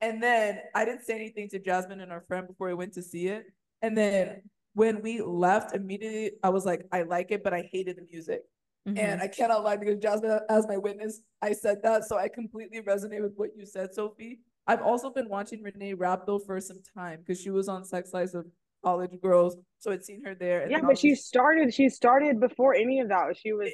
And 0.00 0.22
then 0.22 0.60
I 0.74 0.84
didn't 0.84 1.04
say 1.04 1.14
anything 1.14 1.48
to 1.50 1.58
Jasmin 1.58 2.00
and 2.00 2.12
our 2.12 2.22
friend 2.28 2.46
before 2.46 2.68
we 2.68 2.74
went 2.74 2.94
to 2.94 3.02
see 3.02 3.28
it. 3.28 3.44
And 3.82 3.96
then 3.96 4.42
when 4.74 5.02
we 5.02 5.20
left, 5.20 5.74
immediately 5.74 6.32
I 6.42 6.50
was 6.50 6.64
like, 6.64 6.86
I 6.92 7.02
like 7.02 7.30
it, 7.30 7.42
but 7.42 7.52
I 7.52 7.68
hated 7.72 7.96
the 7.96 8.06
music. 8.10 8.42
Mhm. 8.88 8.98
And 8.98 9.20
I 9.20 9.28
cannot 9.28 9.64
lie 9.64 9.76
because 9.76 9.98
Jasmin, 9.98 10.40
as 10.48 10.66
my 10.66 10.78
witness, 10.78 11.20
I 11.42 11.52
said 11.52 11.82
that. 11.82 12.04
So 12.04 12.16
I 12.16 12.28
completely 12.28 12.80
resonate 12.80 13.22
with 13.22 13.34
what 13.36 13.50
you 13.56 13.66
said, 13.66 13.94
Sophie. 13.94 14.40
I've 14.70 14.82
also 14.82 15.10
been 15.10 15.28
watching 15.28 15.62
Renee 15.62 15.94
Rapp 15.94 16.26
for 16.46 16.60
some 16.60 16.80
time 16.96 17.20
because 17.20 17.40
she 17.40 17.50
was 17.50 17.68
on 17.68 17.84
Sex 17.84 18.12
Lives 18.12 18.34
of 18.34 18.46
college 18.84 19.20
girls. 19.20 19.56
So 19.80 19.90
I'd 19.90 20.04
seen 20.04 20.22
her 20.24 20.34
there. 20.34 20.62
And 20.62 20.70
yeah, 20.70 20.80
but 20.80 20.96
she 20.98 21.14
started. 21.14 21.74
She 21.74 21.88
started 21.88 22.38
before 22.38 22.74
any 22.74 23.00
of 23.00 23.08
that. 23.08 23.36
She 23.36 23.52
was 23.52 23.70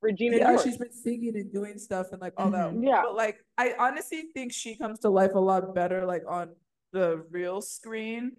Regina 0.00 0.38
yeah, 0.38 0.48
George. 0.48 0.64
she's 0.64 0.78
been 0.78 0.92
singing 0.92 1.36
and 1.36 1.52
doing 1.52 1.78
stuff 1.78 2.08
and 2.10 2.20
like 2.20 2.32
all 2.36 2.50
that. 2.50 2.72
Mhm. 2.72 2.84
Yeah. 2.84 3.02
But 3.04 3.14
like 3.14 3.36
I 3.56 3.74
honestly 3.78 4.24
think 4.34 4.52
she 4.52 4.76
comes 4.76 4.98
to 5.00 5.10
life 5.10 5.34
a 5.34 5.38
lot 5.38 5.74
better 5.74 6.04
like 6.04 6.24
on 6.28 6.50
the 6.92 7.24
real 7.30 7.60
screen. 7.62 8.32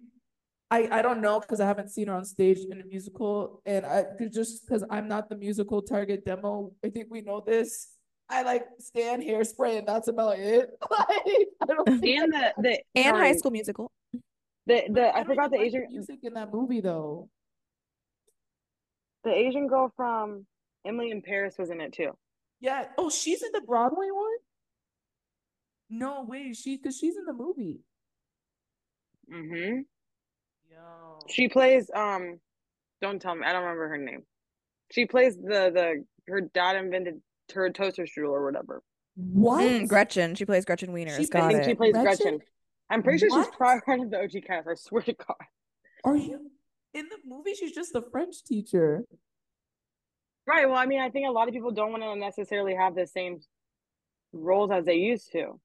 I 0.70 0.88
I 0.90 1.02
don't 1.02 1.22
know 1.22 1.40
because 1.40 1.60
I 1.60 1.66
haven't 1.66 1.90
seen 1.90 2.08
her 2.08 2.14
on 2.14 2.24
stage 2.24 2.58
in 2.70 2.80
a 2.80 2.84
musical 2.84 3.62
and 3.64 3.86
I 3.86 4.04
just 4.30 4.66
because 4.66 4.84
I'm 4.90 5.08
not 5.08 5.30
the 5.30 5.36
musical 5.36 5.80
target 5.80 6.26
demo. 6.26 6.72
I 6.84 6.90
think 6.90 7.08
we 7.10 7.22
know 7.22 7.40
this. 7.40 7.88
I 8.28 8.42
like 8.42 8.66
stand 8.78 9.22
hairspray 9.22 9.78
and 9.78 9.88
that's 9.88 10.08
about 10.08 10.38
it. 10.38 10.70
like 10.90 11.06
I 11.08 11.14
don't 11.14 11.24
think 11.24 11.53
and 11.86 12.32
the 12.32 12.54
the 12.58 12.78
And 12.94 13.16
High 13.16 13.32
School 13.34 13.50
Musical. 13.50 13.90
the 14.66 14.84
but 14.88 14.94
the 14.94 15.16
I 15.16 15.24
don't 15.24 15.26
forgot 15.26 15.50
the 15.50 15.58
like 15.58 15.66
Asian 15.66 15.86
music 15.90 16.20
in 16.22 16.34
that 16.34 16.52
movie 16.52 16.80
though. 16.80 17.28
the 19.24 19.32
Asian 19.32 19.66
girl 19.66 19.92
from 19.96 20.46
Emily 20.86 21.10
in 21.10 21.22
Paris 21.22 21.56
was 21.58 21.70
in 21.70 21.80
it 21.80 21.92
too. 21.92 22.12
Yeah. 22.60 22.86
Oh, 22.98 23.10
she's 23.10 23.42
in 23.42 23.50
the 23.52 23.62
Broadway 23.62 24.08
one? 24.10 24.36
No, 25.90 26.24
way, 26.24 26.52
she 26.54 26.76
because 26.76 26.98
she's 26.98 27.16
in 27.16 27.24
the 27.24 27.32
movie. 27.32 27.80
Mm 29.32 29.48
hmm 29.48 29.80
Yo. 30.70 31.18
She 31.28 31.48
plays 31.48 31.90
um. 31.94 32.40
Don't 33.00 33.20
tell 33.20 33.34
me. 33.34 33.42
I 33.44 33.52
don't 33.52 33.62
remember 33.62 33.88
her 33.88 33.98
name. 33.98 34.22
She 34.92 35.06
plays 35.06 35.36
the 35.36 35.70
the 35.72 36.04
her 36.28 36.40
dad 36.40 36.76
invented 36.76 37.20
her 37.54 37.70
toaster 37.70 38.04
strudel 38.04 38.30
or 38.30 38.44
whatever. 38.44 38.82
What? 39.16 39.62
Mm, 39.62 39.88
Gretchen. 39.88 40.34
She 40.34 40.44
plays 40.44 40.64
Gretchen 40.64 40.90
Wieners. 40.92 41.16
She- 41.18 41.24
I 41.24 41.40
Got 41.40 41.48
think 41.52 41.60
it. 41.62 41.64
she 41.66 41.74
plays 41.74 41.92
Gretchen? 41.92 42.16
Gretchen. 42.38 42.40
I'm 42.90 43.02
pretty 43.02 43.18
sure 43.18 43.28
she's 43.28 43.46
What? 43.46 43.52
probably 43.56 43.80
part 43.82 44.00
of 44.00 44.10
the 44.10 44.20
OG 44.22 44.40
cast. 44.46 44.68
I 44.68 44.74
swear 44.74 45.02
to 45.02 45.12
God. 45.14 45.36
Are 46.04 46.16
you 46.16 46.50
in 46.92 47.08
the 47.08 47.16
movie? 47.24 47.54
She's 47.54 47.72
just 47.72 47.92
the 47.92 48.02
French 48.02 48.44
teacher. 48.44 49.04
Right. 50.46 50.66
Well, 50.68 50.76
I 50.76 50.84
mean, 50.86 51.00
I 51.00 51.08
think 51.10 51.26
a 51.26 51.30
lot 51.30 51.48
of 51.48 51.54
people 51.54 51.70
don't 51.70 51.90
want 51.90 52.02
to 52.02 52.14
necessarily 52.16 52.74
have 52.74 52.94
the 52.94 53.06
same 53.06 53.40
roles 54.32 54.70
as 54.70 54.84
they 54.84 54.96
used 54.96 55.32
to. 55.32 55.58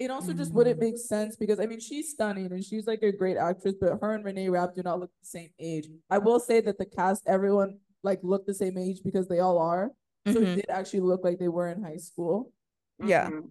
It 0.00 0.10
also 0.10 0.32
just 0.32 0.54
wouldn't 0.54 0.78
Mm. 0.78 0.82
make 0.82 0.96
sense 0.98 1.36
because 1.36 1.60
I 1.60 1.66
mean 1.66 1.78
she's 1.78 2.10
stunning 2.10 2.50
and 2.50 2.64
she's 2.64 2.86
like 2.86 3.02
a 3.02 3.12
great 3.12 3.36
actress, 3.36 3.74
but 3.78 3.98
her 4.00 4.14
and 4.14 4.24
Renee 4.24 4.48
Rapp 4.48 4.74
do 4.74 4.82
not 4.82 4.98
look 4.98 5.10
the 5.20 5.26
same 5.26 5.50
age. 5.58 5.86
I 6.08 6.16
will 6.16 6.40
say 6.40 6.62
that 6.62 6.78
the 6.78 6.86
cast, 6.86 7.24
everyone 7.26 7.78
like 8.02 8.20
look 8.22 8.46
the 8.46 8.54
same 8.54 8.78
age 8.78 9.02
because 9.04 9.28
they 9.28 9.40
all 9.40 9.58
are. 9.58 9.90
So 10.26 10.34
Mhm. 10.34 10.42
it 10.42 10.54
did 10.56 10.70
actually 10.70 11.00
look 11.00 11.24
like 11.24 11.38
they 11.38 11.48
were 11.48 11.68
in 11.68 11.82
high 11.82 11.96
school. 11.96 12.52
Yeah. 13.04 13.28
Mhm. 13.30 13.50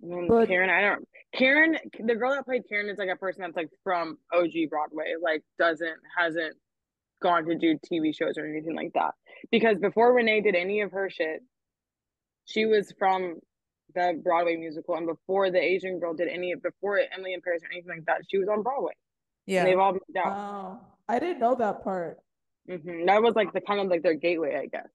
And 0.00 0.28
But- 0.28 0.48
Karen, 0.48 0.70
I 0.70 0.80
don't. 0.80 1.08
Karen, 1.32 1.76
the 1.98 2.14
girl 2.14 2.30
that 2.32 2.44
played 2.46 2.66
Karen 2.68 2.88
is 2.88 2.98
like 2.98 3.10
a 3.10 3.16
person 3.16 3.42
that's 3.42 3.56
like 3.56 3.70
from 3.84 4.18
OG 4.32 4.66
Broadway, 4.66 5.14
like 5.20 5.42
doesn't 5.58 5.98
hasn't 6.16 6.56
gone 7.20 7.44
to 7.46 7.54
do 7.56 7.76
TV 7.84 8.12
shows 8.14 8.38
or 8.38 8.46
anything 8.46 8.74
like 8.76 8.92
that. 8.94 9.14
Because 9.50 9.78
before 9.78 10.12
Renee 10.14 10.40
did 10.40 10.54
any 10.54 10.80
of 10.82 10.92
her 10.92 11.10
shit, 11.10 11.42
she 12.44 12.64
was 12.64 12.92
from 12.92 13.40
the 13.94 14.18
Broadway 14.22 14.56
musical, 14.56 14.94
and 14.94 15.06
before 15.06 15.50
the 15.50 15.60
Asian 15.60 15.98
girl 15.98 16.14
did 16.14 16.28
any, 16.28 16.54
before 16.54 17.00
Emily 17.12 17.32
in 17.34 17.42
Paris 17.42 17.62
or 17.62 17.70
anything 17.72 17.90
like 17.90 18.04
that, 18.06 18.22
she 18.30 18.38
was 18.38 18.48
on 18.48 18.62
Broadway. 18.62 18.92
And 19.48 19.66
they've 19.66 19.78
all 19.78 19.92
moved 19.92 20.16
out. 20.16 20.26
Wow. 20.26 20.80
I 21.08 21.18
didn't 21.18 21.40
know 21.40 21.54
that 21.56 21.82
part. 21.82 22.18
Hmm 22.68 23.06
That 23.06 23.22
was 23.22 23.34
like 23.34 23.52
the 23.52 23.60
kind 23.60 23.80
of 23.80 23.88
like 23.88 24.02
their 24.02 24.14
gateway, 24.14 24.56
I 24.56 24.66
guess. 24.66 24.88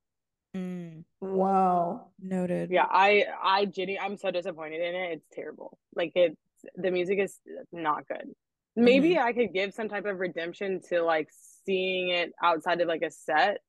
Mm, 0.56 1.04
Wow. 1.20 2.10
noted. 2.22 2.70
Yeah, 2.70 2.86
I, 2.90 3.26
I, 3.44 3.66
Jenny, 3.66 3.98
I'm 4.00 4.18
so 4.18 4.30
disappointed 4.30 4.82
in 4.82 4.94
it. 4.96 5.12
It's 5.14 5.28
terrible. 5.34 5.78
Like 5.96 6.12
it's 6.16 6.38
the 6.76 6.92
music 6.92 7.20
is 7.20 7.40
not 7.72 8.08
good. 8.08 8.30
Maybe 8.76 9.18
I 9.20 9.34
could 9.34 9.54
give 9.54 9.74
some 9.74 9.90
type 9.90 10.06
of 10.06 10.20
redemption 10.20 10.82
to 10.90 11.02
like 11.04 11.30
seeing 11.66 12.10
it 12.10 12.34
outside 12.42 12.82
of 12.82 12.88
like 12.88 13.02
a 13.04 13.12
set. 13.12 13.60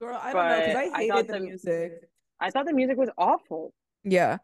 Girl, 0.00 0.18
I 0.20 0.32
don't 0.32 0.48
know 0.48 0.58
because 0.60 0.76
I 0.76 0.80
I 0.82 0.98
hated 1.02 1.10
thought 1.12 1.26
the 1.28 1.32
the- 1.34 1.40
music. 1.40 1.92
I 2.40 2.50
thought 2.50 2.66
the 2.66 2.72
music 2.72 2.96
was 2.96 3.10
awful. 3.16 3.72
Yeah. 4.04 4.38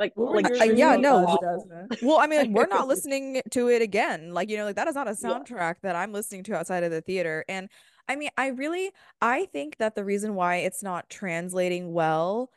Like, 0.00 0.12
like 0.16 0.50
I- 0.60 0.64
yeah, 0.64 0.96
no. 0.96 1.16
on 1.18 1.24
awful. 1.26 1.38
Jasmin? 1.60 1.88
Well, 2.02 2.18
I 2.18 2.26
mean, 2.26 2.52
we're 2.52 2.66
not 2.66 2.88
listening 2.94 3.42
to 3.50 3.68
it 3.68 3.82
again. 3.82 4.32
Like, 4.32 4.48
you 4.50 4.56
know, 4.56 4.64
like 4.64 4.76
that 4.76 4.88
is 4.88 4.94
not 4.96 5.06
a 5.06 5.10
Yeah. 5.20 5.28
soundtrack 5.28 5.76
that 5.82 5.94
I'm 5.94 6.12
listening 6.12 6.42
to 6.44 6.56
outside 6.56 6.82
of 6.82 6.90
the 6.90 7.02
theater. 7.02 7.44
And 7.48 7.68
I 8.08 8.16
mean, 8.16 8.30
I 8.36 8.48
really 8.48 8.90
I 9.20 9.44
think 9.52 9.76
that 9.76 9.94
the 9.94 10.04
reason 10.04 10.34
why 10.34 10.56
it's 10.56 10.82
not 10.82 11.08
translating 11.10 11.92
well 11.92 12.50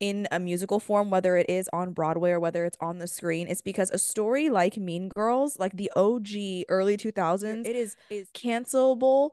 in 0.00 0.26
a 0.32 0.40
musical 0.40 0.80
form, 0.80 1.10
whether 1.10 1.36
it 1.36 1.48
is 1.48 1.68
on 1.72 1.92
Broadway 1.92 2.30
or 2.32 2.40
whether 2.40 2.64
it's 2.64 2.76
on 2.80 2.98
the 2.98 3.06
screen, 3.06 3.46
is 3.46 3.62
because 3.62 3.90
a 3.90 3.98
story 3.98 4.48
like 4.50 4.76
Mean 4.76 5.08
Girls, 5.10 5.58
like 5.58 5.76
the 5.76 5.90
OG 5.94 6.64
early 6.68 6.96
2000s, 6.96 7.66
it 7.66 7.76
is 7.76 7.96
is 8.10 8.28
cancelable 8.34 9.30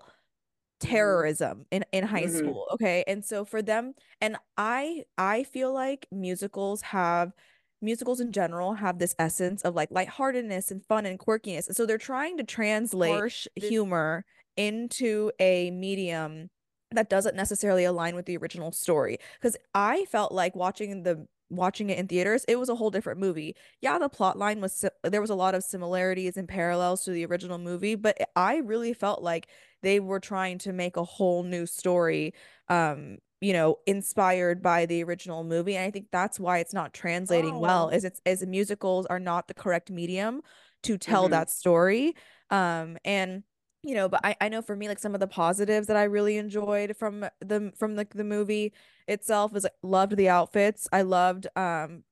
terrorism 0.80 1.66
in 1.72 1.84
in 1.92 2.04
high 2.04 2.26
Mhm. 2.26 2.30
school 2.30 2.68
okay? 2.72 3.04
And 3.08 3.26
so 3.26 3.46
for 3.46 3.62
them 3.62 3.94
and 4.22 4.38
i 4.58 5.04
i 5.18 5.44
feel 5.44 5.74
like 5.74 6.08
musicals 6.12 6.82
have 6.84 7.34
musicals 7.82 8.20
in 8.20 8.32
general 8.32 8.74
have 8.74 9.00
this 9.00 9.16
essence 9.20 9.62
of 9.64 9.76
like 9.76 9.90
lightheartedness 9.92 10.72
and 10.72 10.86
fun 10.86 11.06
and 11.06 11.20
quirkiness 11.20 11.68
and 11.68 11.76
so 11.76 11.86
they're 11.86 11.98
trying 11.98 12.38
to 12.38 12.44
translate 12.44 13.12
harsh 13.12 13.48
humor 13.56 14.26
into 14.56 15.32
a 15.40 15.72
medium 15.72 16.50
that 16.92 17.10
doesn't 17.10 17.36
necessarily 17.36 17.84
align 17.84 18.16
with 18.16 18.26
the 18.26 18.38
original 18.38 18.72
story 18.72 19.18
because 19.40 19.56
i 19.76 20.06
felt 20.06 20.32
like 20.32 20.56
watching 20.56 21.04
the 21.04 21.28
watching 21.50 21.90
it 21.90 21.98
in 21.98 22.08
theaters 22.08 22.44
it 22.48 22.58
was 22.60 22.68
a 22.70 22.76
whole 22.76 22.90
different 22.92 23.20
movie. 23.22 23.56
Yeah 23.82 23.98
the 24.00 24.10
plot 24.10 24.38
line 24.38 24.60
was 24.60 24.84
there 25.04 25.22
was 25.22 25.30
a 25.30 25.36
lot 25.36 25.56
of 25.56 25.64
similarities 25.64 26.36
and 26.36 26.48
parallels 26.48 27.04
to 27.06 27.12
the 27.12 27.26
original 27.26 27.58
movie 27.58 27.96
but 27.96 28.18
i 28.36 28.58
really 28.58 28.94
felt 28.94 29.22
like 29.22 29.48
they 29.84 30.00
were 30.00 30.20
trying 30.20 30.58
to 30.60 30.74
make 30.74 30.98
a 30.98 31.04
whole 31.04 31.44
new 31.44 31.66
story 31.66 32.34
um 32.70 33.18
you 33.42 33.54
know 33.54 33.78
inspired 33.86 34.62
by 34.62 34.86
the 34.86 35.04
original 35.04 35.44
movie 35.44 35.76
and 35.76 35.86
i 35.86 35.92
think 35.92 36.08
that's 36.12 36.40
why 36.40 36.58
it's 36.60 36.74
not 36.74 36.94
translating 36.94 37.60
well 37.60 37.90
Oh. 37.92 37.96
is 37.96 38.04
it's 38.04 38.22
as 38.26 38.46
musicals 38.46 39.06
are 39.06 39.20
not 39.20 39.48
the 39.48 39.54
correct 39.54 39.92
medium 39.92 40.42
to 40.84 40.98
tell 40.98 41.28
Mhm. 41.28 41.32
that 41.32 41.50
story 41.50 42.16
um 42.50 42.98
and 43.06 43.44
you 43.84 43.94
know 43.96 44.10
but 44.10 44.22
I, 44.24 44.36
I 44.42 44.50
know 44.50 44.62
for 44.62 44.76
me 44.76 44.88
like 44.88 45.00
some 45.00 45.14
of 45.14 45.20
the 45.20 45.28
positives 45.28 45.88
that 45.88 45.98
i 45.98 46.04
really 46.04 46.38
enjoyed 46.38 46.98
from 46.98 47.26
the 47.40 47.72
from 47.78 47.96
like 47.96 48.14
the 48.14 48.24
movie 48.24 48.74
itself 49.08 49.56
is 49.56 49.64
like 49.64 49.74
loved 49.84 50.18
the 50.18 50.30
outfits 50.30 50.88
i 50.92 51.02
loved 51.04 51.48
um 51.56 52.04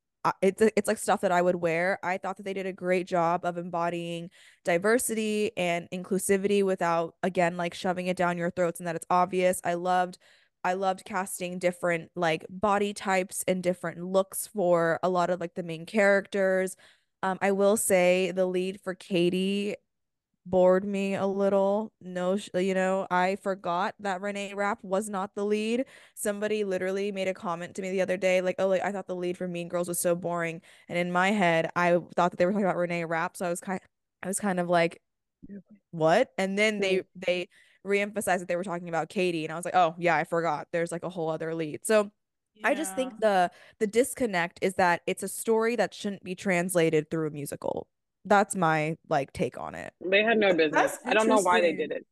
it's 0.42 0.62
it's 0.62 0.88
like 0.88 0.98
stuff 0.98 1.22
that 1.22 1.32
I 1.32 1.42
would 1.42 1.56
wear. 1.56 2.00
I 2.04 2.18
thought 2.18 2.38
that 2.38 2.44
they 2.44 2.54
did 2.54 2.66
a 2.66 2.74
great 2.74 3.08
job 3.08 3.46
of 3.46 3.58
embodying 3.58 4.30
diversity 4.64 5.52
and 5.58 5.88
inclusivity 5.92 6.64
without 6.64 7.16
again 7.24 7.58
like 7.58 7.74
shoving 7.74 8.08
it 8.08 8.18
down 8.18 8.38
your 8.38 8.52
throats 8.52 8.80
and 8.80 8.88
that 8.88 8.96
it's 8.96 9.06
obvious. 9.10 9.62
I 9.64 9.76
loved 9.76 10.18
I 10.64 10.74
loved 10.74 11.06
casting 11.06 11.60
different 11.60 12.12
like 12.16 12.46
body 12.50 12.94
types 12.94 13.44
and 13.48 13.62
different 13.62 14.00
looks 14.04 14.48
for 14.48 15.00
a 15.04 15.10
lot 15.10 15.30
of 15.30 15.40
like 15.40 15.54
the 15.56 15.64
main 15.64 15.86
characters. 15.86 16.76
Um 17.24 17.38
I 17.42 17.52
will 17.52 17.78
say 17.78 18.32
the 18.32 18.46
lead 18.46 18.82
for 18.82 18.96
Cady 18.96 19.76
bored 20.46 20.86
me 20.86 21.16
a 21.16 21.26
little. 21.26 21.92
No, 22.02 22.38
you 22.56 22.74
know, 22.74 23.08
I 23.10 23.36
forgot 23.38 23.96
that 24.00 24.22
Renee 24.22 24.54
Rapp 24.54 24.84
was 24.84 25.10
not 25.10 25.34
the 25.36 25.46
lead. 25.46 25.86
Somebody 26.16 26.64
literally 26.64 27.12
made 27.12 27.28
a 27.28 27.34
comment 27.34 27.76
to 27.76 27.82
me 27.82 27.92
the 27.92 28.02
other 28.02 28.18
day, 28.18 28.42
like, 28.42 28.56
"Oh, 28.60 28.68
like 28.68 28.82
I 28.84 28.92
thought 28.92 29.08
the 29.08 29.16
lead 29.16 29.38
for 29.38 29.48
Mean 29.48 29.68
Girls 29.70 29.88
was 29.88 30.00
so 30.00 30.16
boring," 30.16 30.62
and 30.90 30.98
in 30.98 31.12
my 31.12 31.32
head, 31.32 31.70
I 31.76 32.00
thought 32.16 32.32
that 32.32 32.38
they 32.38 32.46
were 32.46 32.52
talking 32.52 32.66
about 32.66 32.78
Renee 32.78 33.06
Rapp, 33.06 33.38
so 33.38 33.46
I 33.46 33.50
was 33.50 33.60
kind, 33.62 33.80
I 34.24 34.28
was 34.28 34.40
kind 34.40 34.60
of 34.60 34.70
like, 34.70 35.02
"What?" 35.92 36.32
And 36.38 36.58
then 36.58 36.80
they 36.80 37.04
they 37.16 37.50
reemphasized 37.86 38.40
that 38.40 38.48
they 38.48 38.56
were 38.56 38.64
talking 38.64 38.90
about 38.90 39.10
Cady, 39.10 39.46
and 39.46 39.52
I 39.54 39.56
was 39.56 39.66
like, 39.66 39.76
"Oh, 39.76 39.96
yeah, 39.98 40.16
I 40.16 40.24
forgot. 40.24 40.68
There's 40.72 40.92
like 40.92 41.04
a 41.04 41.10
whole 41.10 41.30
other 41.30 41.54
lead." 41.56 41.86
So. 41.86 42.12
I 42.64 42.74
just 42.74 42.96
think 42.96 43.14
the 43.20 43.52
the 43.80 43.86
disconnect 43.88 44.58
is 44.64 44.74
that 44.76 45.02
it's 45.06 45.22
a 45.24 45.28
story 45.28 45.76
that 45.76 45.94
shouldn't 45.94 46.24
be 46.24 46.34
translated 46.36 47.12
through 47.12 47.28
a 47.28 47.32
musical. 47.32 47.88
That's 48.26 48.56
my 48.56 48.96
like 49.10 49.32
take 49.34 49.58
on 49.60 49.76
it. 49.76 49.94
They 50.04 50.24
had 50.24 50.38
no 50.38 50.54
business. 50.54 50.98
I 51.06 51.14
don't 51.14 51.28
know 51.28 51.42
why 51.42 51.62
they 51.62 51.74
did 51.74 51.92
it. 51.92 52.06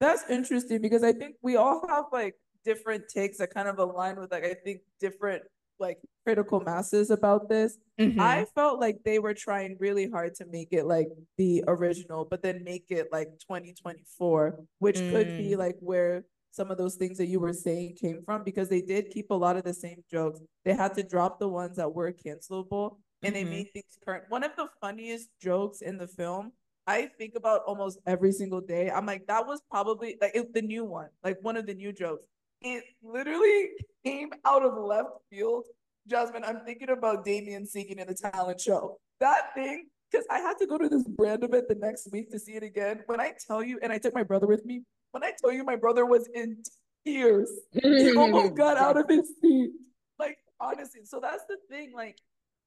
That's 0.00 0.28
interesting 0.28 0.80
because 0.82 1.04
I 1.04 1.12
think 1.12 1.36
we 1.42 1.56
all 1.56 1.86
have 1.88 2.06
like 2.12 2.34
different 2.64 3.08
takes 3.08 3.38
that 3.38 3.54
kind 3.54 3.68
of 3.68 3.78
align 3.78 4.18
with 4.18 4.30
like 4.32 4.44
I 4.44 4.54
think 4.54 4.80
different 5.00 5.42
like 5.78 5.98
critical 6.24 6.60
masses 6.60 7.10
about 7.10 7.48
this. 7.48 7.78
Mhm. 8.00 8.18
I 8.20 8.44
felt 8.54 8.80
like 8.80 8.98
they 9.04 9.18
were 9.18 9.34
trying 9.34 9.76
really 9.80 10.08
hard 10.10 10.34
to 10.36 10.46
make 10.46 10.68
it 10.72 10.84
like 10.84 11.08
the 11.38 11.64
original, 11.66 12.24
but 12.24 12.42
then 12.42 12.62
make 12.64 12.86
it 12.90 13.08
like 13.12 13.28
2024, 13.40 14.58
which 14.78 14.96
could 14.98 15.36
be 15.38 15.52
Mm. 15.52 15.58
like 15.58 15.76
where 15.80 16.24
some 16.52 16.70
of 16.70 16.78
those 16.78 16.96
things 16.96 17.18
that 17.18 17.26
you 17.26 17.40
were 17.40 17.52
saying 17.52 17.96
came 17.96 18.22
from 18.24 18.44
because 18.44 18.68
they 18.68 18.82
did 18.82 19.10
keep 19.10 19.30
a 19.30 19.34
lot 19.34 19.56
of 19.56 19.64
the 19.64 19.72
same 19.74 20.04
jokes. 20.10 20.40
They 20.64 20.74
had 20.74 20.94
to 20.94 21.02
drop 21.02 21.40
the 21.40 21.48
ones 21.48 21.76
that 21.78 21.92
were 21.94 22.12
cancelable 22.12 22.98
and 23.22 23.34
they 23.34 23.44
Mhm. 23.44 23.50
made 23.50 23.72
things 23.72 23.98
current. 24.04 24.24
One 24.28 24.42
of 24.44 24.54
the 24.56 24.68
funniest 24.80 25.30
jokes 25.40 25.80
in 25.80 25.98
the 25.98 26.08
film, 26.08 26.52
I 26.86 27.06
think 27.06 27.34
about 27.36 27.62
almost 27.64 28.00
every 28.06 28.32
single 28.32 28.60
day. 28.60 28.90
I'm 28.90 29.06
like, 29.06 29.26
that 29.28 29.46
was 29.46 29.60
probably 29.70 30.16
like 30.20 30.32
it, 30.34 30.52
the 30.52 30.62
new 30.62 30.84
one, 30.84 31.08
like 31.22 31.38
one 31.42 31.56
of 31.56 31.66
the 31.66 31.74
new 31.74 31.92
jokes. 31.92 32.26
It 32.60 32.84
literally 33.02 33.70
came 34.04 34.30
out 34.44 34.64
of 34.64 34.76
left 34.76 35.10
field. 35.30 35.66
Jasmin, 36.08 36.42
I'm 36.44 36.64
thinking 36.64 36.90
about 36.90 37.24
Damien 37.24 37.64
singing 37.66 37.98
in 37.98 38.08
the 38.08 38.14
talent 38.14 38.60
show. 38.60 38.98
That 39.20 39.54
thing 39.54 39.88
because 40.10 40.26
I 40.30 40.40
had 40.40 40.58
to 40.58 40.66
go 40.66 40.76
to 40.76 40.88
this 40.88 41.04
brand 41.04 41.42
event 41.44 41.68
the 41.68 41.74
next 41.76 42.10
week 42.12 42.30
to 42.32 42.38
see 42.38 42.52
it 42.52 42.62
again. 42.62 43.02
When 43.06 43.18
I 43.20 43.32
tell 43.46 43.62
you, 43.62 43.78
and 43.82 43.92
I 43.92 43.98
took 43.98 44.12
my 44.14 44.24
brother 44.24 44.46
with 44.46 44.64
me, 44.66 44.82
when 45.12 45.24
I 45.24 45.32
tell 45.40 45.52
you 45.52 45.64
my 45.64 45.76
brother 45.76 46.04
was 46.04 46.28
in 46.34 46.62
tears, 47.06 47.50
he 47.72 48.12
almost 48.16 48.54
got 48.54 48.76
out 48.76 48.98
of 48.98 49.08
his 49.08 49.32
seat. 49.40 49.70
Like, 50.18 50.38
honestly. 50.60 51.04
So 51.04 51.18
that's 51.20 51.44
the 51.48 51.56
thing. 51.70 51.92
Like, 51.94 52.18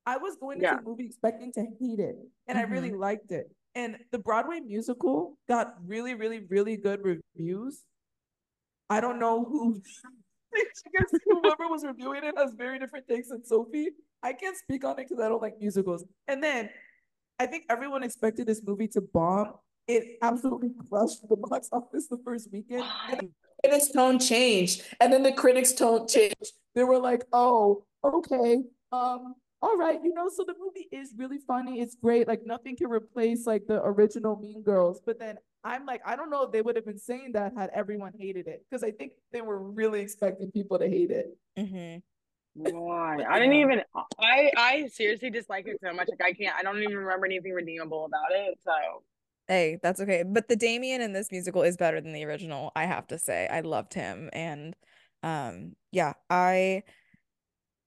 I 0.06 0.18
was 0.18 0.36
going 0.38 0.58
into 0.58 0.68
Yeah. 0.68 0.76
the 0.78 0.84
movie 0.84 1.06
expecting 1.06 1.51
to 1.53 1.62
hate 1.80 1.99
it, 1.99 2.18
and 2.47 2.58
I 2.58 2.64
really 2.64 2.91
Mhm. 2.91 2.99
liked 2.99 3.32
it. 3.32 3.51
And 3.74 3.97
the 4.12 4.20
Broadway 4.20 4.60
musical 4.60 5.38
got 5.47 5.76
really, 5.86 6.14
really, 6.14 6.39
really 6.39 6.78
good 6.78 7.03
reviews. 7.03 7.86
I 8.89 9.01
don't 9.01 9.20
know 9.20 9.43
who. 9.43 9.82
I 10.53 10.64
guess 10.93 11.12
whoever 11.26 11.68
was 11.68 11.84
reviewing 11.84 12.24
it 12.24 12.38
has 12.38 12.53
very 12.53 12.80
different 12.80 13.08
takes 13.08 13.30
than 13.30 13.43
Sophie. 13.43 13.89
I 14.24 14.32
can't 14.34 14.56
speak 14.56 14.86
on 14.86 14.91
it 14.99 15.10
because 15.10 15.20
I 15.24 15.28
don't 15.28 15.41
like 15.41 15.60
musicals. 15.60 16.06
And 16.28 16.41
then 16.41 16.70
I 17.39 17.45
think 17.47 17.66
everyone 17.70 18.03
expected 18.03 18.47
this 18.47 18.62
movie 18.64 18.88
to 18.89 19.01
bomb. 19.01 19.56
It 19.88 20.18
absolutely 20.22 20.70
crushed 20.89 21.28
the 21.28 21.36
box 21.36 21.68
office 21.72 22.08
the 22.08 22.18
first 22.20 22.51
weekend. 22.51 22.86
And 23.10 23.74
its 23.74 23.91
tone 23.91 24.20
changed. 24.20 24.84
And 25.01 25.12
then 25.12 25.24
the 25.24 25.34
critics' 25.34 25.74
tone 25.74 26.08
changed. 26.08 26.53
They 26.74 26.84
were 26.84 26.99
like, 26.99 27.26
oh, 27.34 27.86
okay. 28.03 28.64
Um, 28.91 29.36
all 29.62 29.78
right, 29.78 29.99
you 30.03 30.14
know, 30.14 30.30
so 30.30 30.43
the 30.45 30.56
movie 30.60 30.88
is 30.91 31.14
really 31.18 31.39
funny. 31.47 31.80
It's 31.82 31.95
great. 31.95 32.28
Like 32.28 32.45
nothing 32.45 32.76
can 32.76 32.89
replace 32.89 33.47
like 33.47 33.68
the 33.68 33.82
original 33.84 34.38
Mean 34.38 34.62
Girls. 34.62 35.01
But 35.06 35.20
then 35.20 35.38
I'm 35.64 35.86
like, 35.86 36.01
I 36.06 36.16
don't 36.16 36.30
know 36.30 36.43
if 36.43 36.51
they 36.51 36.62
would 36.62 36.76
have 36.76 36.86
been 36.86 36.99
saying 36.99 37.32
that 37.34 37.53
had 37.58 37.72
everyone 37.74 38.14
hated 38.20 38.47
it. 38.47 38.66
Because 38.70 38.84
I 38.84 38.91
think 38.91 39.14
they 39.32 39.41
were 39.41 39.60
really 39.60 40.01
expecting 40.01 40.51
people 40.51 40.78
to 40.80 40.88
hate 40.88 41.12
it. 41.12 41.38
Mm-hmm. 41.58 41.99
Why? 42.78 43.18
I 43.30 43.39
didn't 43.39 43.56
even. 43.56 43.82
I 44.20 44.51
I 44.56 44.88
seriously 44.88 45.30
dislike 45.30 45.68
it 45.68 45.78
so 45.84 45.93
much. 45.93 46.08
Like 46.10 46.22
I 46.24 46.34
can't. 46.34 46.56
I 46.56 46.64
don't 46.64 46.82
even 46.82 46.95
remember 46.95 47.26
anything 47.26 47.53
redeemable 47.53 48.06
about 48.06 48.32
it. 48.32 48.58
So 48.64 48.72
Hey, 49.47 49.78
that's 49.84 49.99
okay. 50.01 50.24
But 50.24 50.47
the 50.47 50.56
Damien 50.56 51.01
in 51.01 51.14
this 51.14 51.32
musical 51.32 51.62
is 51.62 51.78
better 51.78 52.01
than 52.01 52.14
the 52.14 52.26
original, 52.26 52.72
I 52.76 52.86
have 52.86 53.08
to 53.08 53.20
say. 53.20 53.47
I 53.47 53.62
loved 53.62 53.93
him 53.93 54.30
and 54.34 54.76
um 55.24 55.76
yeah, 55.91 56.14
I 56.30 56.84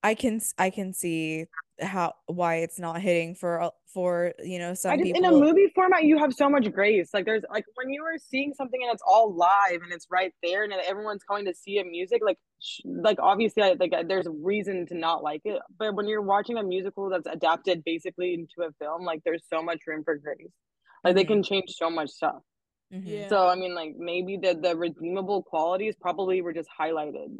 I 0.03 0.15
can 0.15 0.37
s- 0.37 0.55
I 0.59 0.71
can 0.71 0.93
see 0.93 1.47
how 1.81 2.15
why 2.27 2.57
it's 2.57 2.79
not 2.79 3.01
hitting 3.01 3.35
for 3.35 3.61
uh, 3.63 3.71
for, 3.87 4.33
you 4.45 4.59
know, 4.59 4.71
I 4.71 4.75
some 4.75 4.99
just 4.99 5.17
in 5.17 5.25
a 5.25 5.31
movie 5.33 5.73
format, 5.75 6.05
you 6.05 6.19
have 6.19 6.35
so 6.35 6.49
much 6.49 6.71
grace. 6.73 7.11
Like 7.15 7.25
there's 7.25 7.43
like 7.51 7.65
when 7.75 7.89
you 7.91 8.05
are 8.05 8.19
seeing 8.19 8.53
something 8.55 8.81
and 8.83 8.93
it's 8.93 9.03
all 9.07 9.35
live 9.35 9.83
and 9.83 9.93
it's 9.93 10.07
right 10.11 10.33
there 10.43 10.63
and 10.65 10.73
everyone's 10.73 11.25
going 11.25 11.47
to 11.47 11.55
see 11.55 11.79
it 11.79 11.87
music. 11.87 12.21
Like 12.25 12.39
sh- 12.61 12.81
like 12.85 13.19
obviously, 13.21 13.63
I, 13.63 13.77
like 13.81 13.93
there's 14.07 14.27
a 14.27 14.31
reason 14.31 14.87
to 14.87 14.95
not 14.95 15.23
like 15.23 15.43
it. 15.45 15.61
But 15.79 15.95
when 15.95 16.07
you're 16.07 16.23
watching 16.23 16.59
a 16.59 16.63
musical 16.63 17.09
that's 17.09 17.27
adapted 17.27 17.83
basically 17.85 18.35
into 18.35 18.69
a 18.69 18.73
film, 18.79 19.05
like 19.05 19.23
there's 19.25 19.43
so 19.49 19.63
much 19.63 19.81
room 19.87 20.05
for 20.05 20.17
grace. 20.17 20.53
Like 21.05 21.15
they 21.15 21.25
Mhm. 21.25 21.29
can 21.29 21.43
change 21.43 21.71
so 21.77 21.91
much 21.91 22.11
stuff. 22.11 22.43
Mhm. 22.93 23.03
Yeah. 23.07 23.29
So 23.29 23.49
I 23.49 23.55
mean, 23.57 23.75
like 23.75 23.95
maybe 23.97 24.37
the 24.37 24.55
the 24.55 24.77
redeemable 24.77 25.43
qualities 25.43 25.97
probably 26.01 26.43
were 26.43 26.53
just 26.53 26.69
highlighted. 26.79 27.39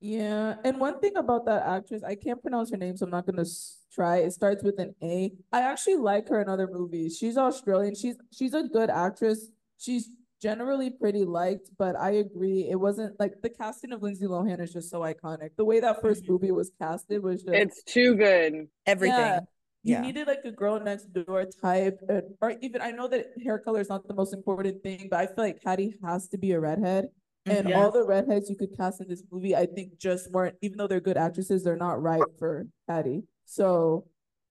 Yeah, 0.00 0.54
and 0.64 0.78
one 0.78 1.00
thing 1.00 1.16
about 1.16 1.44
that 1.46 1.66
actress, 1.66 2.04
I 2.04 2.14
can't 2.14 2.40
pronounce 2.40 2.70
her 2.70 2.76
name, 2.76 2.96
so 2.96 3.04
I'm 3.06 3.10
not 3.10 3.26
gonna 3.26 3.44
try. 3.92 4.18
It 4.18 4.32
starts 4.32 4.62
with 4.62 4.78
an 4.78 4.94
A. 5.02 5.32
I 5.52 5.62
actually 5.62 5.96
like 5.96 6.28
her 6.28 6.40
in 6.40 6.48
other 6.48 6.68
movies. 6.70 7.16
She's 7.18 7.36
Australian. 7.36 7.96
She's 7.96 8.16
she's 8.30 8.54
a 8.54 8.62
good 8.62 8.90
actress. 8.90 9.50
She's 9.76 10.08
generally 10.40 10.90
pretty 10.90 11.24
liked, 11.24 11.70
but 11.78 11.96
I 11.98 12.10
agree. 12.12 12.68
It 12.70 12.76
wasn't 12.76 13.18
like 13.18 13.42
the 13.42 13.50
casting 13.50 13.90
of 13.92 14.00
Lindsay 14.02 14.26
Lohan 14.26 14.60
is 14.60 14.72
just 14.72 14.88
so 14.88 15.00
iconic. 15.00 15.50
The 15.56 15.64
way 15.64 15.80
that 15.80 16.00
1st 16.00 16.22
Mhm. 16.24 16.28
movie 16.28 16.52
was 16.52 16.70
casted 16.80 17.20
was 17.24 17.42
just 17.42 17.54
It's 17.56 17.82
too 17.82 18.14
good. 18.14 18.68
Everything. 18.86 19.18
yeah. 19.18 19.40
You 19.82 19.94
Yeah. 19.94 20.00
needed 20.02 20.28
like 20.28 20.44
a 20.44 20.52
girl 20.52 20.78
next 20.78 21.12
door 21.12 21.44
type, 21.46 21.98
and, 22.08 22.22
or 22.40 22.52
even 22.60 22.82
I 22.82 22.92
know 22.92 23.08
that 23.08 23.26
hair 23.42 23.58
color 23.58 23.80
is 23.80 23.88
not 23.88 24.06
the 24.06 24.14
most 24.14 24.32
important 24.32 24.80
thing, 24.84 25.08
but 25.10 25.18
I 25.18 25.26
feel 25.26 25.44
like 25.44 25.60
Cady 25.60 25.96
has 26.04 26.28
to 26.28 26.38
be 26.38 26.52
a 26.52 26.60
redhead. 26.60 27.08
And 27.46 27.68
Mhm. 27.68 27.76
all 27.76 27.90
the 27.90 28.04
redheads 28.04 28.50
you 28.50 28.56
could 28.56 28.76
cast 28.76 29.00
in 29.00 29.08
this 29.08 29.22
movie, 29.30 29.56
I 29.56 29.66
think 29.66 29.98
just 29.98 30.30
weren't, 30.30 30.56
even 30.60 30.76
though 30.76 30.86
they're 30.86 31.00
good 31.00 31.16
actresses, 31.16 31.64
they're 31.64 31.76
not 31.76 32.02
right 32.02 32.22
for 32.38 32.66
Cady. 32.88 33.22
So, 33.46 34.06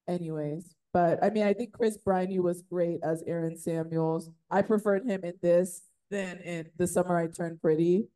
anyways, 0.07 0.73
but 0.93 1.23
I 1.23 1.29
mean, 1.29 1.43
I 1.43 1.53
think 1.53 1.73
Chris 1.73 1.97
Briney 1.97 2.39
was 2.39 2.61
great 2.63 2.99
as 3.03 3.23
Aaron 3.27 3.55
Samuels. 3.57 4.31
I 4.49 4.61
preferred 4.63 5.05
him 5.05 5.23
in 5.23 5.33
this 5.41 5.83
than 6.09 6.39
in 6.39 6.69
The 6.77 6.87
Summer 6.87 7.17
I 7.17 7.27
Turned 7.27 7.61
Pretty. 7.61 8.07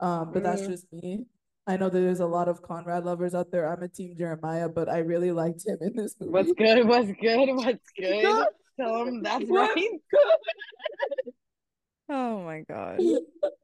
Um, 0.00 0.32
but 0.32 0.42
that's 0.42 0.62
Mhm. 0.62 0.66
just 0.66 0.92
me. 0.92 1.26
I 1.66 1.76
know 1.76 1.88
that 1.88 2.00
there's 2.00 2.20
a 2.20 2.26
lot 2.26 2.48
of 2.48 2.62
Conrad 2.62 3.04
lovers 3.04 3.34
out 3.34 3.50
there. 3.50 3.68
I'm 3.70 3.82
a 3.82 3.88
team 3.88 4.16
Jeremiah, 4.16 4.68
but 4.68 4.88
I 4.88 4.98
really 4.98 5.30
liked 5.30 5.64
him 5.66 5.78
in 5.80 5.94
this 5.94 6.18
movie. 6.18 6.32
What's 6.32 6.52
good? 6.52 6.86
What's 6.86 7.12
good? 7.20 7.54
What's 7.54 7.90
good? 7.96 8.22
Good. 8.22 8.46
Tell 8.78 9.04
them 9.04 9.22
that's 9.22 9.44
What's 9.48 9.74
right. 9.76 10.00
Oh 12.12 12.42
my 12.42 12.62
God. 12.68 12.98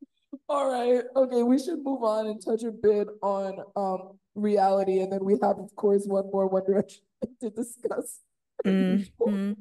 All 0.49 0.71
right. 0.71 1.03
Okay, 1.17 1.43
we 1.43 1.59
should 1.59 1.83
move 1.83 2.03
on 2.05 2.27
and 2.29 2.45
touch 2.45 2.63
a 2.63 2.71
bit 2.71 3.09
on 3.23 3.59
um 3.75 4.19
reality, 4.35 5.01
and 5.01 5.13
then 5.13 5.25
we 5.25 5.35
have, 5.43 5.59
of 5.59 5.75
course, 5.75 6.05
one 6.07 6.31
more 6.31 6.47
One 6.47 6.65
Direction 6.65 7.03
to 7.41 7.51
discuss. 7.51 8.21
Mhm. 8.65 9.57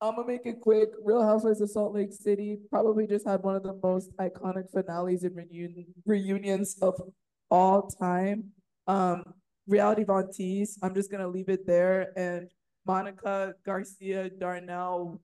I'm 0.00 0.14
gonna 0.14 0.26
make 0.26 0.46
it 0.46 0.60
quick. 0.60 0.90
Real 1.02 1.22
Housewives 1.22 1.60
of 1.60 1.70
Salt 1.70 1.92
Lake 1.94 2.12
City 2.12 2.58
probably 2.70 3.06
just 3.06 3.26
had 3.26 3.42
one 3.42 3.56
of 3.56 3.64
the 3.64 3.74
most 3.82 4.16
iconic 4.16 4.70
finales 4.70 5.24
and 5.24 5.34
reunion 5.34 5.86
reunions 6.06 6.78
of 6.80 6.94
all 7.50 7.82
time. 7.88 8.52
Um, 8.86 9.24
Reality 9.66 10.04
Von 10.04 10.30
Tease, 10.32 10.78
I'm 10.82 10.94
just 10.94 11.10
gonna 11.10 11.26
leave 11.28 11.48
it 11.48 11.66
there. 11.66 12.12
And 12.16 12.48
Monica 12.86 13.54
Garcia 13.66 14.30
Darnell 14.30 15.20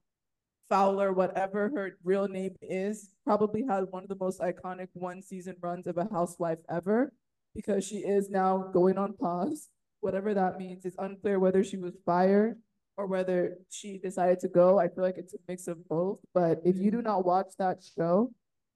Fowler, 0.68 1.12
whatever 1.12 1.70
her 1.74 1.98
real 2.02 2.26
name 2.28 2.56
is, 2.62 3.10
probably 3.24 3.64
had 3.68 3.84
one 3.90 4.02
of 4.04 4.08
the 4.08 4.16
most 4.16 4.40
iconic 4.40 4.88
one 4.94 5.22
season 5.22 5.56
runs 5.60 5.86
of 5.86 5.98
a 5.98 6.08
housewife 6.10 6.58
ever 6.70 7.12
because 7.54 7.84
she 7.84 7.96
is 7.96 8.30
now 8.30 8.70
going 8.72 8.98
on 8.98 9.14
pause. 9.14 9.68
Whatever 10.00 10.34
that 10.34 10.58
means, 10.58 10.84
it's 10.84 10.96
unclear 10.98 11.38
whether 11.38 11.62
she 11.62 11.76
was 11.76 11.94
fired 12.04 12.56
or 12.96 13.06
whether 13.06 13.56
she 13.70 13.98
decided 13.98 14.40
to 14.40 14.48
go. 14.48 14.78
I 14.78 14.88
feel 14.88 15.04
like 15.04 15.18
it's 15.18 15.34
a 15.34 15.38
mix 15.48 15.66
of 15.66 15.86
both. 15.88 16.18
But 16.32 16.60
if 16.64 16.76
you 16.76 16.90
do 16.90 17.02
not 17.02 17.24
watch 17.24 17.52
that 17.58 17.82
show, 17.96 18.32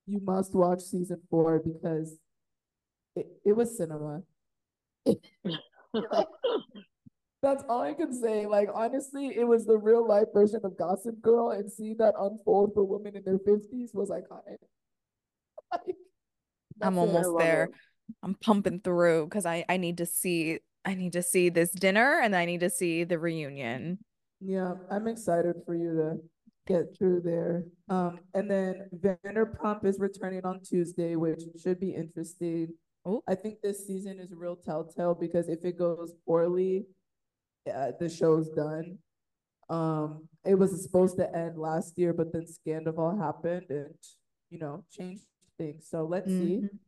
you 0.06 0.20
must 0.22 0.54
watch 0.54 0.80
season 0.80 1.20
four 1.30 1.60
because 1.60 2.16
it, 3.14 3.26
it 3.44 3.52
was 3.52 3.76
cinema. 3.76 4.22
That's 7.42 7.62
all 7.68 7.82
I 7.82 7.94
can 7.94 8.12
say. 8.12 8.46
Like 8.46 8.68
honestly, 8.74 9.32
it 9.36 9.46
was 9.46 9.64
the 9.64 9.78
real 9.78 10.06
life 10.06 10.28
version 10.34 10.60
of 10.64 10.76
Gossip 10.76 11.20
Girl, 11.20 11.50
and 11.50 11.70
seeing 11.70 11.96
that 11.98 12.14
unfold 12.18 12.72
for 12.74 12.84
women 12.84 13.16
in 13.16 13.22
their 13.24 13.38
fifties 13.38 13.92
was 13.94 14.10
iconic. 14.10 14.58
Like, 15.72 15.96
I'm 16.82 16.98
almost 16.98 17.38
there. 17.38 17.64
it. 17.64 17.70
I'm 18.22 18.34
pumping 18.34 18.80
through 18.80 19.26
because 19.26 19.46
I 19.46 19.64
I 19.68 19.76
need 19.76 19.98
to 19.98 20.06
see 20.06 20.58
I 20.84 20.94
need 20.94 21.12
to 21.12 21.22
see 21.22 21.48
this 21.48 21.70
dinner 21.70 22.20
and 22.22 22.34
I 22.34 22.44
need 22.44 22.60
to 22.60 22.70
see 22.70 23.04
the 23.04 23.18
reunion. 23.18 23.98
Yeah, 24.40 24.74
I'm 24.90 25.06
excited 25.06 25.56
for 25.66 25.74
you 25.74 25.94
to 25.94 26.16
get 26.66 26.96
through 26.96 27.22
there. 27.22 27.64
Um, 27.88 28.20
and 28.34 28.50
then 28.50 28.88
Vanderpump 28.96 29.84
is 29.84 29.98
returning 29.98 30.44
on 30.44 30.60
Tuesday, 30.60 31.16
which 31.16 31.42
should 31.60 31.80
be 31.80 31.90
interesting. 31.90 32.68
Ooh. 33.06 33.22
I 33.28 33.34
think 33.34 33.60
this 33.62 33.86
season 33.86 34.20
is 34.20 34.32
a 34.32 34.36
real 34.36 34.56
telltale 34.56 35.14
because 35.14 35.48
if 35.48 35.64
it 35.64 35.78
goes 35.78 36.14
poorly, 36.26 36.84
uh, 37.70 37.92
the 37.98 38.08
show's 38.08 38.48
done. 38.50 38.98
Um, 39.68 40.28
it 40.44 40.54
was 40.54 40.82
supposed 40.82 41.16
to 41.18 41.36
end 41.36 41.58
last 41.58 41.98
year, 41.98 42.12
but 42.12 42.32
then 42.32 42.46
Scandoval 42.46 43.18
happened 43.18 43.66
and, 43.68 43.94
you 44.50 44.58
know, 44.58 44.84
changed 44.90 45.24
things. 45.58 45.86
So 45.88 46.04
let's 46.04 46.30
see. 46.30 46.62
Mhm. 46.62 46.78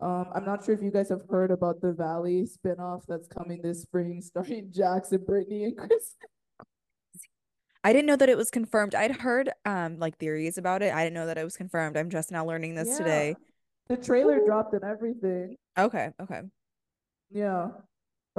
Um, 0.00 0.28
I'm 0.32 0.44
not 0.46 0.64
sure 0.64 0.74
if 0.74 0.82
you 0.82 0.90
guys 0.90 1.10
have 1.10 1.22
heard 1.28 1.50
about 1.50 1.82
the 1.82 1.92
Valley 1.92 2.44
spinoff 2.46 3.04
that's 3.06 3.28
coming 3.28 3.60
this 3.62 3.82
spring, 3.82 4.22
starring 4.22 4.72
Jackson, 4.72 5.24
Brittany, 5.24 5.64
and 5.64 5.76
Chris. 5.76 6.16
I 7.82 7.92
didn't 7.92 8.06
know 8.06 8.16
that 8.16 8.28
it 8.28 8.36
was 8.36 8.50
confirmed. 8.50 8.94
I'd 8.94 9.16
heard 9.16 9.50
um 9.64 9.98
like 9.98 10.18
theories 10.18 10.58
about 10.58 10.82
it. 10.82 10.92
I 10.94 11.02
didn't 11.04 11.14
know 11.14 11.26
that 11.26 11.38
it 11.38 11.44
was 11.44 11.56
confirmed. 11.56 11.96
I'm 11.96 12.10
just 12.10 12.30
now 12.30 12.44
learning 12.46 12.74
this 12.74 12.96
today. 12.98 13.36
The 13.88 13.96
trailer 13.96 14.44
dropped 14.44 14.74
and 14.74 14.84
everything. 14.84 15.56
Okay, 15.78 16.10
okay. 16.20 16.42
Yeah. 17.30 17.68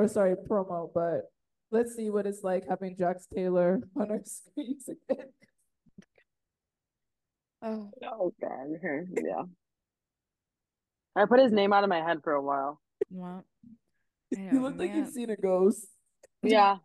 Or 0.01 0.07
sorry, 0.07 0.33
promo, 0.49 0.89
but 0.91 1.29
let's 1.69 1.95
see 1.95 2.09
what 2.09 2.25
it's 2.25 2.41
like 2.41 2.63
having 2.67 2.97
Jax 2.97 3.27
Taylor 3.27 3.81
on 3.95 4.09
our 4.09 4.21
screens 4.25 4.89
again. 4.89 5.27
Oh. 7.61 7.91
Oh 8.03 8.33
god. 8.41 8.67
Yeah. 8.81 9.43
I 11.15 11.25
put 11.27 11.39
his 11.39 11.51
name 11.51 11.71
out 11.71 11.83
of 11.83 11.89
my 11.91 12.01
head 12.01 12.21
for 12.23 12.33
a 12.33 12.41
while. 12.41 12.81
Well, 13.11 13.45
I 14.35 14.39
You 14.51 14.63
look 14.63 14.79
like 14.79 14.89
man. 14.89 14.97
you've 14.97 15.13
seen 15.13 15.29
a 15.29 15.35
ghost. 15.35 15.85
Yeah. 16.41 16.77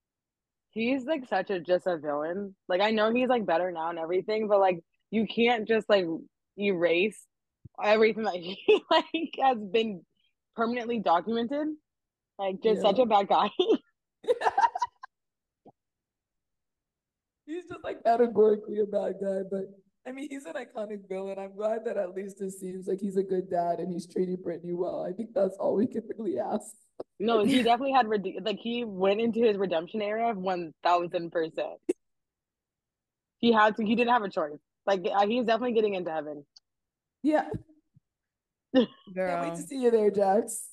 He's 0.72 1.06
like 1.06 1.26
such 1.30 1.48
a 1.48 1.58
just 1.58 1.86
a 1.86 1.96
villain. 1.96 2.54
Like 2.68 2.82
I 2.82 2.90
know 2.90 3.14
he's 3.14 3.28
like 3.30 3.46
better 3.46 3.70
now 3.70 3.88
and 3.88 3.98
everything, 3.98 4.46
but 4.46 4.58
like 4.60 4.80
you 5.10 5.26
can't 5.26 5.66
just 5.66 5.88
like 5.88 6.04
erase 6.58 7.26
everything 7.82 8.24
that 8.24 8.34
he 8.34 8.58
like 8.90 9.34
has 9.40 9.56
been 9.58 10.02
permanently 10.54 10.98
documented. 10.98 11.68
Like 12.38 12.62
just 12.62 12.82
such 12.82 12.98
a 12.98 13.06
bad 13.06 13.28
guy. 13.28 13.50
He's 17.46 17.68
just 17.68 17.84
like 17.84 18.02
categorically 18.04 18.78
a 18.80 18.86
bad 18.86 19.14
guy, 19.20 19.40
but 19.50 19.64
I 20.06 20.12
mean, 20.12 20.28
he's 20.30 20.46
an 20.46 20.54
iconic 20.54 21.08
villain. 21.08 21.38
I'm 21.38 21.54
glad 21.54 21.84
that 21.84 21.96
at 21.96 22.14
least 22.14 22.40
it 22.40 22.52
seems 22.52 22.88
like 22.88 23.00
he's 23.00 23.16
a 23.16 23.22
good 23.22 23.48
dad 23.48 23.78
and 23.78 23.92
he's 23.92 24.06
treating 24.06 24.36
Brittany 24.36 24.72
well. 24.72 25.04
I 25.08 25.12
think 25.12 25.30
that's 25.32 25.56
all 25.58 25.76
we 25.76 25.86
can 25.86 26.02
really 26.16 26.38
ask. 26.38 26.74
No, 27.20 27.44
he 27.44 27.62
definitely 27.62 27.92
had 27.92 28.08
rede- 28.08 28.40
like 28.42 28.58
he 28.58 28.84
went 28.84 29.20
into 29.20 29.40
his 29.40 29.56
redemption 29.56 30.02
era 30.02 30.32
one 30.34 30.72
thousand 30.82 31.30
percent. 31.30 31.78
He 33.38 33.52
had 33.52 33.76
to. 33.76 33.84
He 33.84 33.94
didn't 33.94 34.12
have 34.12 34.22
a 34.22 34.28
choice. 34.28 34.58
Like 34.86 35.06
uh, 35.12 35.26
he's 35.26 35.46
definitely 35.46 35.74
getting 35.74 35.94
into 35.94 36.10
heaven. 36.10 36.44
Yeah. 37.22 37.48
Can't 38.74 38.88
wait 39.14 39.54
to 39.54 39.62
see 39.62 39.82
you 39.82 39.90
there, 39.90 40.10
Jax. 40.10 40.68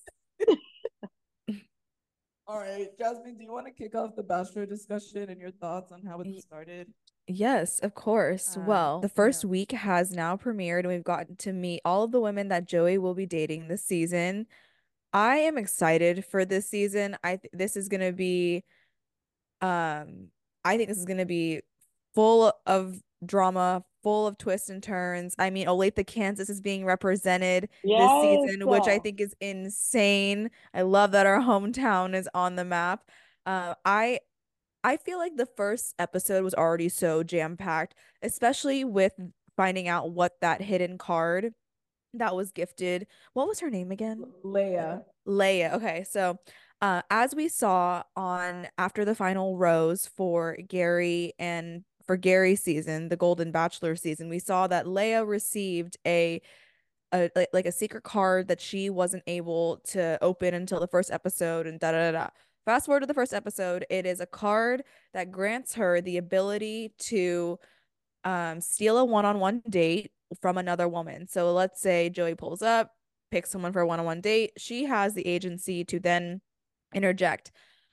All 2.50 2.58
right, 2.58 2.88
Jasmin, 2.97 3.38
do 3.38 3.43
you 3.43 3.52
want 3.52 3.68
to 3.68 3.72
kick 3.72 3.93
off 3.93 4.16
the 4.16 4.24
Bachelor 4.24 4.66
discussion 4.66 5.30
and 5.30 5.39
your 5.39 5.52
thoughts 5.52 5.91
on 5.91 6.02
how 6.02 6.20
it 6.20 6.41
started? 6.41 6.91
Yes, 7.28 7.78
of 7.78 7.93
course. 7.93 8.58
Um, 8.58 8.66
Well, 8.66 9.02
the 9.02 9.08
yeah. 9.08 9.14
first 9.14 9.45
week 9.45 9.72
has 9.72 10.12
now 10.12 10.36
premiered, 10.36 10.80
and 10.80 10.88
we've 10.88 11.04
gotten 11.04 11.36
to 11.36 11.54
meet 11.54 11.82
all 11.86 12.02
of 12.06 12.12
the 12.12 12.20
women 12.20 12.47
that 12.47 12.66
Joey 12.66 12.97
will 12.97 13.14
be 13.14 13.28
dating 13.28 13.68
this 13.68 13.86
season. 13.86 14.47
I 15.14 15.38
am 15.38 15.60
excited 15.60 16.26
for 16.26 16.43
this 16.43 16.68
season. 16.68 17.18
I 17.24 17.36
th 17.38 17.52
this 17.54 17.76
is 17.76 17.88
gonna 17.88 18.14
be, 18.14 18.64
um, 19.62 20.30
I 20.66 20.76
think 20.78 20.89
this 20.89 20.97
is 20.97 21.06
gonna 21.06 21.28
be 21.28 21.62
full 22.16 22.52
of 22.66 23.00
drama, 23.24 23.84
full 24.04 24.28
of 24.28 24.38
twists 24.38 24.70
and 24.70 24.82
turns. 24.82 25.36
I 25.38 25.50
mean, 25.50 25.68
Olathe, 25.68 26.06
Kansas 26.08 26.50
is 26.50 26.62
being 26.62 26.86
represented 26.86 27.70
this 27.84 28.22
season, 28.22 28.68
which 28.68 28.88
I 28.88 29.00
think 29.00 29.20
is 29.22 29.36
insane. 29.41 30.50
I 30.74 30.82
love 30.84 31.12
that 31.12 31.26
our 31.26 31.39
hometown 31.39 32.16
is 32.16 32.30
on 32.34 32.56
the 32.56 32.66
map. 32.66 33.10
Uh, 33.45 33.76
I 33.86 34.20
I 34.84 34.97
feel 34.97 35.18
like 35.18 35.36
the 35.36 35.50
first 35.58 35.93
episode 36.00 36.43
was 36.43 36.54
already 36.54 36.88
so 36.88 37.22
jam-packed, 37.24 37.95
especially 38.22 38.86
with 38.86 39.14
finding 39.58 39.89
out 39.89 40.12
what 40.12 40.34
that 40.41 40.62
hidden 40.62 40.97
card 40.97 41.54
that 42.14 42.36
was 42.36 42.52
gifted. 42.52 43.08
What 43.34 43.47
was 43.47 43.60
her 43.60 43.70
name 43.70 43.91
again? 43.91 44.24
Leah. 44.43 45.04
Leah. 45.26 45.72
Okay, 45.76 46.06
so 46.10 46.39
uh, 46.82 47.02
as 47.10 47.36
we 47.36 47.50
saw 47.50 48.04
on 48.16 48.68
after 48.78 49.04
the 49.04 49.16
final 49.16 49.58
rose 49.58 50.10
for 50.16 50.58
Gary 50.68 51.34
and 51.38 51.84
for 52.10 52.18
Gary's 52.18 52.64
season, 52.64 53.10
the 53.10 53.16
Golden 53.16 53.51
Bachelor 53.51 53.95
season, 53.95 54.30
we 54.30 54.39
saw 54.39 54.66
that 54.66 54.88
Leah 54.88 55.24
received 55.24 55.95
a 56.07 56.41
a 57.14 57.30
like, 57.53 57.68
a 57.68 57.72
secret 57.72 58.01
card 58.01 58.47
that 58.47 58.60
she 58.60 58.89
wasn't 58.89 59.22
able 59.28 59.78
to 59.89 60.18
open 60.20 60.55
until 60.55 60.80
the 60.80 60.88
first 60.88 61.12
episode 61.12 61.68
and 61.68 61.80
da 61.80 61.91
da. 61.91 62.12
da. 62.12 62.28
Fast 62.66 62.88
forward 62.88 63.01
to 63.01 63.05
the 63.05 63.14
first 63.14 63.32
episode, 63.32 63.86
it 63.91 64.07
is 64.07 64.22
a 64.22 64.26
card 64.26 64.82
that 65.14 65.30
grants 65.30 65.76
her 65.76 66.01
the 66.01 66.18
ability 66.18 66.93
to 66.97 67.60
um 68.24 68.60
steal 68.60 68.97
a 68.97 69.05
one-on-one 69.05 69.62
date 69.70 70.10
from 70.41 70.57
another 70.57 70.88
woman. 70.88 71.28
So 71.28 71.53
let's 71.53 71.80
say 71.80 72.10
Joey 72.10 72.34
pulls 72.34 72.64
up, 72.64 72.89
picks 73.30 73.51
someone 73.51 73.72
for 73.72 73.82
a 73.82 73.88
one-on-one 73.88 74.22
date, 74.22 74.53
she 74.57 74.86
has 74.86 75.14
the 75.14 75.28
agency 75.28 75.84
to 75.86 75.99
then 75.99 76.41
interject. 76.91 77.51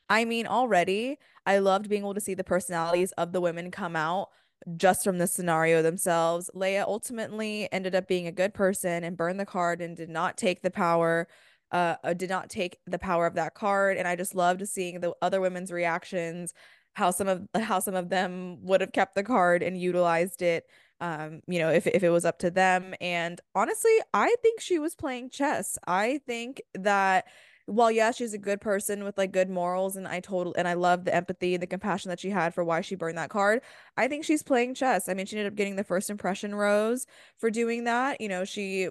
I 0.09 0.25
mean, 0.25 0.47
already 0.47 1.19
I 1.47 1.59
loved 1.59 1.89
being 1.89 2.03
able 2.03 2.15
to 2.15 2.21
see 2.21 2.35
the 2.35 2.45
personalities 2.45 3.13
of 3.13 3.33
the 3.33 3.41
women 3.41 3.71
come 3.71 3.97
out 3.97 4.29
just 4.77 5.05
from 5.05 5.19
the 5.19 5.27
scenario 5.27 5.83
themselves. 5.83 6.51
Leah 6.55 6.85
ultimately 6.87 7.69
ended 7.73 7.95
up 7.95 8.09
being 8.09 8.27
a 8.27 8.33
good 8.33 8.53
person 8.55 9.05
and 9.05 9.17
burned 9.17 9.39
the 9.39 9.47
card 9.47 9.81
and 9.81 9.97
did 9.97 10.11
not 10.11 10.37
take 10.37 10.63
the 10.63 10.71
power 10.71 11.29
uh, 11.73 11.97
uh, 12.05 12.15
did 12.15 12.31
not 12.31 12.49
take 12.49 12.79
the 12.87 12.99
power 12.99 13.27
of 13.27 13.35
that 13.35 13.55
card. 13.55 13.97
And 13.97 14.07
I 14.07 14.15
just 14.17 14.35
loved 14.35 14.67
seeing 14.69 15.01
the 15.01 15.13
other 15.21 15.41
women's 15.41 15.73
reactions 15.73 16.53
how 16.95 17.11
some 17.11 17.29
of 17.29 17.47
how 17.55 17.81
some 17.81 17.95
of 17.95 18.09
them 18.09 18.65
would 18.65 18.81
have 18.81 18.93
kept 18.93 19.15
the 19.15 19.23
card 19.23 19.63
and 19.63 19.79
utilized 19.79 20.41
it 20.41 20.65
um 21.01 21.41
you 21.47 21.59
know 21.59 21.71
if 21.71 21.87
if 21.87 22.03
it 22.03 22.11
was 22.11 22.25
up 22.25 22.39
to 22.39 22.51
them. 22.51 22.95
And 23.01 23.41
honestly 23.55 23.97
I 24.15 24.35
think 24.43 24.61
she 24.61 24.79
was 24.79 24.95
playing 24.95 25.31
chess. 25.31 25.79
I 25.87 26.21
think 26.27 26.63
that 26.75 27.27
while 27.67 27.91
yeah 27.91 28.11
she's 28.13 28.33
a 28.35 28.39
good 28.39 28.61
person 28.61 29.05
with 29.05 29.19
like 29.19 29.33
good 29.33 29.51
morals 29.51 29.97
and 29.97 30.07
I 30.07 30.21
total 30.21 30.55
and 30.57 30.69
I 30.69 30.75
love 30.75 31.05
the 31.05 31.15
empathy 31.15 31.55
and 31.55 31.63
the 31.63 31.67
compassion 31.67 32.09
that 32.11 32.21
she 32.21 32.31
had 32.31 32.55
for 32.55 32.65
why 32.65 32.81
she 32.81 32.95
burned 32.95 33.19
that 33.19 33.31
card. 33.31 33.61
I 33.97 34.09
think 34.09 34.25
she's 34.25 34.43
playing 34.43 34.75
chess. 34.75 35.09
I 35.09 35.15
mean 35.15 35.27
she 35.27 35.37
ended 35.37 35.53
up 35.53 35.57
getting 35.57 35.77
the 35.77 35.85
first 35.85 36.09
impression 36.11 36.55
rose 36.55 37.07
for 37.39 37.51
doing 37.51 37.85
that. 37.85 38.21
You 38.21 38.29
know 38.29 38.45
she 38.45 38.89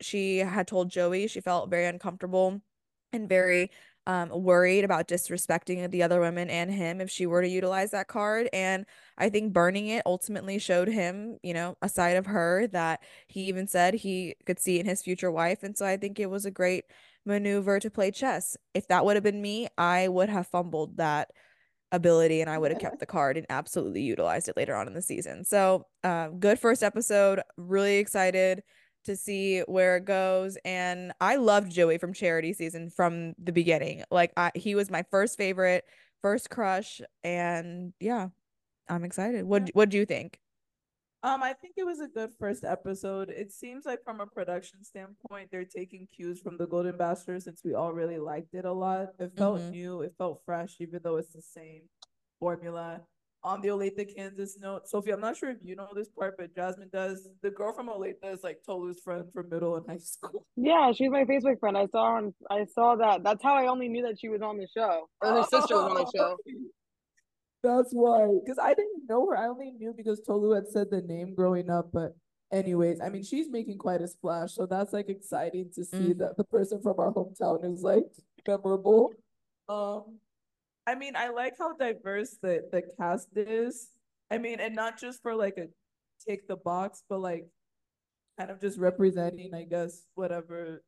she 0.00 0.38
had 0.38 0.66
told 0.66 0.90
Joey 0.90 1.26
she 1.28 1.40
felt 1.40 1.70
very 1.70 1.86
uncomfortable 1.86 2.60
and 3.12 3.28
very 3.28 3.70
um 4.06 4.28
worried 4.30 4.84
about 4.84 5.08
disrespecting 5.08 5.90
the 5.90 6.02
other 6.02 6.20
women 6.20 6.48
and 6.50 6.70
him 6.70 7.00
if 7.00 7.10
she 7.10 7.26
were 7.26 7.42
to 7.42 7.48
utilize 7.48 7.90
that 7.90 8.08
card 8.08 8.48
and 8.52 8.86
I 9.18 9.28
think 9.30 9.52
burning 9.52 9.88
it 9.88 10.02
ultimately 10.06 10.58
showed 10.58 10.88
him 10.88 11.38
you 11.42 11.54
know 11.54 11.76
a 11.82 11.88
side 11.88 12.16
of 12.16 12.26
her 12.26 12.66
that 12.68 13.00
he 13.28 13.42
even 13.44 13.66
said 13.66 13.94
he 13.94 14.34
could 14.46 14.60
see 14.60 14.78
in 14.78 14.86
his 14.86 15.02
future 15.02 15.30
wife 15.30 15.62
and 15.62 15.76
so 15.76 15.86
I 15.86 15.96
think 15.96 16.20
it 16.20 16.30
was 16.30 16.44
a 16.46 16.50
great 16.50 16.84
maneuver 17.26 17.80
to 17.80 17.90
play 17.90 18.10
chess 18.10 18.56
if 18.74 18.86
that 18.88 19.04
would 19.04 19.16
have 19.16 19.24
been 19.24 19.42
me 19.42 19.68
I 19.76 20.08
would 20.08 20.28
have 20.28 20.46
fumbled 20.46 20.96
that 20.98 21.28
ability 21.92 22.40
and 22.40 22.50
I 22.50 22.58
would 22.58 22.70
have 22.70 22.80
kept 22.80 22.98
the 22.98 23.06
card 23.06 23.36
and 23.36 23.46
absolutely 23.48 24.02
utilized 24.02 24.48
it 24.48 24.56
later 24.56 24.74
on 24.74 24.86
in 24.86 24.94
the 24.94 25.02
season 25.02 25.44
so 25.44 25.86
uh, 26.04 26.28
good 26.28 26.58
first 26.58 26.82
episode 26.82 27.40
really 27.56 27.98
excited 27.98 28.62
to 29.06 29.16
see 29.16 29.60
where 29.60 29.96
it 29.96 30.04
goes. 30.04 30.58
And 30.64 31.12
I 31.20 31.36
loved 31.36 31.70
Joey 31.70 31.98
from 31.98 32.12
Charity 32.12 32.52
season 32.52 32.90
from 32.90 33.34
the 33.38 33.52
beginning. 33.52 34.02
Like 34.10 34.32
I, 34.36 34.50
he 34.54 34.74
was 34.74 34.90
my 34.90 35.04
first 35.10 35.38
favorite, 35.38 35.84
first 36.22 36.50
crush, 36.50 37.00
and 37.24 37.92
yeah, 38.00 38.28
I'm 38.88 39.04
excited. 39.04 39.44
What 39.44 39.62
Yeah. 39.62 39.70
what 39.72 39.88
do 39.88 39.96
you 39.96 40.06
think? 40.06 40.38
Um, 41.26 41.42
I 41.42 41.54
think 41.54 41.74
it 41.76 41.82
was 41.84 41.98
a 41.98 42.06
good 42.06 42.30
first 42.38 42.62
episode. 42.62 43.30
It 43.30 43.50
seems 43.50 43.84
like 43.84 44.04
from 44.04 44.20
a 44.20 44.26
production 44.26 44.84
standpoint, 44.84 45.48
they're 45.50 45.64
taking 45.64 46.06
cues 46.14 46.40
from 46.40 46.56
the 46.56 46.68
Golden 46.68 46.96
Bachelor 46.96 47.40
since 47.40 47.62
we 47.64 47.74
all 47.74 47.92
really 47.92 48.18
liked 48.18 48.54
it 48.54 48.64
a 48.64 48.72
lot. 48.72 49.08
It 49.18 49.32
felt 49.36 49.58
Mhm. 49.58 49.70
new, 49.72 50.02
it 50.02 50.14
felt 50.16 50.40
fresh, 50.44 50.76
even 50.78 51.00
though 51.02 51.16
it's 51.16 51.32
the 51.32 51.42
same 51.42 51.88
formula. 52.38 53.02
On 53.42 53.60
the 53.60 53.68
Olathe, 53.68 54.14
Kansas 54.14 54.56
note, 54.60 54.88
Sophie, 54.88 55.10
I'm 55.10 55.20
not 55.20 55.36
sure 55.36 55.50
if 55.50 55.58
you 55.64 55.74
know 55.74 55.88
this 55.96 56.08
part, 56.10 56.36
but 56.38 56.54
Jasmin 56.54 56.90
does. 56.90 57.28
The 57.42 57.50
girl 57.50 57.72
from 57.72 57.88
Olathe 57.88 58.22
is 58.24 58.44
like 58.44 58.62
Tolu's 58.64 59.00
friend 59.00 59.24
from 59.32 59.48
middle 59.48 59.74
and 59.74 59.84
high 59.84 59.98
school. 60.14 60.46
Yeah, 60.54 60.92
she's 60.92 61.10
my 61.10 61.24
Facebook 61.24 61.58
friend. 61.58 61.76
I 61.76 61.86
saw 61.86 62.04
on. 62.18 62.34
I 62.50 62.66
saw 62.66 62.94
that. 62.96 63.24
That's 63.24 63.42
how 63.42 63.54
I 63.54 63.66
only 63.66 63.88
knew 63.88 64.02
that 64.02 64.20
she 64.20 64.28
was 64.28 64.42
on 64.42 64.58
the 64.58 64.68
show, 64.68 65.08
or 65.20 65.28
her 65.32 65.42
sister 65.42 65.74
was 65.74 65.90
on 65.90 65.94
the 65.94 66.12
show. 66.16 66.36
That's 67.66 67.92
why, 67.92 68.28
because 68.44 68.58
I 68.58 68.74
didn't 68.74 69.08
know 69.08 69.26
her. 69.28 69.36
I 69.36 69.48
only 69.48 69.72
knew 69.72 69.92
because 69.96 70.20
Tolu 70.20 70.52
had 70.52 70.68
said 70.68 70.88
the 70.90 71.02
name 71.02 71.34
growing 71.34 71.68
up. 71.68 71.90
But, 71.92 72.14
anyways, 72.52 73.00
I 73.00 73.08
mean, 73.08 73.24
she's 73.24 73.48
making 73.50 73.78
quite 73.78 74.00
a 74.00 74.06
splash, 74.08 74.52
so 74.54 74.66
that's 74.66 74.92
like 74.92 75.08
exciting 75.08 75.70
to 75.74 75.84
see 75.84 76.14
Mhm. 76.14 76.18
that 76.18 76.36
the 76.36 76.44
person 76.44 76.80
from 76.80 77.00
our 77.00 77.12
hometown 77.12 77.64
is 77.64 77.82
like 77.82 78.04
memorable. 78.46 79.12
Um, 79.68 80.20
I 80.86 80.94
mean, 80.94 81.16
I 81.16 81.30
like 81.30 81.58
how 81.58 81.74
diverse 81.74 82.36
the 82.40 82.68
the 82.70 82.82
cast 82.96 83.36
is. 83.36 83.90
I 84.30 84.38
mean, 84.38 84.60
and 84.60 84.74
not 84.76 84.96
just 84.96 85.20
for 85.22 85.34
like 85.34 85.58
a 85.58 85.66
tick 86.24 86.46
the 86.46 86.56
box, 86.56 87.02
but 87.08 87.18
like 87.20 87.48
kind 88.38 88.50
of 88.50 88.60
just 88.60 88.78
representing, 88.78 89.54
I 89.54 89.64
guess, 89.64 90.06
whatever 90.14 90.84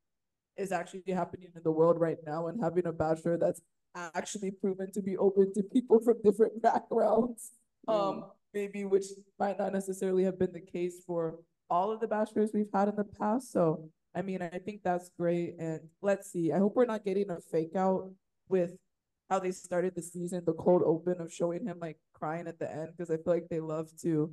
is 0.57 0.71
actually 0.71 1.03
happening 1.13 1.51
in 1.57 1.63
the 1.65 1.73
world 1.73 1.99
right 1.99 2.19
now 2.25 2.47
and 2.49 2.61
having 2.63 2.87
a 2.87 2.93
bachelor 2.93 3.37
that's 3.37 3.63
actually 4.15 4.51
proven 4.51 4.91
to 4.93 5.03
be 5.03 5.17
open 5.17 5.53
to 5.55 5.63
people 5.63 6.01
from 6.01 6.17
different 6.23 6.61
backgrounds. 6.69 7.53
Um, 7.87 8.25
maybe 8.55 8.85
which 8.85 9.07
might 9.39 9.59
not 9.59 9.73
necessarily 9.73 10.25
have 10.25 10.39
been 10.39 10.53
the 10.53 10.61
case 10.61 11.03
for 11.07 11.39
all 11.71 11.91
of 11.91 12.01
the 12.01 12.07
bachelors 12.09 12.51
we've 12.53 12.73
had 12.73 12.89
in 12.89 12.97
the 12.97 13.05
past. 13.05 13.53
So 13.53 13.89
I 14.15 14.23
mean, 14.23 14.41
I 14.43 14.59
think 14.59 14.83
that's 14.83 15.11
great. 15.19 15.55
And 15.59 15.81
let's 16.03 16.33
see. 16.33 16.51
I 16.53 16.59
hope 16.59 16.75
we're 16.75 16.87
not 16.87 17.05
getting 17.05 17.31
a 17.31 17.41
fake 17.41 17.77
out 17.77 18.11
with 18.49 18.73
how 19.31 19.39
they 19.39 19.53
started 19.53 19.95
the 19.95 20.03
season, 20.03 20.43
the 20.47 20.55
cold 20.55 20.83
open 20.85 21.21
of 21.21 21.33
showing 21.33 21.65
him 21.67 21.79
like 21.79 21.99
crying 22.15 22.47
at 22.49 22.59
the 22.59 22.69
end, 22.71 22.89
because 22.97 23.11
I 23.11 23.17
feel 23.17 23.35
like 23.35 23.49
they 23.51 23.61
love 23.61 23.91
to 24.03 24.33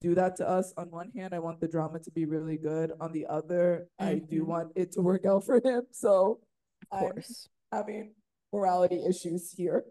do 0.00 0.14
that 0.16 0.36
to 0.36 0.48
us. 0.48 0.74
On 0.76 0.90
one 0.90 1.10
hand, 1.16 1.32
I 1.32 1.38
want 1.38 1.60
the 1.60 1.68
drama 1.68 2.00
to 2.00 2.10
be 2.10 2.24
really 2.26 2.58
good. 2.58 2.92
On 3.00 3.12
the 3.12 3.24
other, 3.26 3.86
I 3.98 4.16
do 4.16 4.42
Mhm. 4.42 4.46
want 4.46 4.72
it 4.74 4.90
to 4.92 5.00
work 5.00 5.24
out 5.24 5.44
for 5.44 5.60
him. 5.64 5.82
So 5.92 6.40
Of 6.82 6.88
course. 6.90 7.00
I'm 7.08 7.12
course. 7.14 7.48
having 7.72 8.14
morality 8.54 9.02
issues 9.08 9.52
here. 9.52 9.84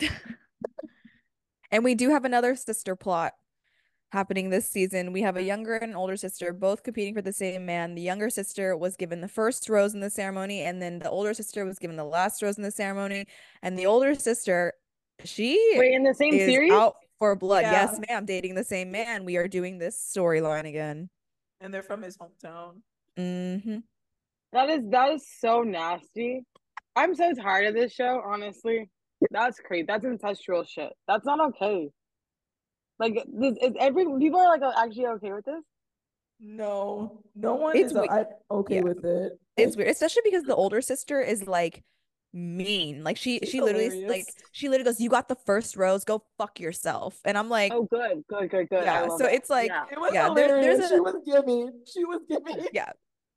And 1.70 1.84
we 1.84 1.94
do 1.94 2.08
have 2.08 2.24
another 2.24 2.56
sister 2.56 2.96
plot 2.96 3.34
happening 4.10 4.48
this 4.48 4.66
season. 4.66 5.12
We 5.12 5.20
have 5.20 5.36
a 5.36 5.42
younger 5.42 5.74
and 5.74 5.94
older 5.94 6.16
sister 6.16 6.54
both 6.54 6.82
competing 6.82 7.14
for 7.14 7.20
the 7.20 7.32
same 7.32 7.66
man. 7.66 7.94
The 7.94 8.00
younger 8.00 8.30
sister 8.30 8.74
was 8.74 8.96
given 8.96 9.20
the 9.20 9.28
first 9.28 9.68
rose 9.68 9.92
in 9.92 10.00
the 10.00 10.08
ceremony, 10.08 10.62
and 10.62 10.80
then 10.80 10.98
the 10.98 11.10
older 11.10 11.34
sister 11.34 11.66
was 11.66 11.78
given 11.78 11.96
the 11.96 12.04
last 12.04 12.40
rose 12.42 12.56
in 12.56 12.62
the 12.62 12.70
ceremony. 12.70 13.26
And 13.62 13.78
the 13.78 13.84
older 13.84 14.14
sister, 14.14 14.72
she 15.24 15.74
Wait, 15.76 15.92
in 15.92 16.04
the 16.04 16.14
same 16.14 16.38
is 16.38 16.46
series? 16.46 16.72
out 16.72 16.94
for 17.18 17.36
blood. 17.36 17.64
Yes, 17.64 18.00
ma'am, 18.08 18.24
dating 18.24 18.54
the 18.54 18.64
same 18.64 18.90
man. 18.90 19.26
We 19.26 19.36
are 19.36 19.46
doing 19.46 19.76
this 19.76 19.94
storyline 20.16 20.66
again. 20.66 21.10
And 21.60 21.74
they're 21.74 21.82
from 21.82 22.00
his 22.00 22.16
hometown. 22.16 22.80
hmm 23.14 23.80
That 24.54 24.70
is 24.70 24.84
that 24.88 25.10
is 25.12 25.26
so 25.38 25.64
nasty. 25.64 26.46
I'm 26.98 27.14
so 27.14 27.32
tired 27.34 27.66
of 27.68 27.74
this 27.74 27.92
show, 27.92 28.20
honestly. 28.24 28.90
That's 29.30 29.58
crazy. 29.60 29.84
That's 29.86 30.04
incestual 30.04 30.66
shit. 30.68 30.92
That's 31.06 31.24
not 31.24 31.40
okay. 31.48 31.88
Like, 32.98 33.14
this 33.32 33.54
is 33.62 33.72
every 33.78 34.04
people 34.18 34.40
are 34.40 34.58
like 34.58 34.62
actually 34.76 35.06
okay 35.06 35.32
with 35.32 35.44
this. 35.44 35.62
No, 36.40 37.20
no 37.34 37.54
one 37.56 37.76
It's 37.76 37.92
is 37.92 37.98
okay 38.50 38.76
yeah. 38.76 38.80
with 38.82 39.04
it. 39.04 39.32
It's 39.56 39.76
weird, 39.76 39.88
especially 39.88 40.22
because 40.24 40.44
the 40.44 40.54
older 40.54 40.80
sister 40.80 41.20
is 41.20 41.46
like 41.48 41.82
mean. 42.32 43.02
Like 43.02 43.16
she 43.16 43.40
She's 43.40 43.50
she 43.50 43.60
literally 43.60 44.04
s- 44.04 44.08
like 44.10 44.24
she 44.52 44.68
literally 44.68 44.84
goes, 44.90 45.00
"You 45.00 45.10
got 45.10 45.28
the 45.28 45.34
first 45.34 45.76
rose, 45.76 46.04
go 46.04 46.22
fuck 46.38 46.60
yourself." 46.60 47.18
And 47.24 47.36
I'm 47.36 47.48
like, 47.48 47.72
Oh, 47.72 47.88
good, 47.90 48.22
good, 48.28 48.50
good, 48.50 48.68
good. 48.68 48.84
Yeah. 48.84 49.08
So 49.08 49.18
that. 49.18 49.32
it's 49.34 49.50
like, 49.50 49.68
yeah. 49.68 49.84
It 49.90 49.98
was 50.00 50.12
Yeah, 50.14 50.32
there- 50.34 50.46
hilarious. 50.58 50.78
there's 50.78 50.90
she 50.90 51.00
was 51.00 51.16
giving. 51.26 51.72
She 51.92 52.04
was 52.04 52.20
giving. 52.28 52.66
yeah. 52.72 52.90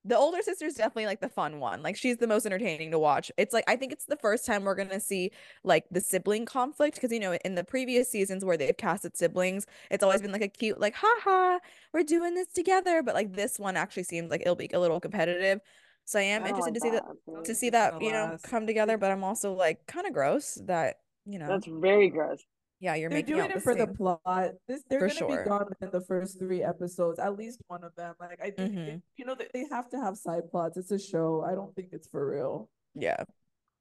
The 0.03 0.17
older 0.17 0.41
sister's 0.41 0.73
definitely 0.73 1.05
like 1.05 1.21
the 1.21 1.29
fun 1.29 1.59
one. 1.59 1.83
Like 1.83 1.95
she's 1.95 2.17
the 2.17 2.27
most 2.27 2.45
entertaining 2.45 2.91
to 2.91 2.99
watch. 2.99 3.31
It's 3.37 3.53
like 3.53 3.63
I 3.67 3.75
think 3.75 3.91
it's 3.91 4.05
the 4.05 4.17
first 4.17 4.45
time 4.45 4.63
we're 4.63 4.75
gonna 4.75 4.99
see 4.99 5.31
like 5.63 5.85
the 5.91 6.01
sibling 6.01 6.45
conflict 6.45 6.95
because 6.95 7.11
you 7.11 7.19
know 7.19 7.33
in 7.45 7.55
the 7.55 7.63
previous 7.63 8.09
seasons 8.09 8.43
where 8.43 8.57
they've 8.57 8.75
casted 8.75 9.15
siblings, 9.15 9.67
it's 9.91 10.03
always 10.03 10.21
been 10.21 10.31
like 10.31 10.41
a 10.41 10.47
cute 10.47 10.79
like 10.79 10.95
haha, 10.95 11.59
we're 11.93 12.03
doing 12.03 12.33
this 12.33 12.47
together. 12.47 13.03
But 13.03 13.13
like 13.13 13.35
this 13.35 13.59
one 13.59 13.77
actually 13.77 14.03
seems 14.03 14.31
like 14.31 14.41
it'll 14.41 14.55
be 14.55 14.69
a 14.73 14.79
little 14.79 14.99
competitive. 14.99 15.61
So 16.05 16.19
I 16.19 16.23
am 16.23 16.43
oh, 16.43 16.45
I 16.45 16.49
interested 16.49 16.73
like 16.73 16.81
to 16.81 16.81
see 16.81 16.89
that. 16.89 17.45
to 17.45 17.55
see 17.55 17.69
that 17.69 18.01
you 18.01 18.11
know 18.11 18.37
come 18.43 18.65
together. 18.65 18.97
But 18.97 19.11
I'm 19.11 19.23
also 19.23 19.53
like 19.53 19.85
kind 19.85 20.07
of 20.07 20.13
gross 20.13 20.59
that 20.65 20.97
you 21.25 21.37
know 21.37 21.47
That's 21.47 21.67
very 21.67 22.09
gross. 22.09 22.43
Yeah 22.81 22.95
you're 22.95 23.09
They're 23.09 23.19
making 23.19 23.35
doing 23.37 23.51
it 23.51 23.61
for 23.63 23.75
the 23.75 23.87
plot. 23.87 24.51
This 24.67 24.83
they're 24.89 24.99
For 24.99 25.07
gonna 25.07 25.17
sure. 25.19 25.43
be 25.43 25.49
gone 25.49 25.65
within 25.69 25.89
the 25.91 26.01
first 26.05 26.37
three 26.39 26.61
episodes. 26.63 27.19
At 27.19 27.37
least 27.37 27.61
one 27.67 27.83
of 27.85 27.95
them. 27.95 28.15
Like 28.19 28.41
I 28.43 28.49
think 28.51 28.73
Mhm. 28.75 28.87
it- 28.95 29.01
you 29.17 29.23
know 29.25 29.35
they 29.35 29.65
have 29.71 29.87
to 29.91 29.97
have 30.01 30.17
side 30.17 30.49
plots. 30.51 30.75
It's 30.77 30.91
a 30.91 30.99
show. 30.99 31.41
I 31.49 31.55
don't 31.55 31.73
think 31.75 31.89
it's 31.93 32.07
for 32.07 32.27
real. 32.29 32.69
Yeah. 32.95 33.23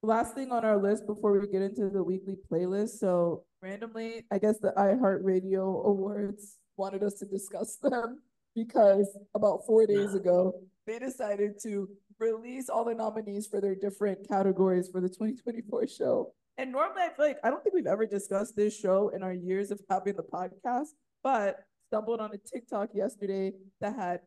Last 0.02 0.34
thing 0.34 0.50
on 0.52 0.64
our 0.64 0.78
list 0.80 1.06
before 1.06 1.32
we 1.38 1.46
get 1.48 1.62
into 1.62 1.90
the 1.90 2.02
weekly 2.02 2.36
playlist. 2.50 2.98
So 2.98 3.44
randomly, 3.60 4.26
I 4.30 4.38
guess 4.38 4.58
the 4.58 4.72
iHeartRadio 4.76 5.84
Awards 5.84 6.58
wanted 6.76 7.02
us 7.02 7.14
to 7.14 7.26
discuss 7.26 7.76
them 7.82 8.22
because 8.54 9.08
about 9.34 9.66
four 9.66 9.86
days 9.86 10.14
ago 10.14 10.54
they 10.86 10.98
decided 10.98 11.58
to 11.62 11.88
release 12.18 12.68
all 12.68 12.84
the 12.84 12.94
nominees 12.94 13.46
for 13.46 13.60
their 13.60 13.74
different 13.74 14.26
categories 14.28 14.88
for 14.88 15.00
the 15.00 15.08
2024 15.08 15.86
show. 15.86 16.32
And 16.60 16.72
normally 16.72 17.00
I 17.00 17.08
feel 17.08 17.24
like 17.24 17.38
I 17.42 17.48
don't 17.48 17.64
think 17.64 17.74
we've 17.74 17.86
ever 17.86 18.04
discussed 18.04 18.54
this 18.54 18.78
show 18.78 19.08
in 19.14 19.22
our 19.22 19.32
years 19.32 19.70
of 19.70 19.80
having 19.88 20.14
the 20.14 20.22
podcast, 20.22 20.88
but 21.22 21.64
stumbled 21.88 22.20
on 22.20 22.32
a 22.34 22.36
TikTok 22.36 22.90
yesterday 22.92 23.52
that 23.80 23.96
had 23.96 24.20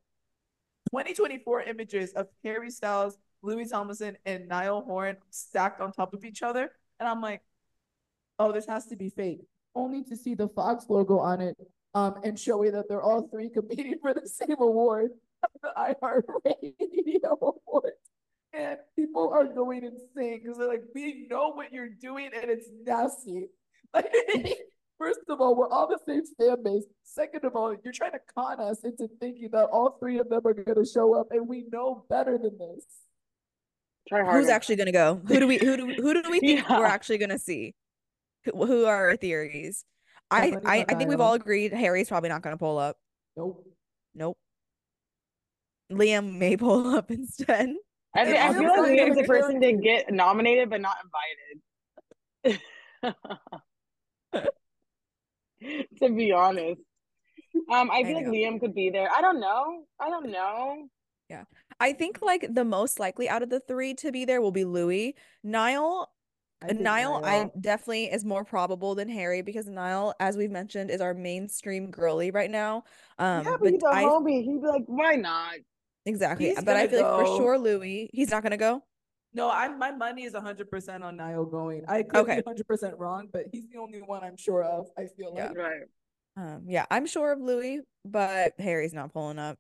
2024 0.90 1.62
images 1.62 2.12
of 2.14 2.26
Harry 2.44 2.72
Styles, 2.72 3.20
Louis 3.44 3.70
Tomlinson, 3.70 4.18
and 4.26 4.48
Niall 4.48 4.82
Horan 4.82 5.18
stacked 5.30 5.80
on 5.80 5.92
top 5.92 6.16
of 6.16 6.26
each 6.26 6.42
other. 6.42 6.72
And 7.00 7.08
I'm 7.08 7.22
like, 7.22 7.42
oh, 8.40 8.52
this 8.52 8.66
has 8.66 8.88
to 8.88 8.96
be 8.96 9.10
fake. 9.10 9.42
Only 9.76 10.04
to 10.06 10.18
see 10.18 10.34
the 10.34 10.48
Fox 10.48 10.86
logo 10.90 11.20
on 11.20 11.40
it 11.40 11.56
um, 11.94 12.16
and 12.24 12.40
showing 12.40 12.72
that 12.72 12.90
they're 12.90 13.04
all 13.04 13.28
three 13.28 13.50
competing 13.50 14.00
for 14.02 14.12
the 14.12 14.28
same 14.28 14.58
award, 14.60 15.12
the 15.62 15.72
iHeartRadio 15.78 17.54
Award. 17.68 17.94
And 18.54 18.78
people 18.95 19.32
are 19.34 19.45
going 19.45 19.84
insane 19.84 20.41
because 20.43 20.58
they're 20.58 20.68
like, 20.68 20.84
we 20.93 21.28
know 21.30 21.54
what 21.54 21.74
you're 21.74 21.89
doing 21.89 22.30
and 22.34 22.49
it's 22.49 22.70
nasty. 22.86 23.47
Like, 23.95 24.12
first 24.97 25.20
of 25.30 25.39
all, 25.39 25.56
we're 25.56 25.70
all 25.70 25.88
the 25.88 25.99
same 26.08 26.24
fan 26.39 26.64
base. 26.64 26.86
Second 27.04 27.45
of 27.45 27.56
all, 27.56 27.76
you're 27.84 27.93
trying 27.93 28.14
to 28.14 28.20
con 28.34 28.60
us 28.60 28.84
into 28.84 29.08
thinking 29.20 29.49
that 29.51 29.66
all 29.66 29.97
three 29.99 30.18
of 30.18 30.30
them 30.30 30.41
are 30.47 30.54
going 30.56 30.84
to 30.84 30.91
show 30.91 31.14
up, 31.14 31.28
and 31.30 31.47
we 31.47 31.66
know 31.72 32.04
better 32.10 32.39
than 32.39 32.58
this. 32.58 32.86
Try 34.08 34.24
harder. 34.24 34.39
Who's 34.39 34.49
actually 34.49 34.76
gonna 34.76 34.91
go? 34.91 35.22
Who 35.28 35.39
do 35.39 35.47
we 35.47 35.58
who 35.58 35.78
do 35.78 35.86
who 35.88 36.22
do 36.22 36.30
we 36.30 36.39
think 36.39 36.70
we're 36.70 36.86
actually 36.86 37.20
gonna 37.20 37.39
see? 37.39 37.74
Who, 38.45 38.66
who 38.66 38.86
are 38.86 39.10
our 39.10 39.16
theories? 39.16 39.86
I 40.30 40.49
Definitely 40.49 40.70
I, 40.70 40.86
I 40.89 40.93
think 40.95 41.10
we've 41.10 41.22
all 41.22 41.34
agreed 41.34 41.74
Harry's 41.74 42.10
probably 42.10 42.30
not 42.30 42.41
gonna 42.41 42.58
pull 42.58 42.78
up. 42.78 42.97
Nope. 43.38 43.66
Nope. 44.14 44.38
Liam 45.91 46.38
may 46.38 46.58
pull 46.58 46.95
up 46.95 47.12
instead. 47.12 47.76
I, 48.16 48.49
I 48.49 48.53
feel 48.53 48.64
like 48.64 48.91
Liam's 48.91 49.18
the 49.18 49.24
person 49.24 49.59
to 49.61 49.74
get 49.74 50.11
nominated 50.11 50.70
but 50.70 50.82
not 50.82 50.97
invited. 52.43 52.61
to 56.01 56.09
be 56.09 56.32
honest. 56.32 56.82
Um, 57.72 57.89
I 57.91 57.99
I 57.99 58.03
feel 58.03 58.16
like. 58.16 58.26
Liam 58.26 58.59
could 58.59 58.76
be 58.76 58.89
there. 58.89 59.09
I 59.11 59.22
don't 59.22 59.39
know. 59.39 59.84
I 59.99 60.09
don't 60.09 60.32
know. 60.32 60.88
Yeah, 61.30 61.43
I 61.80 61.93
think 61.93 62.22
like 62.22 62.47
the 62.53 62.66
most 62.66 62.99
likely 62.99 63.30
out 63.30 63.41
of 63.41 63.49
the 63.49 63.59
three 63.61 63.93
to 63.95 64.11
be 64.11 64.26
there 64.26 64.41
will 64.41 64.51
be 64.51 64.66
Louis. 64.66 65.16
Niall 65.43 66.09
I 66.70 66.74
Niall, 66.74 67.26
I 67.26 67.49
definitely 67.59 68.05
is 68.05 68.24
more 68.24 68.45
probable 68.45 68.95
than 68.95 69.09
Harry 69.09 69.41
because 69.41 69.68
Niall, 69.68 70.14
as 70.20 70.38
we've 70.38 70.51
mentioned, 70.51 70.91
is 70.91 71.01
our 71.01 71.14
mainstream 71.14 71.91
girly 71.91 72.32
right 72.32 72.49
now. 72.49 72.84
Um, 73.20 73.45
yeah, 73.45 73.57
but 73.59 73.72
he's 73.74 73.84
a 73.84 73.88
I 73.88 74.03
homie. 74.03 74.43
He'd 74.43 74.61
be 74.61 74.68
like, 74.68 74.84
why 74.88 75.16
not? 75.16 75.55
Exactly, 76.06 76.47
He's 76.47 76.56
but 76.56 76.70
I 76.76 76.88
gonna 76.88 76.89
feel 76.89 77.04
like 77.04 77.28
for 77.30 77.38
sure 77.38 77.58
Louis, 77.58 78.10
he's 78.14 78.30
not 78.30 78.43
gonna 78.43 78.58
go. 78.58 78.84
No, 79.34 79.49
I'm 79.49 79.80
my 79.80 79.91
money 79.91 80.24
is 80.24 80.34
100% 80.34 81.04
on 81.04 81.18
Niall 81.18 81.45
going. 81.45 81.84
I 81.88 82.04
could 82.04 82.20
Okay. 82.20 82.36
be 82.36 82.41
100% 82.41 82.97
wrong, 82.99 83.30
but 83.32 83.45
he's 83.51 83.68
the 83.70 83.80
only 83.80 83.99
one 84.01 84.24
I'm 84.24 84.38
sure 84.38 84.64
of. 84.64 84.88
I 84.97 85.08
feel 85.18 85.34
Yeah. 85.36 85.47
like. 85.47 85.58
Right. 85.58 85.82
Um, 86.36 86.64
yeah, 86.68 86.86
I'm 86.89 87.06
sure 87.06 87.32
of 87.32 87.39
Louis, 87.39 87.82
but 88.06 88.54
Harry's 88.60 88.93
not 88.93 89.14
pulling 89.14 89.39
up. 89.39 89.58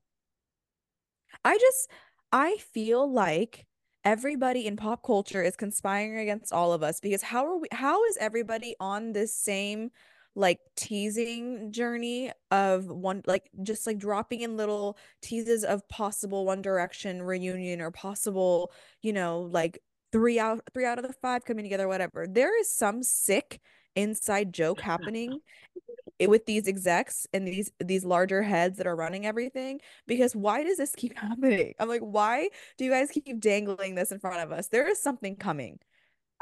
I 1.43 1.57
just 1.57 1.89
I 2.31 2.57
feel 2.73 3.11
like 3.11 3.65
everybody 4.03 4.65
in 4.67 4.75
pop 4.75 5.03
culture 5.03 5.41
is 5.41 5.55
conspiring 5.55 6.17
against 6.19 6.51
all 6.51 6.73
of 6.73 6.83
us 6.83 6.99
because 6.99 7.21
how 7.21 7.45
are 7.45 7.57
we 7.57 7.67
how 7.71 8.03
is 8.05 8.17
everybody 8.19 8.75
on 8.79 9.13
this 9.13 9.35
same 9.35 9.91
like 10.35 10.59
teasing 10.75 11.71
journey 11.71 12.31
of 12.51 12.87
one 12.87 13.21
like 13.27 13.49
just 13.61 13.85
like 13.85 13.97
dropping 13.97 14.41
in 14.41 14.57
little 14.57 14.97
teases 15.21 15.63
of 15.63 15.87
possible 15.89 16.45
One 16.45 16.61
Direction 16.61 17.21
reunion 17.21 17.81
or 17.81 17.91
possible, 17.91 18.71
you 19.01 19.13
know, 19.13 19.41
like 19.51 19.79
three 20.11 20.39
out 20.39 20.61
three 20.73 20.85
out 20.85 20.97
of 20.97 21.07
the 21.07 21.13
five 21.13 21.45
coming 21.45 21.63
together, 21.63 21.87
whatever. 21.87 22.27
There 22.27 22.59
is 22.59 22.73
some 22.73 23.03
sick 23.03 23.59
inside 23.95 24.53
joke 24.53 24.81
happening 24.81 25.39
with 26.27 26.45
these 26.45 26.67
execs 26.67 27.27
and 27.33 27.47
these 27.47 27.71
these 27.79 28.03
larger 28.03 28.41
heads 28.41 28.77
that 28.77 28.87
are 28.87 28.95
running 28.95 29.25
everything 29.25 29.79
because 30.07 30.35
why 30.35 30.63
does 30.63 30.77
this 30.77 30.95
keep 30.95 31.15
happening 31.17 31.73
i'm 31.79 31.87
like 31.87 32.01
why 32.01 32.49
do 32.77 32.85
you 32.85 32.89
guys 32.91 33.11
keep 33.11 33.39
dangling 33.39 33.93
this 33.93 34.11
in 34.11 34.17
front 34.17 34.41
of 34.41 34.51
us 34.51 34.67
there 34.69 34.89
is 34.89 34.99
something 34.99 35.35
coming 35.35 35.77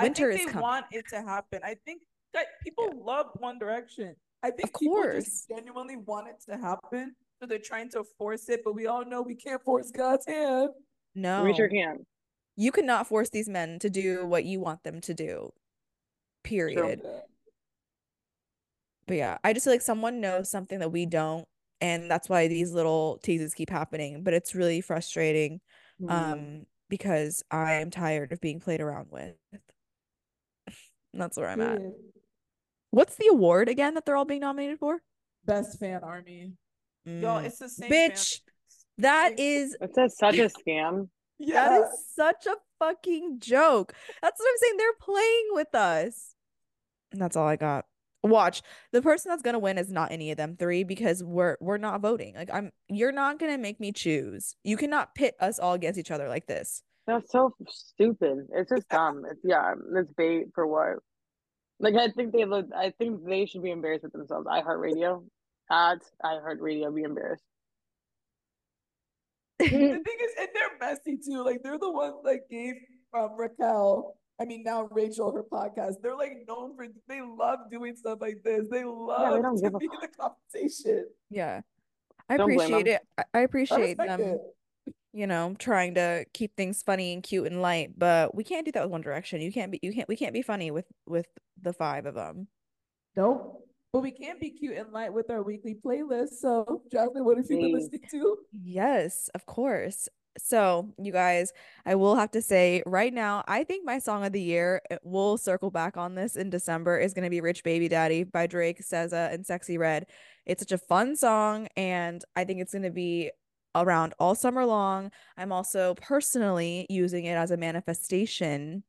winter 0.02 0.32
I 0.32 0.34
is 0.34 0.38
think 0.38 0.50
they 0.50 0.54
coming 0.54 0.64
want 0.64 0.86
it 0.92 1.08
to 1.10 1.22
happen. 1.22 1.62
I 1.64 1.76
think 1.86 2.02
that 2.34 2.46
people 2.64 2.90
love 3.06 3.28
One 3.40 3.58
Direction. 3.60 4.16
I 4.44 4.52
think 4.52 4.70
Of 4.74 4.80
people 4.80 4.96
course. 4.96 5.26
just 5.26 5.50
genuinely 5.50 5.98
want 5.98 6.28
it 6.30 6.36
to 6.50 6.58
happen. 6.58 7.16
So 7.40 7.48
they're 7.48 7.60
trying 7.60 7.90
to 7.92 8.04
force 8.18 8.50
it, 8.50 8.62
but 8.64 8.74
we 8.74 8.88
all 8.88 9.04
know 9.06 9.22
we 9.22 9.36
can't 9.36 9.62
force 9.64 9.92
God's 9.92 10.26
hand. 10.28 10.70
no 11.16 11.44
We 11.44 11.54
sure 11.56 11.68
can. 11.70 12.06
you 12.56 12.72
cannot 12.72 13.08
force 13.08 13.30
these 13.30 13.50
men 13.50 13.80
to 13.80 13.90
do 13.90 14.26
what 14.26 14.46
you 14.46 14.60
want 14.60 14.84
them 14.84 15.02
to 15.02 15.14
do 15.14 15.52
period 16.44 17.02
but 19.08 19.16
yeah 19.18 19.38
i 19.44 19.54
just 19.54 19.64
feel 19.66 19.74
like 19.74 19.82
someone 19.82 20.20
knows 20.22 20.50
something 20.50 20.80
that 20.80 20.92
we 20.92 21.06
don't 21.06 21.48
and 21.82 22.10
that's 22.10 22.28
why 22.30 22.48
these 22.48 22.72
little 22.72 23.20
teases 23.24 23.54
keep 23.54 23.70
happening 23.70 24.24
but 24.24 24.34
it's 24.34 24.56
really 24.56 24.82
frustrating 24.82 25.60
Mhm. 26.02 26.10
um 26.12 26.66
because 26.90 27.44
i 27.52 27.74
am 27.74 27.92
tired 27.92 28.32
of 28.32 28.42
being 28.42 28.60
played 28.60 28.82
around 28.82 29.08
with 29.12 29.36
that's 31.14 31.38
where 31.38 31.50
i'm 31.50 31.62
at 31.62 31.78
Period. 31.78 31.94
What's 32.92 33.16
the 33.16 33.28
award 33.32 33.70
again 33.70 33.94
that 33.96 34.06
they're 34.06 34.16
all 34.18 34.26
being 34.26 34.42
nominated 34.42 34.80
for? 34.80 35.02
Best 35.46 35.80
fan 35.80 36.02
army. 36.04 36.54
Y'all, 37.06 37.42
Mm. 37.42 37.46
it's 37.46 37.58
the 37.60 37.70
same. 37.70 37.90
Bitch, 37.90 38.42
base. 38.42 38.42
that 39.00 39.30
Like, 39.32 39.40
It's 39.40 39.76
a, 39.98 40.10
such 40.10 40.38
a 40.38 40.50
scam. 40.50 41.10
yeah. 41.40 41.70
that 41.70 41.82
is 41.82 42.06
such 42.16 42.46
a 42.46 42.56
fucking 42.80 43.40
joke. 43.40 43.94
That's 44.22 44.40
what 44.40 44.48
I'm 44.50 44.58
saying. 44.58 44.78
They're 44.78 44.94
playing 45.02 45.48
with 45.52 45.74
us. 45.74 46.36
And 47.12 47.20
that's 47.22 47.36
all 47.36 47.48
I 47.48 47.56
got. 47.56 47.86
Watch. 48.24 48.62
The 48.92 49.02
person 49.02 49.30
that's 49.32 49.42
gonna 49.42 49.58
win 49.58 49.80
is 49.80 49.90
not 49.92 50.12
any 50.12 50.30
of 50.30 50.38
them 50.38 50.56
three 50.56 50.84
because 50.84 51.24
we're 51.24 51.58
we're 51.60 51.80
not 51.80 52.02
voting. 52.02 52.36
Like 52.36 52.52
I'm 52.54 52.72
you're 52.88 53.12
not 53.12 53.40
gonna 53.40 53.58
make 53.58 53.80
me 53.80 53.92
choose. 53.92 54.56
You 54.64 54.78
cannot 54.78 55.16
pit 55.16 55.34
us 55.40 55.58
all 55.58 55.74
against 55.74 55.98
each 56.00 56.12
other 56.12 56.28
like 56.30 56.46
this. 56.46 56.84
That's 57.08 57.32
so 57.32 57.56
stupid. 57.68 58.46
It's 58.54 58.70
just 58.70 58.88
dumb. 58.90 59.24
It's 59.30 59.40
yeah, 59.44 59.74
it's 59.96 60.12
bait 60.16 60.46
for 60.54 60.68
what? 60.68 61.00
Like 61.82 61.96
I 61.96 62.10
think 62.10 62.32
they 62.32 62.46
look. 62.46 62.68
I 62.76 62.92
think 62.98 63.26
they 63.26 63.46
should 63.46 63.64
be 63.64 63.72
embarrassed 63.72 64.04
with 64.04 64.14
themselves. 64.14 64.48
iHeartRadio, 64.48 65.24
at 65.72 66.00
iHeartRadio, 66.24 66.94
be 66.96 67.04
embarrassed. 67.04 67.44
the 69.60 69.68
thing 69.70 69.80
is, 69.96 70.32
and 70.40 70.48
they're 70.54 70.78
messy 70.80 71.18
too. 71.18 71.44
Like 71.44 71.62
they're 71.64 71.78
the 71.80 71.92
ones 71.92 72.16
that 72.24 72.50
gave 72.50 72.76
um, 73.14 73.32
Raquel, 73.38 74.16
I 74.40 74.46
mean 74.46 74.64
now 74.64 74.88
Rachel, 74.92 75.32
her 75.32 75.44
podcast. 75.44 75.96
They're 76.02 76.16
like 76.16 76.46
known 76.48 76.76
for 76.76 76.88
they 77.08 77.22
love 77.22 77.60
doing 77.70 77.96
stuff 77.96 78.20
like 78.22 78.42
this. 78.44 78.68
They 78.70 78.84
love 78.84 79.42
don't 79.42 79.58
to 79.58 79.78
be 79.78 79.86
in 79.86 79.92
the 80.02 80.08
conversation. 80.08 81.06
Yeah. 81.30 81.62
I 82.30 82.38
Don't 82.38 82.52
appreciate 82.54 82.88
it. 82.88 83.02
I- 83.18 83.24
I 83.34 83.40
I 83.40 83.42
appreciate 83.42 83.98
them. 83.98 84.22
it. 84.22 84.42
You 85.14 85.28
know, 85.28 85.56
trying 85.60 85.96
to 85.96 86.26
keep 86.34 86.56
things 86.56 86.84
funny 86.84 87.14
and 87.14 87.22
cute 87.22 87.48
and 87.48 87.62
light, 87.62 87.92
but 87.98 88.34
we 88.34 88.44
can't 88.46 88.66
do 88.66 88.72
that 88.72 88.84
with 88.84 88.92
One 88.92 89.02
Direction. 89.02 89.42
You 89.42 89.52
can't 89.52 89.72
be 89.72 89.80
you 89.82 89.94
can't 89.94 90.08
we 90.08 90.16
can't 90.16 90.34
be 90.34 90.42
funny 90.42 90.72
with 90.72 90.86
with 91.06 91.28
the 91.62 91.74
five 91.74 92.06
of 92.06 92.16
them. 92.16 92.48
Nope. 93.16 93.68
but 93.92 94.02
we 94.02 94.12
can 94.12 94.40
be 94.40 94.50
cute 94.52 94.78
and 94.78 94.92
light 94.94 95.12
with 95.14 95.30
our 95.30 95.44
weekly 95.44 95.76
playlist. 95.86 96.36
So, 96.40 96.84
Jasmin, 96.92 97.26
what 97.26 97.38
have 97.38 97.46
you 97.50 97.58
been 97.58 97.74
listening 97.74 98.02
to? 98.12 98.38
Yes, 98.64 99.30
of 99.36 99.46
course. 99.46 100.08
So, 100.38 100.94
you 100.98 101.12
guys, 101.12 101.52
I 101.86 101.96
will 101.96 102.16
have 102.16 102.32
to 102.32 102.42
say 102.42 102.84
right 102.86 103.14
now, 103.14 103.44
I 103.50 103.66
think 103.66 103.86
my 103.86 104.00
song 104.00 104.24
of 104.24 104.32
the 104.32 104.42
year, 104.42 104.82
uh, 104.90 104.96
we'll 105.04 105.38
circle 105.38 105.72
back 105.72 105.98
on 105.98 106.16
this 106.16 106.38
in 106.38 106.50
December, 106.50 106.98
is 106.98 107.14
going 107.14 107.26
to 107.26 107.30
be 107.30 107.42
Rich 107.42 107.66
Baby 107.66 107.90
Daddy 107.90 108.24
by 108.24 108.48
Drake, 108.48 108.82
SZA, 108.82 109.34
and 109.34 109.44
Sexyy 109.44 109.78
Red. 109.78 110.06
It's 110.46 110.62
such 110.62 110.72
a 110.72 110.78
fun 110.78 111.18
song, 111.18 111.68
and 111.76 112.24
I 112.38 112.46
think 112.46 112.62
it's 112.62 112.72
going 112.72 112.84
to 112.84 112.92
be 112.92 113.30
around 113.76 114.14
all 114.20 114.36
summer 114.36 114.66
long. 114.66 115.12
I'm 115.38 115.52
also 115.52 115.96
personally 115.96 116.86
using 116.90 117.26
it 117.26 117.36
as 117.36 117.52
a 117.52 117.58
manifestation 117.58 118.84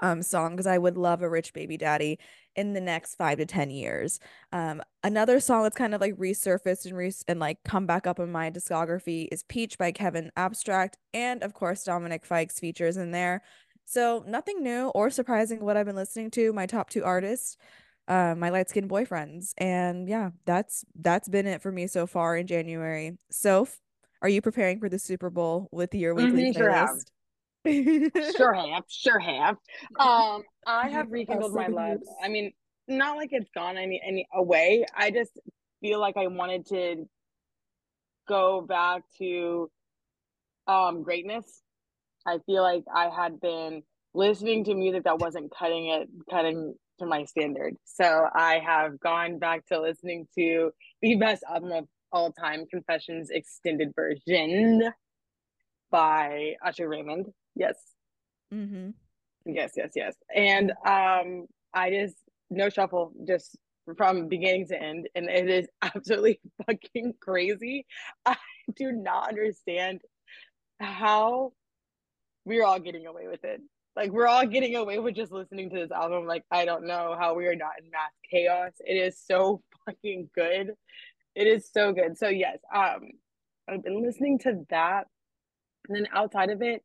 um 0.00 0.22
song 0.22 0.52
because 0.52 0.66
I 0.66 0.78
would 0.78 0.96
love 0.96 1.22
a 1.22 1.28
rich 1.28 1.52
baby 1.52 1.76
daddy 1.76 2.18
in 2.54 2.72
the 2.72 2.80
next 2.80 3.16
five 3.16 3.38
to 3.38 3.46
ten 3.46 3.70
years. 3.70 4.20
Um, 4.52 4.82
another 5.02 5.40
song 5.40 5.62
that's 5.62 5.76
kind 5.76 5.94
of 5.94 6.00
like 6.00 6.14
resurfaced 6.16 6.86
and 6.86 6.96
re- 6.96 7.12
and 7.26 7.40
like 7.40 7.58
come 7.64 7.86
back 7.86 8.06
up 8.06 8.18
in 8.18 8.30
my 8.30 8.50
discography 8.50 9.28
is 9.30 9.42
Peach 9.44 9.78
by 9.78 9.92
Kevin 9.92 10.30
Abstract, 10.36 10.98
and 11.12 11.42
of 11.42 11.54
course 11.54 11.84
Dominic 11.84 12.26
Fikes 12.26 12.58
features 12.60 12.96
in 12.96 13.10
there. 13.10 13.42
So 13.84 14.24
nothing 14.26 14.62
new 14.62 14.88
or 14.88 15.10
surprising 15.10 15.64
what 15.64 15.76
I've 15.76 15.86
been 15.86 15.96
listening 15.96 16.30
to. 16.32 16.52
My 16.52 16.66
top 16.66 16.90
two 16.90 17.04
artists, 17.04 17.56
uh, 18.06 18.34
my 18.36 18.50
light 18.50 18.68
skinned 18.68 18.90
boyfriends, 18.90 19.52
and 19.58 20.08
yeah, 20.08 20.30
that's 20.44 20.84
that's 21.00 21.28
been 21.28 21.46
it 21.46 21.62
for 21.62 21.72
me 21.72 21.86
so 21.86 22.06
far 22.06 22.36
in 22.36 22.46
January. 22.46 23.16
Soph, 23.30 23.78
are 24.22 24.28
you 24.28 24.42
preparing 24.42 24.80
for 24.80 24.88
the 24.88 24.98
Super 24.98 25.30
Bowl 25.30 25.68
with 25.70 25.94
your 25.94 26.14
weekly 26.14 26.50
Mhm, 26.50 26.56
sure 26.56 26.70
have. 26.70 26.88
playlist? 27.64 28.34
sure 28.36 28.52
have, 28.54 28.84
sure 28.88 29.18
have. 29.18 29.56
Um, 29.98 30.42
I 30.66 30.88
have 30.88 30.92
have 30.92 31.10
rekindled 31.10 31.54
my 31.54 31.68
love. 31.68 31.98
I 32.22 32.28
mean, 32.28 32.52
not 32.86 33.16
like 33.16 33.30
it's 33.32 33.50
gone 33.54 33.76
any 33.76 34.00
any 34.04 34.26
away. 34.32 34.84
I 34.96 35.10
just 35.10 35.38
feel 35.80 36.00
like 36.00 36.16
I 36.16 36.26
wanted 36.26 36.66
to 36.68 37.08
go 38.26 38.60
back 38.60 39.02
to 39.18 39.70
um 40.66 41.02
greatness. 41.02 41.62
I 42.26 42.38
feel 42.46 42.62
like 42.62 42.84
I 42.94 43.08
had 43.08 43.40
been 43.40 43.82
listening 44.14 44.64
to 44.64 44.74
music 44.74 45.04
that 45.04 45.18
wasn't 45.18 45.52
cutting 45.56 45.88
it 45.88 46.08
cutting 46.30 46.74
to 46.98 47.06
my 47.06 47.24
standard. 47.24 47.74
So 47.84 48.26
I 48.34 48.58
have 48.58 48.98
gone 48.98 49.38
back 49.38 49.66
to 49.66 49.80
listening 49.80 50.26
to 50.36 50.72
the 51.00 51.14
best 51.16 51.44
album 51.48 51.72
of 51.72 51.84
all 52.12 52.32
time, 52.32 52.66
Confessions 52.70 53.30
Extended 53.30 53.92
Version 53.94 54.92
by 55.90 56.54
Usher 56.64 56.88
Raymond. 56.88 57.26
Yes. 57.54 57.76
mm-hmm. 58.52 58.90
Yes, 59.46 59.72
yes, 59.76 59.92
yes. 59.94 60.14
And 60.34 60.72
um 60.84 61.46
I 61.72 61.90
just 61.90 62.16
no 62.50 62.68
shuffle, 62.68 63.12
just 63.26 63.56
from 63.96 64.28
beginning 64.28 64.66
to 64.68 64.80
end. 64.80 65.08
And 65.14 65.28
it 65.28 65.48
is 65.48 65.68
absolutely 65.82 66.40
fucking 66.66 67.14
crazy. 67.20 67.86
I 68.26 68.36
do 68.76 68.92
not 68.92 69.28
understand 69.28 70.02
how 70.80 71.52
we're 72.44 72.64
all 72.64 72.78
getting 72.78 73.06
away 73.06 73.26
with 73.28 73.44
it. 73.44 73.60
Like 73.96 74.12
we're 74.12 74.28
all 74.28 74.46
getting 74.46 74.76
away 74.76 74.98
with 74.98 75.16
just 75.16 75.32
listening 75.32 75.70
to 75.70 75.76
this 75.76 75.90
album. 75.90 76.26
Like 76.26 76.44
I 76.50 76.64
don't 76.64 76.86
know 76.86 77.16
how 77.18 77.34
we 77.34 77.46
are 77.46 77.56
not 77.56 77.72
in 77.82 77.90
mass 77.90 78.12
chaos. 78.30 78.72
It 78.80 78.94
is 78.94 79.18
so 79.18 79.62
fucking 79.86 80.30
good. 80.34 80.72
It 81.34 81.46
is 81.46 81.70
so 81.72 81.92
good. 81.92 82.16
So 82.18 82.28
yes, 82.28 82.58
um 82.74 83.10
I've 83.68 83.82
been 83.82 84.02
listening 84.02 84.38
to 84.40 84.64
that. 84.70 85.06
And 85.88 85.96
then 85.96 86.06
outside 86.12 86.50
of 86.50 86.62
it, 86.62 86.82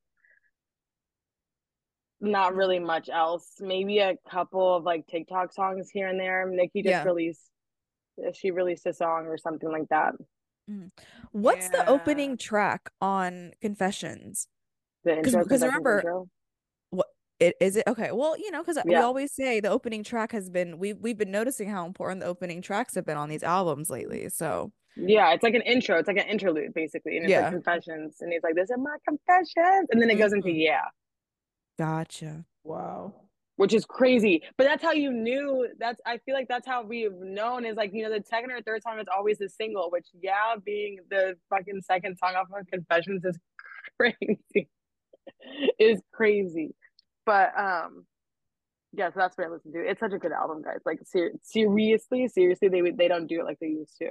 not 2.21 2.55
really 2.55 2.79
much 2.79 3.09
else. 3.09 3.47
Maybe 3.59 3.99
a 3.99 4.15
couple 4.29 4.75
of 4.75 4.83
like 4.83 5.07
TikTok 5.07 5.53
songs 5.53 5.89
here 5.91 6.07
and 6.07 6.19
there. 6.19 6.47
Nikki 6.49 6.81
just 6.83 6.91
Yeah. 6.91 7.03
released 7.03 7.49
she 8.33 8.51
released 8.51 8.85
a 8.85 8.93
song 8.93 9.25
or 9.25 9.37
something 9.39 9.69
like 9.71 9.89
that. 9.89 10.13
What's 11.31 11.69
the 11.69 11.85
opening 11.89 12.37
track 12.37 12.91
on 13.01 13.53
Confessions? 13.59 14.47
The 15.03 15.15
'Cause- 15.15 15.33
intro, 15.33 15.45
'cause 15.45 15.63
remember- 15.63 15.97
intro. 15.97 16.29
It 17.43 17.55
is 17.59 17.75
it 17.75 17.83
okay? 17.87 18.11
Well, 18.13 18.37
you 18.37 18.51
know, 18.51 18.63
because 18.63 18.77
we 18.85 18.95
always 18.95 19.33
say 19.33 19.59
the 19.59 19.69
opening 19.69 20.01
track 20.03 20.31
has 20.31 20.49
been 20.49 20.79
we've, 20.79 20.97
we've 20.99 21.17
been 21.17 21.31
noticing 21.31 21.67
how 21.69 21.85
important 21.85 22.21
the 22.21 22.27
opening 22.27 22.61
tracks 22.61 22.95
have 22.95 23.05
been 23.05 23.17
on 23.17 23.27
these 23.27 23.43
albums 23.43 23.89
lately. 23.89 24.29
So 24.29 24.71
Yeah, 24.95 25.33
it's 25.33 25.43
like 25.43 25.53
an 25.53 25.61
intro. 25.63 25.97
It's 25.97 26.07
like 26.07 26.17
an 26.17 26.27
interlude 26.27 26.73
basically, 26.73 27.17
and 27.17 27.25
it's 27.25 27.31
Yeah. 27.31 27.41
like 27.41 27.51
confessions, 27.51 28.17
and 28.21 28.31
he's 28.31 28.43
like, 28.43 28.55
"This 28.55 28.69
is 28.69 28.77
my 28.77 28.95
confessions," 29.07 29.87
and 29.91 30.01
then 30.01 30.09
it 30.09 30.15
goes 30.15 30.31
into 30.31 30.47
Mhm. 30.47 30.61
yeah, 30.69 30.85
gotcha. 31.77 32.45
Wow. 32.63 33.13
which 33.57 33.71
is 33.73 33.85
crazy. 33.85 34.41
But 34.57 34.63
that's 34.63 34.81
how 34.81 34.93
you 34.93 35.11
knew. 35.11 35.67
That's 35.77 36.01
I 36.07 36.17
feel 36.19 36.33
like 36.33 36.47
that's 36.47 36.65
how 36.65 36.81
we've 36.83 37.13
known 37.13 37.65
is 37.65 37.75
like 37.75 37.91
you 37.93 38.01
know 38.03 38.09
the 38.17 38.23
second 38.25 38.49
or 38.51 38.61
third 38.61 38.81
song 38.81 38.99
is 38.99 39.05
always 39.15 39.37
the 39.37 39.47
single, 39.49 39.91
which 39.91 40.07
yeah, 40.21 40.55
being 40.63 40.97
the 41.11 41.35
fucking 41.49 41.81
second 41.81 42.17
song 42.17 42.33
off 42.35 42.47
of 42.57 42.65
Confessions 42.67 43.23
is 43.25 43.37
crazy. 43.99 44.69
is 45.79 46.01
crazy, 46.11 46.73
but 47.25 47.51
um. 47.57 48.05
Yeah, 48.95 49.09
so 49.09 49.15
that's 49.21 49.35
what 49.35 49.47
I 49.47 49.49
listen 49.49 49.71
to. 49.73 49.79
It's 49.79 49.99
such 49.99 50.13
a 50.13 50.19
good 50.19 50.31
album, 50.31 50.61
guys. 50.61 50.77
Like 50.85 50.99
ser- 51.03 51.31
seriously, 51.41 52.27
seriously, 52.27 52.67
they 52.67 52.81
they 52.91 53.07
don't 53.07 53.25
do 53.25 53.39
it 53.39 53.43
like 53.43 53.57
they 53.59 53.65
used 53.69 53.97
to. 53.97 54.09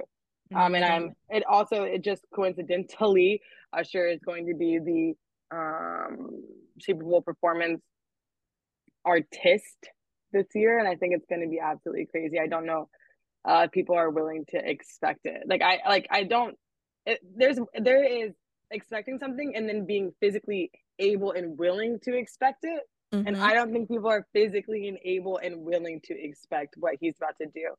Um, 0.53 0.75
and. 0.75 0.83
I'm 0.83 1.15
it 1.29 1.45
also 1.49 1.83
it 1.83 2.03
just 2.03 2.25
coincidentally 2.35 3.41
Usher 3.71 4.05
is 4.09 4.19
going 4.25 4.47
to 4.47 4.53
be 4.53 4.79
the 4.79 5.55
um 5.57 6.43
Super 6.81 7.05
Bowl 7.05 7.21
performance 7.21 7.81
artist 9.05 9.77
this 10.33 10.47
year, 10.53 10.79
and 10.79 10.87
I 10.87 10.95
think 10.95 11.13
it's 11.13 11.27
going 11.29 11.43
to 11.43 11.47
be 11.47 11.61
absolutely 11.61 12.07
crazy. 12.07 12.37
I 12.37 12.47
don't 12.47 12.65
know 12.65 12.89
uh 13.47 13.63
if 13.67 13.71
people 13.71 13.95
are 13.95 14.09
willing 14.09 14.43
to 14.49 14.57
expect 14.57 15.21
it. 15.23 15.43
Like 15.47 15.61
I 15.61 15.79
like 15.87 16.07
I 16.11 16.23
don't. 16.23 16.57
It, 17.05 17.19
there's 17.37 17.57
there 17.73 18.03
is 18.03 18.33
expecting 18.69 19.17
something 19.17 19.53
and 19.55 19.69
then 19.69 19.85
being 19.85 20.11
physically 20.19 20.71
able 20.99 21.31
and 21.31 21.57
willing 21.57 21.99
to 22.03 22.17
expect 22.17 22.59
it. 22.63 22.83
And 23.13 23.37
Mhm. 23.37 23.41
I 23.41 23.53
don't 23.53 23.71
think 23.71 23.89
people 23.89 24.09
are 24.09 24.25
physically 24.33 24.87
and 24.87 24.97
able 25.05 25.37
and 25.37 25.63
willing 25.63 26.01
to 26.05 26.19
expect 26.19 26.75
what 26.77 26.95
he's 26.99 27.15
about 27.17 27.37
to 27.39 27.47
do. 27.47 27.75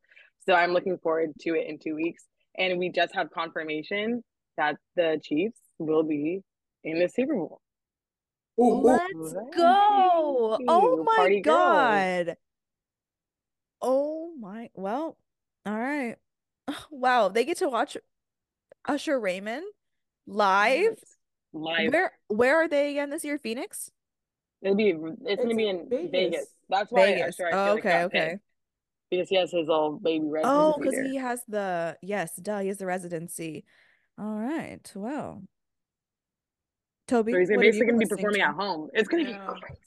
So 0.47 0.55
I'm 0.55 0.73
looking 0.73 0.97
forward 0.99 1.33
to 1.41 1.55
it 1.57 1.67
in 1.67 1.79
two 1.79 1.95
weeks. 1.97 2.25
And 2.57 2.79
we 2.79 2.89
just 2.89 3.15
have 3.15 3.31
confirmation 3.31 4.23
that 4.57 4.77
the 4.95 5.21
Chiefs 5.23 5.59
will 5.79 6.05
be 6.05 6.43
in 6.85 7.01
the 7.01 7.09
Super 7.09 7.35
Bowl. 7.35 7.61
Let's 8.57 9.13
Let's 9.13 9.57
go. 9.57 10.59
Oh 10.69 11.03
my 11.05 11.17
Party 11.17 11.41
girls. 11.41 11.57
God. 11.57 12.37
Oh 13.83 14.33
my, 14.39 14.71
well, 14.75 15.19
all 15.67 15.79
right. 15.79 16.17
Wow, 16.91 17.29
they 17.29 17.45
get 17.45 17.59
to 17.59 17.69
watch 17.69 17.97
Usher 18.87 19.19
Raymond 19.19 19.65
live. 20.27 20.97
Live. 21.53 21.93
Where 21.93 22.13
where 22.29 22.57
are 22.57 22.69
they 22.69 22.93
again 22.93 23.11
this 23.11 23.25
year? 23.25 23.37
Phoenix? 23.39 23.91
It'll 24.63 24.77
be 24.77 24.91
it's, 25.27 25.43
gonna 25.43 25.55
be 25.55 25.69
in 25.69 25.79
in 25.81 25.89
Vegas. 25.91 26.11
Vegas. 26.11 26.47
That's 26.69 26.91
why 26.91 27.07
Vegas. 27.07 27.41
Usher, 27.41 27.49
I 27.49 27.53
Oh, 27.53 27.73
okay, 27.73 28.03
okay. 28.05 28.29
picked, 28.31 28.43
because 29.11 29.29
he 29.29 29.37
has 29.37 29.51
his 29.53 29.69
little 29.69 29.99
baby 29.99 30.25
residency 30.27 30.59
Oh, 30.59 30.79
because 30.79 30.99
he 30.99 31.17
has 31.17 31.43
the 31.49 31.97
yes, 32.03 32.35
duh, 32.37 32.61
he 32.61 32.69
has 32.69 32.79
the 32.79 32.87
residency. 32.87 33.65
All 34.19 34.37
right, 34.37 34.91
well. 34.95 35.43
Tobi, 37.07 37.33
So 37.33 37.39
he's 37.39 37.49
gonna 37.51 37.59
what 37.59 37.67
have 37.67 37.75
you 37.75 37.81
basically 37.81 37.87
gonna 37.87 37.99
be 37.99 38.07
performing 38.07 38.41
to? 38.41 38.49
at 38.49 38.55
home. 38.55 38.89
It's 38.95 39.09
gonna 39.09 39.25
Yeah. 39.25 39.49
be 39.55 39.61
crazy. 39.61 39.81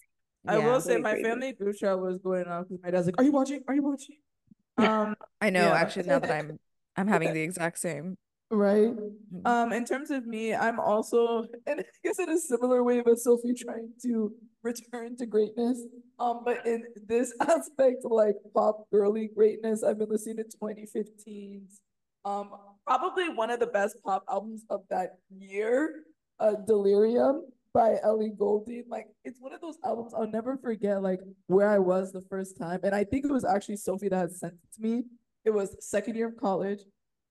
I 0.48 0.58
Yeah. 0.58 0.68
will 0.68 0.82
say 0.82 0.98
my 0.98 1.12
crazy. 1.14 1.24
family 1.24 1.54
group 1.54 1.76
chat 1.76 2.00
was 2.00 2.20
going 2.20 2.46
off 2.48 2.68
because 2.68 2.84
my 2.84 2.92
dad's 2.92 3.08
like, 3.08 3.16
"Are 3.18 3.24
you 3.24 3.32
watching? 3.32 3.64
Are 3.68 3.74
you 3.74 3.84
watching?" 3.84 4.18
Um, 4.78 5.16
I 5.42 5.50
know 5.50 5.62
Yeah. 5.62 5.74
actually 5.74 6.08
now 6.10 6.20
that 6.20 6.30
I'm 6.30 6.60
I'm 6.96 7.08
having 7.16 7.34
the 7.34 7.42
exact 7.42 7.80
same. 7.80 8.18
Right. 8.52 8.90
Mhm. 8.90 9.46
Um, 9.46 9.74
in 9.74 9.86
terms 9.86 10.12
of 10.12 10.26
me, 10.26 10.54
I'm 10.54 10.80
also, 10.80 11.46
and 11.66 11.80
I 11.82 11.84
guess 12.04 12.20
in 12.20 12.30
a 12.30 12.38
similar 12.38 12.84
way, 12.84 13.02
but 13.02 13.20
Sophie 13.20 13.54
trying 13.54 13.92
to 14.04 14.34
return 14.64 15.16
to 15.18 15.26
greatness. 15.26 15.82
Um, 16.20 16.42
but 16.46 16.66
in 16.66 16.84
this 17.08 17.34
aspect, 17.42 18.04
like 18.04 18.36
pop 18.54 18.90
girly 18.92 19.30
greatness, 19.36 19.84
I've 19.84 19.98
been 20.00 20.10
listening 20.10 20.38
to 20.38 20.46
2015's, 20.58 21.82
um, 22.26 22.52
probably 22.86 23.30
one 23.30 23.50
of 23.50 23.60
the 23.60 23.68
best 23.68 23.98
pop 24.04 24.24
albums 24.30 24.66
of 24.70 24.82
that 24.90 25.18
year, 25.30 26.04
uh, 26.40 26.56
Delirium 26.66 27.44
by 27.74 27.98
Ellie 28.04 28.34
Goulding. 28.38 28.84
Like, 28.90 29.08
it's 29.24 29.40
one 29.40 29.54
of 29.54 29.62
those 29.62 29.78
albums 29.86 30.14
I'll 30.14 30.28
never 30.32 30.58
forget, 30.58 31.02
like 31.04 31.20
where 31.48 31.70
I 31.70 31.80
was 31.80 32.12
the 32.12 32.22
first 32.22 32.58
time. 32.58 32.80
And 32.84 32.96
I 32.96 33.04
think 33.04 33.26
it 33.26 33.32
was 33.32 33.46
actually 33.46 33.78
Sophie 33.78 34.10
that 34.10 34.18
had 34.18 34.32
sent 34.32 34.54
it 34.54 34.76
to 34.76 34.82
me. 34.82 35.04
It 35.46 35.52
was 35.52 35.76
second 35.80 36.16
year 36.16 36.28
of 36.28 36.38
college. 36.38 36.80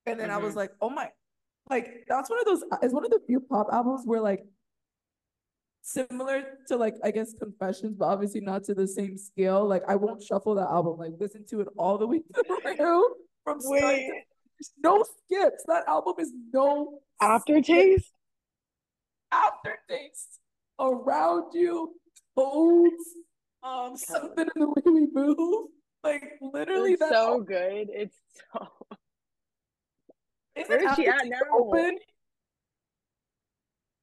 And 0.06 0.20
then 0.20 0.30
I 0.30 0.38
was 0.38 0.52
Mhm. 0.54 0.56
like, 0.56 0.72
oh 0.80 0.90
my, 0.90 1.10
like 1.68 2.04
that's 2.08 2.30
one 2.30 2.38
of 2.38 2.44
those, 2.46 2.62
it's 2.82 2.94
one 2.94 3.04
of 3.04 3.10
the 3.10 3.20
few 3.26 3.40
pop 3.40 3.68
albums 3.72 4.02
where 4.06 4.20
like 4.20 4.46
similar 5.82 6.44
to 6.68 6.76
like 6.76 6.94
I 7.02 7.10
guess 7.10 7.32
Confessions, 7.34 7.96
but 7.96 8.06
obviously 8.06 8.40
not 8.40 8.64
to 8.64 8.74
the 8.74 8.86
same 8.86 9.16
scale. 9.16 9.66
Like 9.66 9.82
I 9.88 9.96
won't 9.96 10.22
shuffle 10.22 10.54
that 10.56 10.68
album, 10.68 10.98
like 10.98 11.12
listen 11.18 11.44
to 11.50 11.60
it 11.60 11.68
all 11.76 11.98
the 11.98 12.06
way 12.06 12.22
through 12.76 13.14
from 13.44 13.60
start 13.60 13.96
to 13.96 14.22
no 14.82 15.02
skips. 15.02 15.64
That 15.66 15.84
album 15.88 16.14
is 16.18 16.32
no 16.52 17.00
aftertaste? 17.20 18.12
aftertaste 19.32 20.38
around 20.78 21.52
you, 21.52 21.94
toads, 22.36 22.94
um, 23.62 23.96
something 23.96 24.46
in 24.54 24.60
the 24.62 24.68
way 24.68 24.82
we 24.86 25.06
move. 25.12 25.68
Like 26.04 26.22
literally, 26.40 26.92
It's 26.92 27.00
that 27.00 27.10
so 27.12 27.40
good. 27.40 27.88
It's 27.90 28.16
so. 28.52 28.68
isn't 30.56 30.68
Where 30.68 30.88
is 30.90 30.96
she 30.96 31.06
at 31.06 31.26
now? 31.26 31.38
Open? 31.52 31.98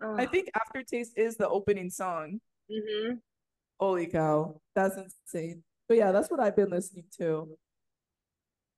I 0.01 0.25
think 0.25 0.49
Aftertaste 0.55 1.13
is 1.17 1.37
the 1.37 1.47
opening 1.47 1.89
song. 1.89 2.39
Mhm. 2.69 3.19
Holy 3.79 4.07
cow, 4.07 4.59
that's 4.75 4.97
insane. 4.97 5.63
But 5.87 5.97
yeah, 5.97 6.11
that's 6.11 6.29
what 6.29 6.39
I've 6.39 6.55
been 6.55 6.69
listening 6.69 7.05
to. 7.17 7.57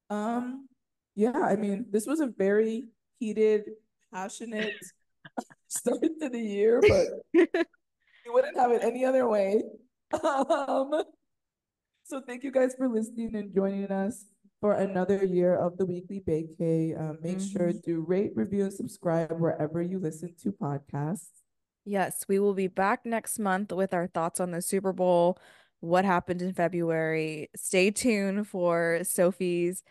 Um, 0.09 0.67
yeah, 1.15 1.39
I 1.39 1.55
mean, 1.55 1.85
this 1.89 2.05
was 2.05 2.19
a 2.19 2.27
very 2.27 2.87
heated, 3.19 3.71
passionate 4.13 4.73
start 5.67 6.01
to 6.21 6.29
the 6.29 6.39
year, 6.39 6.81
but 6.81 7.07
we 7.33 8.31
wouldn't 8.31 8.57
have 8.57 8.71
it 8.71 8.83
any 8.83 9.05
other 9.05 9.27
way. 9.27 9.63
Um, 10.23 11.03
so 12.03 12.21
thank 12.21 12.43
you 12.43 12.51
guys 12.51 12.75
for 12.77 12.87
listening 12.87 13.35
and 13.35 13.53
joining 13.53 13.91
us 13.91 14.23
for 14.65 14.73
another 14.73 15.23
year 15.23 15.55
of 15.55 15.77
the 15.77 15.85
weekly 15.85 16.23
Baecay. 16.27 16.99
Um, 16.99 17.19
make 17.21 17.39
sure 17.39 17.71
to 17.71 18.01
rate, 18.01 18.31
review, 18.33 18.63
and 18.63 18.73
subscribe 18.73 19.39
wherever 19.39 19.79
you 19.79 19.99
listen 19.99 20.33
to 20.41 20.51
podcasts. 20.53 21.27
Yes, 21.85 22.25
we 22.27 22.39
will 22.39 22.55
be 22.55 22.65
back 22.65 23.05
next 23.05 23.37
month 23.37 23.71
with 23.71 23.93
our 23.93 24.07
thoughts 24.07 24.39
on 24.39 24.49
the 24.49 24.63
Super 24.63 24.91
Bowl, 24.91 25.37
what 25.81 26.03
happened 26.03 26.41
in 26.41 26.51
February. 26.51 27.51
Stay 27.55 27.91
tuned 27.91 28.47
for 28.47 29.01
Sophie's 29.03 29.83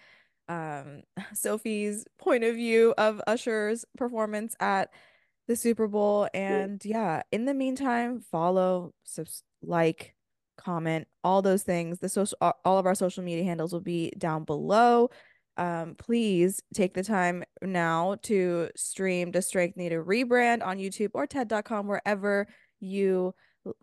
um 0.49 1.03
Sophie's 1.35 2.05
point 2.19 2.43
of 2.43 2.57
view 2.57 2.95
of 2.99 3.23
Usher's 3.29 3.85
performance 3.97 4.57
at 4.59 4.91
the 5.47 5.55
Super 5.55 5.87
Bowl 5.87 6.29
and 6.35 6.85
yeah, 6.85 7.23
in 7.31 7.45
the 7.45 7.55
meantime, 7.55 8.23
follow, 8.33 8.93
subs 9.05 9.45
like, 9.63 10.14
comment, 10.57 11.07
all 11.23 11.43
those 11.43 11.63
things. 11.63 11.99
The 11.99 12.09
social 12.09 12.39
all 12.41 12.79
of 12.79 12.87
our 12.87 12.95
social 12.95 13.23
media 13.23 13.45
handles 13.45 13.73
will 13.73 13.81
be 13.81 14.13
down 14.19 14.45
below. 14.45 15.11
Um, 15.57 15.95
please 15.97 16.61
take 16.75 16.95
the 16.95 17.05
time 17.05 17.45
now 17.63 18.17
to 18.23 18.69
stream 18.77 19.31
Does 19.31 19.47
Strength 19.47 19.77
Need 19.77 19.93
a 19.93 20.03
Rebrand 20.03 20.65
on 20.67 20.79
YouTube 20.79 21.11
or 21.15 21.27
TED.com, 21.27 21.87
wherever 21.87 22.49
you 22.81 23.35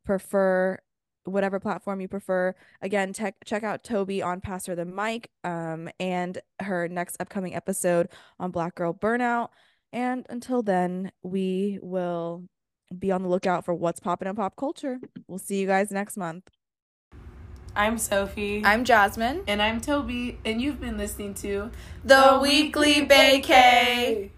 prefer, 0.05 0.77
whatever 1.23 1.59
platform 1.59 2.01
you 2.01 2.07
prefer. 2.07 2.53
Again, 2.81 3.13
tech, 3.13 3.35
check 3.45 3.63
out 3.63 3.83
Tobi 3.83 4.23
on 4.23 4.41
Pass 4.41 4.65
Her 4.65 4.75
the 4.75 4.85
Mic 4.85 5.29
um, 5.43 5.89
and 5.99 6.37
her 6.61 6.87
next 6.87 7.17
upcoming 7.19 7.55
episode 7.55 8.09
on 8.39 8.51
Black 8.51 8.75
Girl 8.75 8.93
Burnout. 8.93 9.49
And 9.93 10.25
until 10.29 10.63
then, 10.63 11.11
we 11.23 11.79
will 11.81 12.43
be 12.97 13.11
on 13.11 13.23
the 13.23 13.29
lookout 13.29 13.65
for 13.65 13.73
what's 13.73 13.99
popping 13.99 14.27
in 14.27 14.35
pop 14.35 14.55
culture. 14.55 14.99
We'll 15.27 15.39
see 15.39 15.59
you 15.59 15.67
guys 15.67 15.91
next 15.91 16.17
month. 16.17 16.49
I'm 17.75 17.97
Sophie. 17.97 18.61
I'm 18.65 18.83
Jasmin. 18.83 19.43
and 19.47 19.61
I'm 19.61 19.79
Tobi, 19.79 20.35
and 20.43 20.61
you've 20.61 20.81
been 20.81 20.97
listening 20.97 21.33
to 21.35 21.71
The 22.03 22.39
Weekly 22.41 23.05
Baecay. 23.07 24.29